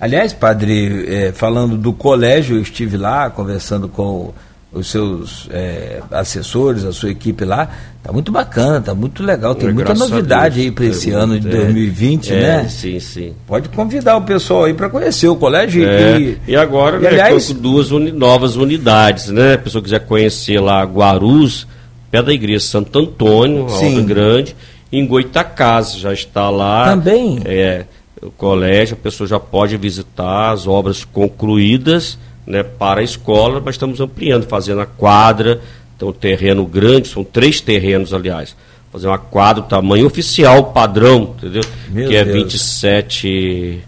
Aliás, 0.00 0.32
padre, 0.32 1.06
é, 1.08 1.32
falando 1.32 1.76
do 1.76 1.92
colégio, 1.92 2.56
eu 2.56 2.62
estive 2.62 2.96
lá 2.96 3.30
conversando 3.30 3.88
com 3.88 4.34
os 4.72 4.90
seus 4.90 5.48
é, 5.50 6.02
assessores, 6.10 6.84
a 6.84 6.92
sua 6.92 7.10
equipe 7.10 7.44
lá. 7.44 7.70
Tá 8.02 8.12
muito 8.12 8.30
bacana, 8.30 8.80
tá 8.80 8.94
muito 8.94 9.22
legal. 9.22 9.54
Tem 9.54 9.68
é, 9.68 9.72
muita 9.72 9.94
novidade 9.94 10.60
aí 10.60 10.70
para 10.70 10.84
esse 10.86 11.10
ano 11.10 11.38
de 11.40 11.48
2020, 11.48 12.32
é, 12.32 12.40
né? 12.40 12.68
Sim, 12.68 13.00
sim. 13.00 13.32
Pode 13.46 13.68
convidar 13.70 14.16
o 14.16 14.22
pessoal 14.22 14.64
aí 14.64 14.74
para 14.74 14.90
conhecer 14.90 15.28
o 15.28 15.36
colégio. 15.36 15.88
É, 15.88 16.20
e, 16.20 16.38
e 16.48 16.56
agora, 16.56 16.98
e, 16.98 17.00
né, 17.00 17.08
aliás, 17.08 17.48
com 17.48 17.54
duas 17.54 17.92
uni 17.92 18.12
novas 18.12 18.56
unidades, 18.56 19.28
né? 19.28 19.54
A 19.54 19.58
pessoa 19.58 19.82
quiser 19.82 20.00
conhecer 20.00 20.60
lá 20.60 20.84
Guarus, 20.84 21.66
pé 22.14 22.22
da 22.22 22.32
igreja 22.32 22.60
Santo 22.60 22.96
Antônio, 22.96 23.68
Sim. 23.68 23.96
Alta 23.96 24.06
Grande, 24.06 24.56
em 24.92 25.04
Goitacás, 25.04 25.96
já 25.96 26.12
está 26.12 26.48
lá. 26.48 26.90
Também? 26.90 27.40
É, 27.44 27.86
o 28.22 28.30
colégio, 28.30 28.94
a 28.94 29.02
pessoa 29.02 29.26
já 29.26 29.40
pode 29.40 29.76
visitar 29.76 30.52
as 30.52 30.64
obras 30.68 31.04
concluídas 31.04 32.16
né, 32.46 32.62
para 32.62 33.00
a 33.00 33.02
escola, 33.02 33.60
mas 33.64 33.74
estamos 33.74 34.00
ampliando, 34.00 34.46
fazendo 34.46 34.80
a 34.80 34.86
quadra, 34.86 35.60
um 36.00 36.12
terreno 36.12 36.66
grande, 36.66 37.08
são 37.08 37.24
três 37.24 37.60
terrenos, 37.60 38.12
aliás. 38.12 38.54
Fazer 38.92 39.08
uma 39.08 39.18
quadra, 39.18 39.62
tamanho 39.62 40.06
oficial, 40.06 40.64
padrão, 40.64 41.34
entendeu? 41.38 41.62
Meu 41.88 42.08
que 42.08 42.14
é 42.14 42.24
Deus. 42.24 42.44
27 42.44 43.80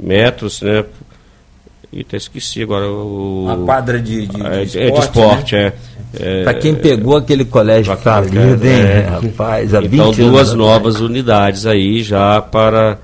metros, 0.00 0.60
né? 0.62 0.84
E 1.94 2.00
até 2.00 2.16
esqueci 2.16 2.60
agora 2.60 2.90
o. 2.90 3.44
Uma 3.44 3.56
quadra 3.58 4.00
de, 4.00 4.26
de, 4.26 4.36
de 4.36 4.46
é, 4.46 4.62
esporte. 4.64 4.78
É 4.78 4.90
de 4.90 4.98
esporte, 4.98 5.54
né? 5.54 5.72
é. 6.18 6.40
é 6.40 6.42
Para 6.42 6.54
quem 6.54 6.74
pegou 6.74 7.16
aquele 7.16 7.44
colégio 7.44 7.96
falido, 7.96 8.66
hein, 8.66 8.80
é. 8.80 9.08
rapaz? 9.08 9.72
então, 9.72 10.10
duas 10.10 10.52
novas 10.54 11.00
unidades 11.00 11.66
aí 11.66 12.02
já 12.02 12.42
para 12.42 12.98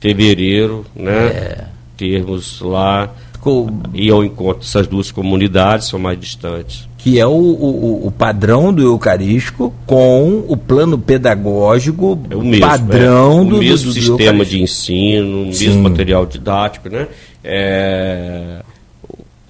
fevereiro, 0.00 0.86
né? 0.96 1.26
É. 1.26 1.64
Termos 1.98 2.62
lá. 2.62 3.10
Com... 3.42 3.68
E 3.92 4.10
ao 4.10 4.24
encontro 4.24 4.60
dessas 4.60 4.86
duas 4.86 5.10
comunidades, 5.10 5.88
são 5.88 5.98
mais 5.98 6.18
distantes 6.18 6.88
que 7.04 7.20
é 7.20 7.26
o, 7.26 7.32
o, 7.32 8.06
o, 8.06 8.10
padrão 8.10 8.72
do 8.72 8.80
Eucarístico 8.80 9.74
com 9.84 10.42
o 10.48 10.56
plano 10.56 10.98
pedagógico 10.98 12.18
é 12.30 12.34
o 12.34 12.40
mesmo, 12.40 12.66
padrão 12.66 13.40
é. 13.40 13.40
o 13.42 13.44
do, 13.44 13.58
mesmo 13.58 13.92
do, 13.92 13.94
do 13.94 14.00
sistema 14.00 14.42
de 14.42 14.62
ensino, 14.62 15.42
o 15.42 15.46
mesmo 15.48 15.82
material 15.82 16.24
didático, 16.24 16.88
né? 16.88 17.06
É, 17.44 18.62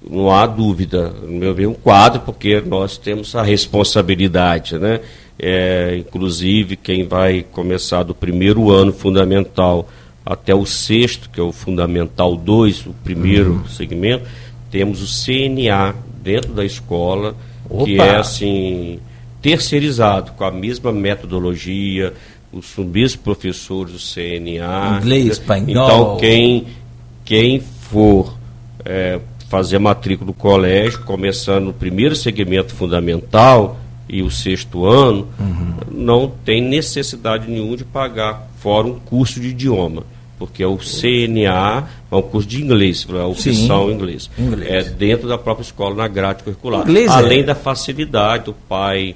não 0.09 0.29
há 0.29 0.45
dúvida, 0.45 1.09
no 1.23 1.31
meu 1.31 1.53
ver, 1.53 1.67
um 1.67 1.73
quadro, 1.73 2.21
porque 2.21 2.61
nós 2.61 2.97
temos 2.97 3.35
a 3.35 3.41
responsabilidade, 3.41 4.77
né? 4.77 4.99
É, 5.37 5.97
inclusive, 5.97 6.75
quem 6.75 7.05
vai 7.07 7.43
começar 7.51 8.03
do 8.03 8.13
primeiro 8.13 8.71
ano 8.71 8.93
fundamental 8.93 9.89
até 10.25 10.55
o 10.55 10.65
sexto, 10.65 11.29
que 11.29 11.39
é 11.39 11.43
o 11.43 11.51
fundamental 11.51 12.35
2, 12.35 12.87
o 12.87 12.95
primeiro 13.03 13.53
uhum. 13.53 13.67
segmento, 13.67 14.25
temos 14.71 15.01
o 15.01 15.25
CNA 15.25 15.95
dentro 16.23 16.53
da 16.53 16.65
escola, 16.65 17.35
Opa. 17.69 17.85
que 17.85 17.99
é 17.99 18.15
assim, 18.15 18.99
terceirizado, 19.41 20.31
com 20.31 20.43
a 20.43 20.51
mesma 20.51 20.91
metodologia, 20.91 22.13
os 22.51 22.75
mesmos 22.77 23.15
professores 23.17 23.93
do 23.93 23.99
CNA. 23.99 24.99
Inglês, 25.01 25.27
espanhol. 25.27 25.85
Então, 25.85 26.17
quem, 26.17 26.65
quem 27.23 27.61
for 27.95 28.35
é, 28.83 29.21
fazer 29.47 29.77
a 29.77 29.79
matrícula 29.79 30.27
do 30.27 30.33
colégio, 30.33 31.01
começando 31.03 31.67
no 31.67 31.73
primeiro 31.73 32.13
segmento 32.13 32.75
fundamental 32.75 33.77
e 34.09 34.21
o 34.21 34.29
sexto 34.29 34.85
ano, 34.85 35.29
uhum. 35.39 35.75
não 35.89 36.27
tem 36.27 36.61
necessidade 36.61 37.49
nenhuma 37.49 37.77
de 37.77 37.85
pagar 37.85 38.49
fora 38.59 38.85
um 38.85 38.99
curso 38.99 39.39
de 39.39 39.47
idioma. 39.47 40.03
Porque 40.37 40.61
é 40.61 40.67
o 40.67 40.75
CNA, 40.75 41.87
é 42.11 42.15
um 42.15 42.21
curso 42.21 42.49
de 42.49 42.61
inglês, 42.61 43.07
a 43.09 43.25
opção 43.25 43.53
Sim, 43.53 43.93
inglês. 43.93 44.29
inglês. 44.37 44.69
É 44.69 44.89
dentro 44.89 45.29
da 45.29 45.37
própria 45.37 45.63
escola, 45.63 45.95
na 45.95 46.09
grade 46.09 46.43
curricular. 46.43 46.81
Inglês 46.81 47.09
Além 47.09 47.39
é... 47.39 47.43
da 47.43 47.55
facilidade 47.55 48.43
do 48.43 48.53
pai 48.53 49.15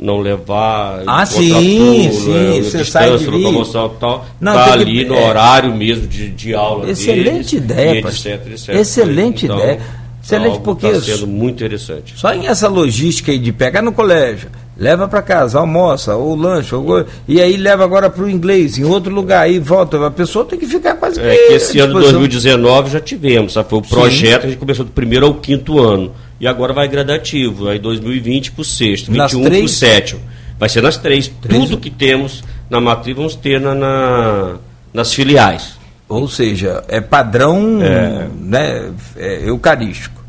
não 0.00 0.18
levar 0.18 1.02
ah 1.06 1.26
sim 1.26 2.10
sim 2.10 2.30
né, 2.30 2.62
você 2.62 2.84
sai 2.84 3.16
de 3.18 3.26
locomoção 3.26 3.88
tal. 4.00 4.24
Não, 4.40 4.54
tá 4.54 4.72
ali 4.72 5.04
que, 5.04 5.10
no 5.10 5.14
é, 5.14 5.28
horário 5.28 5.74
mesmo 5.74 6.06
de, 6.06 6.30
de 6.30 6.54
aula 6.54 6.90
excelente 6.90 7.60
deles, 7.60 7.92
ideia 7.92 8.00
etc, 8.00 8.46
etc, 8.46 8.68
excelente 8.76 9.44
então, 9.44 9.58
ideia. 9.58 9.80
Excelente 10.22 10.60
porque 10.60 10.86
está 10.86 11.00
sendo 11.00 11.26
muito 11.26 11.56
interessante. 11.56 12.12
Só 12.16 12.32
em 12.32 12.46
essa 12.46 12.68
logística 12.68 13.32
aí 13.32 13.38
de 13.38 13.52
pegar 13.52 13.80
no 13.80 13.90
colégio 13.90 14.50
leva 14.76 15.08
para 15.08 15.20
casa 15.20 15.58
almoça 15.58 16.14
ou 16.14 16.34
lanche 16.34 16.74
ou, 16.74 17.04
e 17.26 17.40
aí 17.40 17.56
leva 17.56 17.84
agora 17.84 18.08
para 18.08 18.24
o 18.24 18.30
inglês 18.30 18.78
em 18.78 18.84
outro 18.84 19.12
lugar 19.12 19.42
aí 19.42 19.58
volta. 19.58 20.06
A 20.06 20.10
pessoa 20.10 20.44
tem 20.44 20.58
que 20.58 20.66
ficar 20.66 20.94
quase 20.94 21.20
é, 21.20 21.34
que 21.34 21.52
esse 21.54 21.78
ano 21.78 21.94
de 21.94 22.00
2019 22.00 22.90
já 22.90 23.00
tivemos 23.00 23.54
sabe? 23.54 23.68
foi 23.68 23.78
o 23.78 23.82
projeto 23.82 24.42
sim. 24.42 24.46
a 24.46 24.50
gente 24.50 24.58
começou 24.58 24.84
do 24.84 24.90
primeiro 24.90 25.26
ao 25.26 25.34
quinto 25.34 25.78
ano 25.78 26.12
e 26.40 26.46
agora 26.46 26.72
vai 26.72 26.88
gradativo. 26.88 27.68
Aí 27.68 27.78
2020 27.78 28.52
para 28.52 28.62
o 28.62 28.64
sexto, 28.64 29.12
21 29.12 29.42
para 29.42 29.58
o 29.58 29.68
sétimo. 29.68 30.20
Vai 30.58 30.68
ser 30.68 30.82
nas 30.82 30.96
três. 30.96 31.28
três. 31.28 31.62
Tudo 31.62 31.78
que 31.78 31.90
temos 31.90 32.42
na 32.68 32.80
matriz, 32.80 33.14
vamos 33.14 33.34
ter 33.34 33.60
na, 33.60 33.74
na 33.74 34.56
nas 34.92 35.12
filiais. 35.12 35.78
Ou 36.08 36.26
seja, 36.26 36.82
é 36.88 37.00
padrão 37.00 37.80
é. 37.82 38.28
Né, 38.40 38.92
é, 39.16 39.48
eucarístico. 39.48 40.20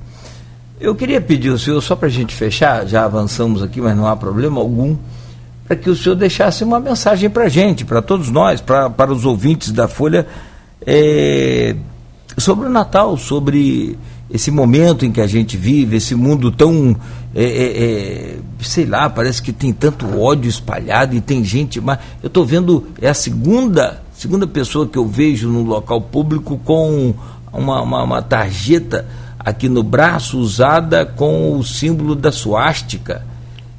Eu 0.80 0.95
queria 0.95 1.22
pedir 1.22 1.49
ao 1.49 1.57
senhor, 1.57 1.82
só 1.82 1.95
para 1.95 2.07
a 2.07 2.12
gente 2.12 2.34
fechar, 2.34 2.88
já 2.88 3.05
avançamos 3.05 3.62
aqui, 3.62 3.80
mas 3.80 3.95
não 3.95 4.07
há 4.07 4.16
problema 4.16 4.59
algum, 4.59 4.97
para 5.68 5.76
que 5.76 5.89
o 5.89 5.95
senhor 5.95 6.16
deixasse 6.16 6.64
uma 6.64 6.80
mensagem 6.80 7.30
para 7.30 7.43
a 7.43 7.49
gente, 7.49 7.86
para 7.86 8.01
todos 8.01 8.30
nós, 8.30 8.62
pra, 8.62 8.89
para 8.89 9.12
os 9.12 9.26
ouvintes 9.26 9.72
da 9.72 9.88
Folha, 9.88 10.26
é, 10.86 11.76
sobre 12.38 12.68
o 12.68 12.70
Natal, 12.70 13.16
sobre 13.16 13.97
esse 14.34 14.49
momento 14.49 15.05
em 15.05 15.11
que 15.11 15.19
a 15.19 15.27
gente 15.27 15.57
vive, 15.57 15.97
esse 15.97 16.15
mundo 16.15 16.51
tão, 16.51 16.95
é, 17.36 17.43
é, 17.43 17.84
é 17.84 18.38
sei 18.61 18.86
lá, 18.86 19.09
parece 19.09 19.41
que 19.41 19.51
tem 19.51 19.73
tanto 19.73 20.19
ódio 20.19 20.49
espalhado 20.49 21.15
e 21.15 21.21
tem 21.21 21.43
gente, 21.43 21.82
mas 21.82 21.99
eu 22.23 22.27
estou 22.27 22.45
vendo, 22.45 22.88
é 23.01 23.09
a 23.09 23.13
segunda, 23.13 24.01
segunda 24.13 24.47
pessoa 24.47 24.88
que 24.88 24.97
eu 24.97 25.05
vejo 25.05 25.49
no 25.49 25.63
local 25.63 25.99
público 25.99 26.57
com 26.63 27.13
uma, 27.51 27.82
uma, 27.82 28.03
uma 28.03 28.21
tarjeta 28.21 29.05
aqui 29.38 29.67
no 29.67 29.84
braço 29.84 30.39
usada 30.39 31.05
com 31.05 31.57
o 31.57 31.63
símbolo 31.63 32.15
da 32.15 32.32
suástica. 32.32 33.25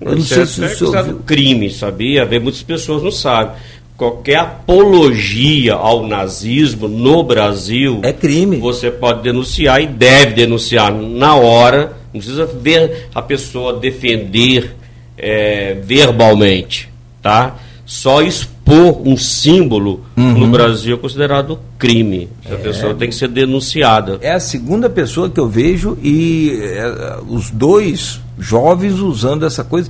Eu 0.01 0.17
não 0.17 0.23
sei 0.23 0.45
se 0.47 0.65
o 0.65 0.69
senhor... 0.69 1.21
crime, 1.25 1.71
sabia? 1.71 2.27
Vê 2.27 2.41
muitas 2.41 2.63
pessoas 2.63 3.03
não 3.03 3.13
sabem 3.13 3.55
qualquer 4.03 4.39
apologia 4.39 5.75
ao 5.75 6.05
nazismo 6.05 6.89
no 6.89 7.23
Brasil 7.23 8.01
é 8.03 8.13
crime. 8.13 8.57
Você 8.57 8.91
pode 8.91 9.23
denunciar 9.23 9.81
e 9.81 9.87
deve 9.87 10.33
denunciar 10.33 10.93
na 10.93 11.37
hora. 11.37 11.97
Não 12.13 12.21
precisa 12.21 12.45
ver 12.45 13.07
a 13.15 13.23
pessoa 13.23 13.79
defender 13.79 14.75
é, 15.17 15.75
verbalmente, 15.85 16.89
tá? 17.23 17.55
Só 17.87 18.21
expor 18.23 19.07
um 19.07 19.17
símbolo 19.17 20.01
uhum. 20.17 20.37
no 20.37 20.49
Brasil 20.49 20.97
é 20.97 20.99
considerado 20.99 21.61
crime. 21.79 22.29
Essa 22.45 22.55
é. 22.55 22.59
pessoa 22.59 22.95
tem 22.95 23.09
que 23.09 23.15
ser 23.15 23.29
denunciada. 23.29 24.19
É 24.21 24.33
a 24.33 24.41
segunda 24.41 24.91
pessoa 24.91 25.31
que 25.31 25.39
eu 25.39 25.49
vejo 25.49 25.97
e 26.03 26.59
é, 26.61 27.19
os 27.29 27.51
dois 27.51 28.21
jovens 28.37 28.99
usando 28.99 29.47
essa 29.47 29.63
coisa 29.63 29.89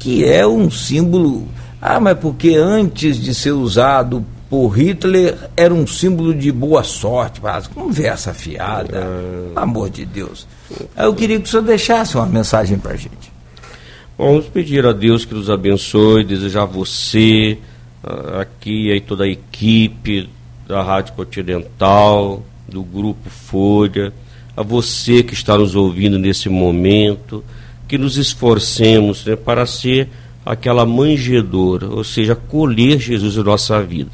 que 0.00 0.24
é 0.24 0.44
um 0.44 0.68
símbolo 0.68 1.46
ah, 1.84 1.98
mas 1.98 2.16
porque 2.16 2.54
antes 2.54 3.20
de 3.20 3.34
ser 3.34 3.50
usado 3.50 4.24
por 4.48 4.68
Hitler 4.68 5.36
era 5.56 5.74
um 5.74 5.84
símbolo 5.84 6.32
de 6.32 6.52
boa 6.52 6.84
sorte. 6.84 7.40
Mas 7.42 7.66
conversa 7.66 8.32
fiada, 8.32 9.00
pelo 9.00 9.52
amor 9.56 9.90
de 9.90 10.04
Deus. 10.04 10.46
Eu 10.96 11.12
queria 11.12 11.40
que 11.40 11.48
o 11.48 11.50
senhor 11.50 11.64
deixasse 11.64 12.14
uma 12.16 12.26
mensagem 12.26 12.78
para 12.78 12.92
a 12.92 12.96
gente. 12.96 13.32
Vamos 14.16 14.46
pedir 14.46 14.86
a 14.86 14.92
Deus 14.92 15.24
que 15.24 15.34
nos 15.34 15.50
abençoe, 15.50 16.22
desejar 16.22 16.66
você, 16.66 17.58
ah, 18.04 18.42
aqui 18.42 18.92
e 18.92 19.00
toda 19.00 19.24
a 19.24 19.28
equipe 19.28 20.30
da 20.68 20.84
Rádio 20.84 21.14
Continental, 21.14 22.44
do 22.68 22.84
Grupo 22.84 23.28
Folha, 23.28 24.12
a 24.56 24.62
você 24.62 25.24
que 25.24 25.34
está 25.34 25.58
nos 25.58 25.74
ouvindo 25.74 26.16
nesse 26.16 26.48
momento, 26.48 27.42
que 27.88 27.98
nos 27.98 28.16
esforcemos 28.16 29.24
né, 29.24 29.34
para 29.34 29.66
ser 29.66 30.08
aquela 30.44 30.84
manjedora, 30.84 31.86
ou 31.86 32.02
seja, 32.02 32.34
colher 32.34 32.98
Jesus 32.98 33.36
em 33.36 33.42
nossa 33.42 33.82
vida. 33.82 34.10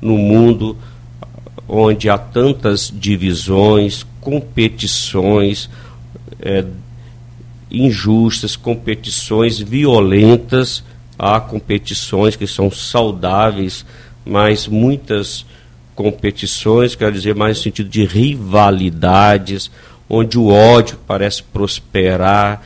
No 0.00 0.16
mundo 0.16 0.76
onde 1.68 2.08
há 2.08 2.16
tantas 2.16 2.92
divisões, 2.94 4.06
competições 4.20 5.68
é, 6.40 6.64
injustas, 7.70 8.56
competições 8.56 9.58
violentas, 9.58 10.82
há 11.18 11.38
competições 11.40 12.36
que 12.36 12.46
são 12.46 12.70
saudáveis, 12.70 13.84
mas 14.24 14.66
muitas 14.66 15.44
competições, 15.94 16.94
quero 16.94 17.12
dizer, 17.12 17.34
mais 17.34 17.58
no 17.58 17.62
sentido 17.64 17.88
de 17.88 18.04
rivalidades, 18.04 19.70
onde 20.08 20.38
o 20.38 20.48
ódio 20.48 20.98
parece 21.06 21.42
prosperar, 21.42 22.62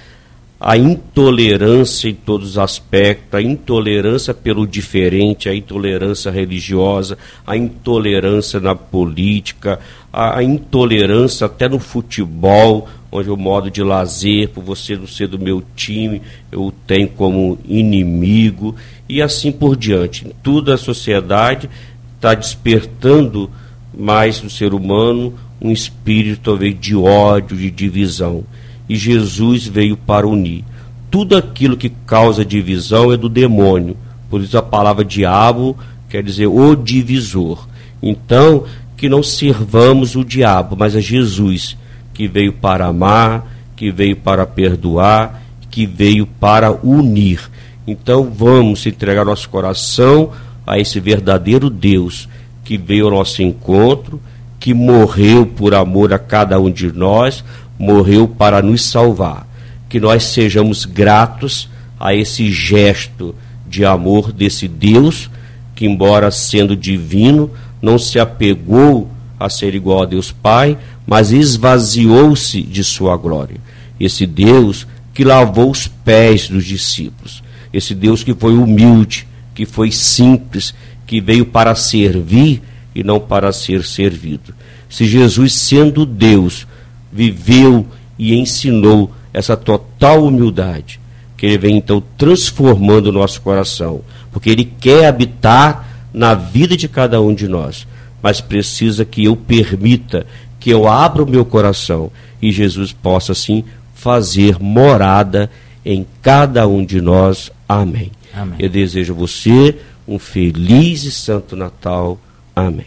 a 0.65 0.77
intolerância 0.77 2.09
em 2.09 2.15
todos 2.15 2.51
os 2.51 2.59
aspectos, 2.59 3.35
a 3.35 3.43
intolerância 3.43 4.33
pelo 4.33 4.65
diferente, 4.65 5.49
a 5.49 5.55
intolerância 5.55 6.31
religiosa, 6.31 7.19
a 7.45 7.57
intolerância 7.57 8.61
na 8.61 8.73
política, 8.73 9.81
a, 10.13 10.39
a 10.39 10.43
intolerância 10.45 11.47
até 11.47 11.69
no 11.69 11.81
futebol, 11.81 12.89
onde 13.11 13.29
o 13.29 13.37
modo 13.37 13.73
de 13.73 13.83
lazer, 13.83 14.51
por 14.51 14.63
você 14.63 14.95
não 14.95 15.09
ser 15.09 15.27
do 15.27 15.37
meu 15.37 15.65
time, 15.75 16.23
eu 16.53 16.73
tenho 16.87 17.09
como 17.09 17.59
inimigo, 17.65 18.77
e 19.09 19.21
assim 19.21 19.51
por 19.51 19.77
diante. 19.77 20.29
Tudo 20.45 20.73
a 20.73 20.79
sociedade 20.79 21.69
está 22.15 22.35
despertando 22.35 23.51
mais 23.93 24.41
no 24.41 24.49
ser 24.49 24.73
humano 24.73 25.35
um 25.61 25.73
espírito 25.73 26.41
talvez 26.45 26.79
de 26.79 26.95
ódio, 26.95 27.57
de 27.57 27.69
divisão 27.69 28.45
e 28.89 28.97
Jesus 28.97 29.67
veio 29.67 29.97
para 29.97 30.27
unir. 30.27 30.65
Tudo 31.11 31.37
aquilo 31.37 31.77
que 31.77 31.91
causa 32.07 32.45
divisão 32.45 33.13
é 33.13 33.17
do 33.17 33.29
demônio. 33.29 33.97
Por 34.31 34.41
isso 34.41 34.57
a 34.57 34.63
palavra 34.63 35.05
diabo 35.05 35.77
quer 36.09 36.23
dizer 36.23 36.47
o 36.47 36.75
divisor. 36.75 37.67
Então, 38.03 38.65
que 38.97 39.09
não 39.09 39.23
servamos 39.23 40.17
o 40.17 40.25
diabo, 40.25 40.77
mas 40.79 40.97
a 40.97 41.01
Jesus, 41.01 41.77
que 42.15 42.27
veio 42.29 42.53
para 42.53 42.87
amar, 42.87 43.47
que 43.77 43.91
veio 43.91 44.17
para 44.17 44.47
perdoar, 44.47 45.43
que 45.71 45.87
veio 45.87 46.27
para 46.27 46.73
unir. 46.73 47.51
Então, 47.87 48.31
vamos 48.31 48.87
entregar 48.87 49.25
nosso 49.25 49.49
coração 49.49 50.31
a 50.67 50.79
esse 50.79 51.01
verdadeiro 51.01 51.69
Deus 51.69 52.29
que 52.65 52.79
veio 52.79 53.07
ao 53.07 53.11
nosso 53.11 53.43
encontro, 53.43 54.21
que 54.61 54.73
morreu 54.73 55.45
por 55.45 55.75
amor 55.75 56.13
a 56.13 56.19
cada 56.19 56.61
um 56.61 56.71
de 56.71 56.93
nós, 56.93 57.45
morreu 57.83 58.29
para 58.29 58.63
nos 58.63 58.85
salvar. 58.85 59.45
Que 59.89 59.99
nós 59.99 60.23
sejamos 60.23 60.85
gratos 60.85 61.69
a 61.99 62.15
esse 62.15 62.49
gesto 62.53 63.35
de 63.67 63.85
amor 63.85 64.31
desse 64.33 64.69
Deus, 64.69 65.29
que, 65.75 65.85
embora 65.85 66.31
sendo 66.31 66.77
divino, 66.77 67.51
não 67.83 67.99
se 67.99 68.21
apegou 68.21 69.11
a 69.39 69.49
ser 69.49 69.75
igual 69.75 70.05
a 70.05 70.07
Deus 70.07 70.31
Pai, 70.31 70.79
mas 71.05 71.33
esvaziou-se 71.33 72.63
de 72.63 72.85
sua 72.85 73.17
glória. 73.17 73.57
Esse 73.99 74.27
Deus 74.27 74.87
que 75.13 75.25
lavou 75.25 75.69
os 75.69 75.89
pés 75.89 76.49
dos 76.49 76.65
discípulos. 76.65 77.43
Esse 77.73 77.97
Deus 77.97 78.23
que 78.23 78.33
foi 78.33 78.55
humilde, 78.55 79.27
que 79.57 79.67
foi 79.67 79.91
simples, 79.91 80.73
que 81.05 81.21
veio 81.21 81.47
para 81.47 81.75
servir 81.75 82.63
e 82.95 83.03
não 83.03 83.19
para 83.19 83.51
ser 83.53 83.83
servido. 83.83 84.55
Se 84.89 85.05
Jesus, 85.05 85.53
sendo 85.55 86.07
Deus, 86.07 86.67
viveu 87.13 87.87
e 88.19 88.35
ensinou 88.35 89.11
essa 89.33 89.57
total 89.57 90.25
humildade, 90.25 91.01
que 91.37 91.47
ele 91.47 91.59
vem 91.59 91.77
então 91.77 92.03
transformando 92.17 93.09
o 93.09 93.13
nosso 93.13 93.41
coração, 93.41 94.03
porque 94.31 94.51
ele 94.51 94.65
quer 94.65 95.07
habitar 95.07 96.09
na 96.13 96.35
vida 96.35 96.77
de 96.77 96.89
cada 96.89 97.21
um 97.21 97.35
de 97.35 97.49
nós, 97.49 97.87
mas 98.23 98.41
precisa 98.41 99.05
que 99.05 99.25
eu 99.25 99.37
permita 99.37 100.27
que 100.61 100.71
eu 100.71 100.87
abra 100.87 101.23
o 101.23 101.29
meu 101.29 101.45
coração 101.45 102.11
e 102.41 102.53
Jesus 102.53 102.93
possa 102.93 103.33
assim 103.33 103.65
fazer 103.95 104.59
morada 104.61 105.51
em 105.85 106.07
cada 106.21 106.67
um 106.69 106.85
de 106.85 107.01
nós. 107.01 107.51
Amém. 107.69 108.13
Amém. 108.35 108.57
Eu 108.59 108.69
desejo 108.69 109.13
a 109.13 109.17
você 109.17 109.77
um 110.07 110.19
feliz 110.19 111.05
e 111.05 111.11
santo 111.11 111.57
Natal. 111.57 112.19
Amém. 112.55 112.87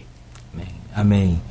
Amém. 0.53 0.67
Amém. 0.95 1.41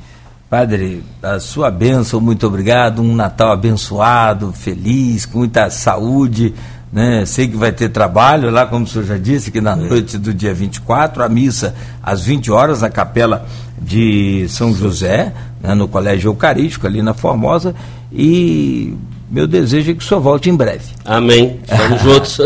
Padre, 0.57 1.03
a 1.21 1.37
sua 1.37 1.69
bênção, 1.69 2.21
muito 2.21 2.47
obrigado. 2.47 3.01
Um 3.01 3.13
Natal 3.13 3.51
abençoado, 3.51 4.53
feliz, 4.53 5.25
com 5.25 5.39
muita 5.39 5.69
saúde. 5.69 6.53
Né? 6.93 7.25
Sei 7.25 7.45
que 7.45 7.57
vai 7.57 7.73
ter 7.73 7.89
trabalho 7.89 8.49
lá, 8.49 8.65
como 8.65 8.85
o 8.85 8.87
senhor 8.87 9.03
já 9.03 9.17
disse, 9.17 9.51
que 9.51 9.59
na 9.59 9.73
é. 9.73 9.75
noite 9.75 10.17
do 10.17 10.33
dia 10.33 10.53
24, 10.53 11.21
a 11.21 11.27
missa 11.27 11.75
às 12.01 12.21
20 12.21 12.53
horas 12.53 12.81
na 12.81 12.89
capela 12.89 13.45
de 13.77 14.45
São 14.47 14.73
José, 14.73 15.33
né? 15.59 15.75
no 15.75 15.89
Colégio 15.89 16.29
Eucarístico, 16.29 16.87
ali 16.87 17.01
na 17.01 17.13
Formosa. 17.13 17.75
E 18.09 18.95
meu 19.29 19.47
desejo 19.47 19.91
é 19.91 19.93
que 19.93 20.03
o 20.03 20.07
senhor 20.07 20.21
volte 20.21 20.49
em 20.49 20.55
breve. 20.55 20.85
Amém. 21.03 21.59
Estamos 21.63 22.01
juntos. 22.01 22.39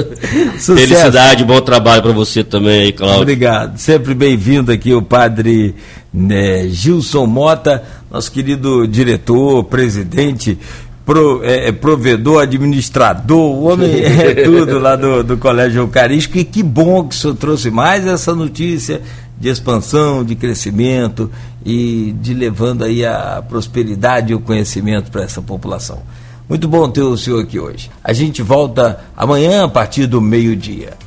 Felicidade, 0.65 1.43
bom 1.43 1.59
trabalho 1.59 2.01
para 2.01 2.11
você 2.13 2.43
também 2.43 2.83
aí, 2.83 2.91
Cláudio. 2.91 3.21
Obrigado. 3.21 3.77
Sempre 3.77 4.13
bem-vindo 4.13 4.71
aqui 4.71 4.93
o 4.93 5.01
padre 5.01 5.75
né, 6.13 6.67
Gilson 6.69 7.25
Mota, 7.25 7.83
nosso 8.09 8.31
querido 8.31 8.87
diretor, 8.87 9.63
presidente, 9.65 10.57
pro, 11.05 11.43
é, 11.43 11.67
é 11.67 11.71
provedor, 11.71 12.43
administrador, 12.43 13.37
o 13.37 13.65
homem 13.65 13.89
é 14.01 14.35
tudo 14.35 14.79
lá 14.79 14.95
do, 14.95 15.23
do 15.23 15.37
Colégio 15.37 15.81
Eucarístico. 15.81 16.37
E 16.37 16.45
que 16.45 16.63
bom 16.63 17.03
que 17.03 17.15
o 17.15 17.17
senhor 17.17 17.35
trouxe 17.35 17.69
mais 17.69 18.07
essa 18.07 18.33
notícia 18.33 19.01
de 19.39 19.49
expansão, 19.49 20.23
de 20.23 20.35
crescimento 20.35 21.31
e 21.65 22.15
de 22.21 22.33
levando 22.33 22.83
aí 22.83 23.05
a 23.05 23.43
prosperidade 23.47 24.31
e 24.31 24.35
o 24.35 24.39
conhecimento 24.39 25.11
para 25.11 25.23
essa 25.23 25.41
população. 25.41 26.01
Muito 26.49 26.67
bom 26.67 26.89
ter 26.89 27.01
o 27.01 27.15
senhor 27.15 27.43
aqui 27.43 27.59
hoje. 27.59 27.91
A 28.03 28.11
gente 28.11 28.41
volta 28.41 29.01
amanhã 29.15 29.65
a 29.65 29.67
partir 29.69 30.07
do 30.07 30.19
meio-dia. 30.19 30.97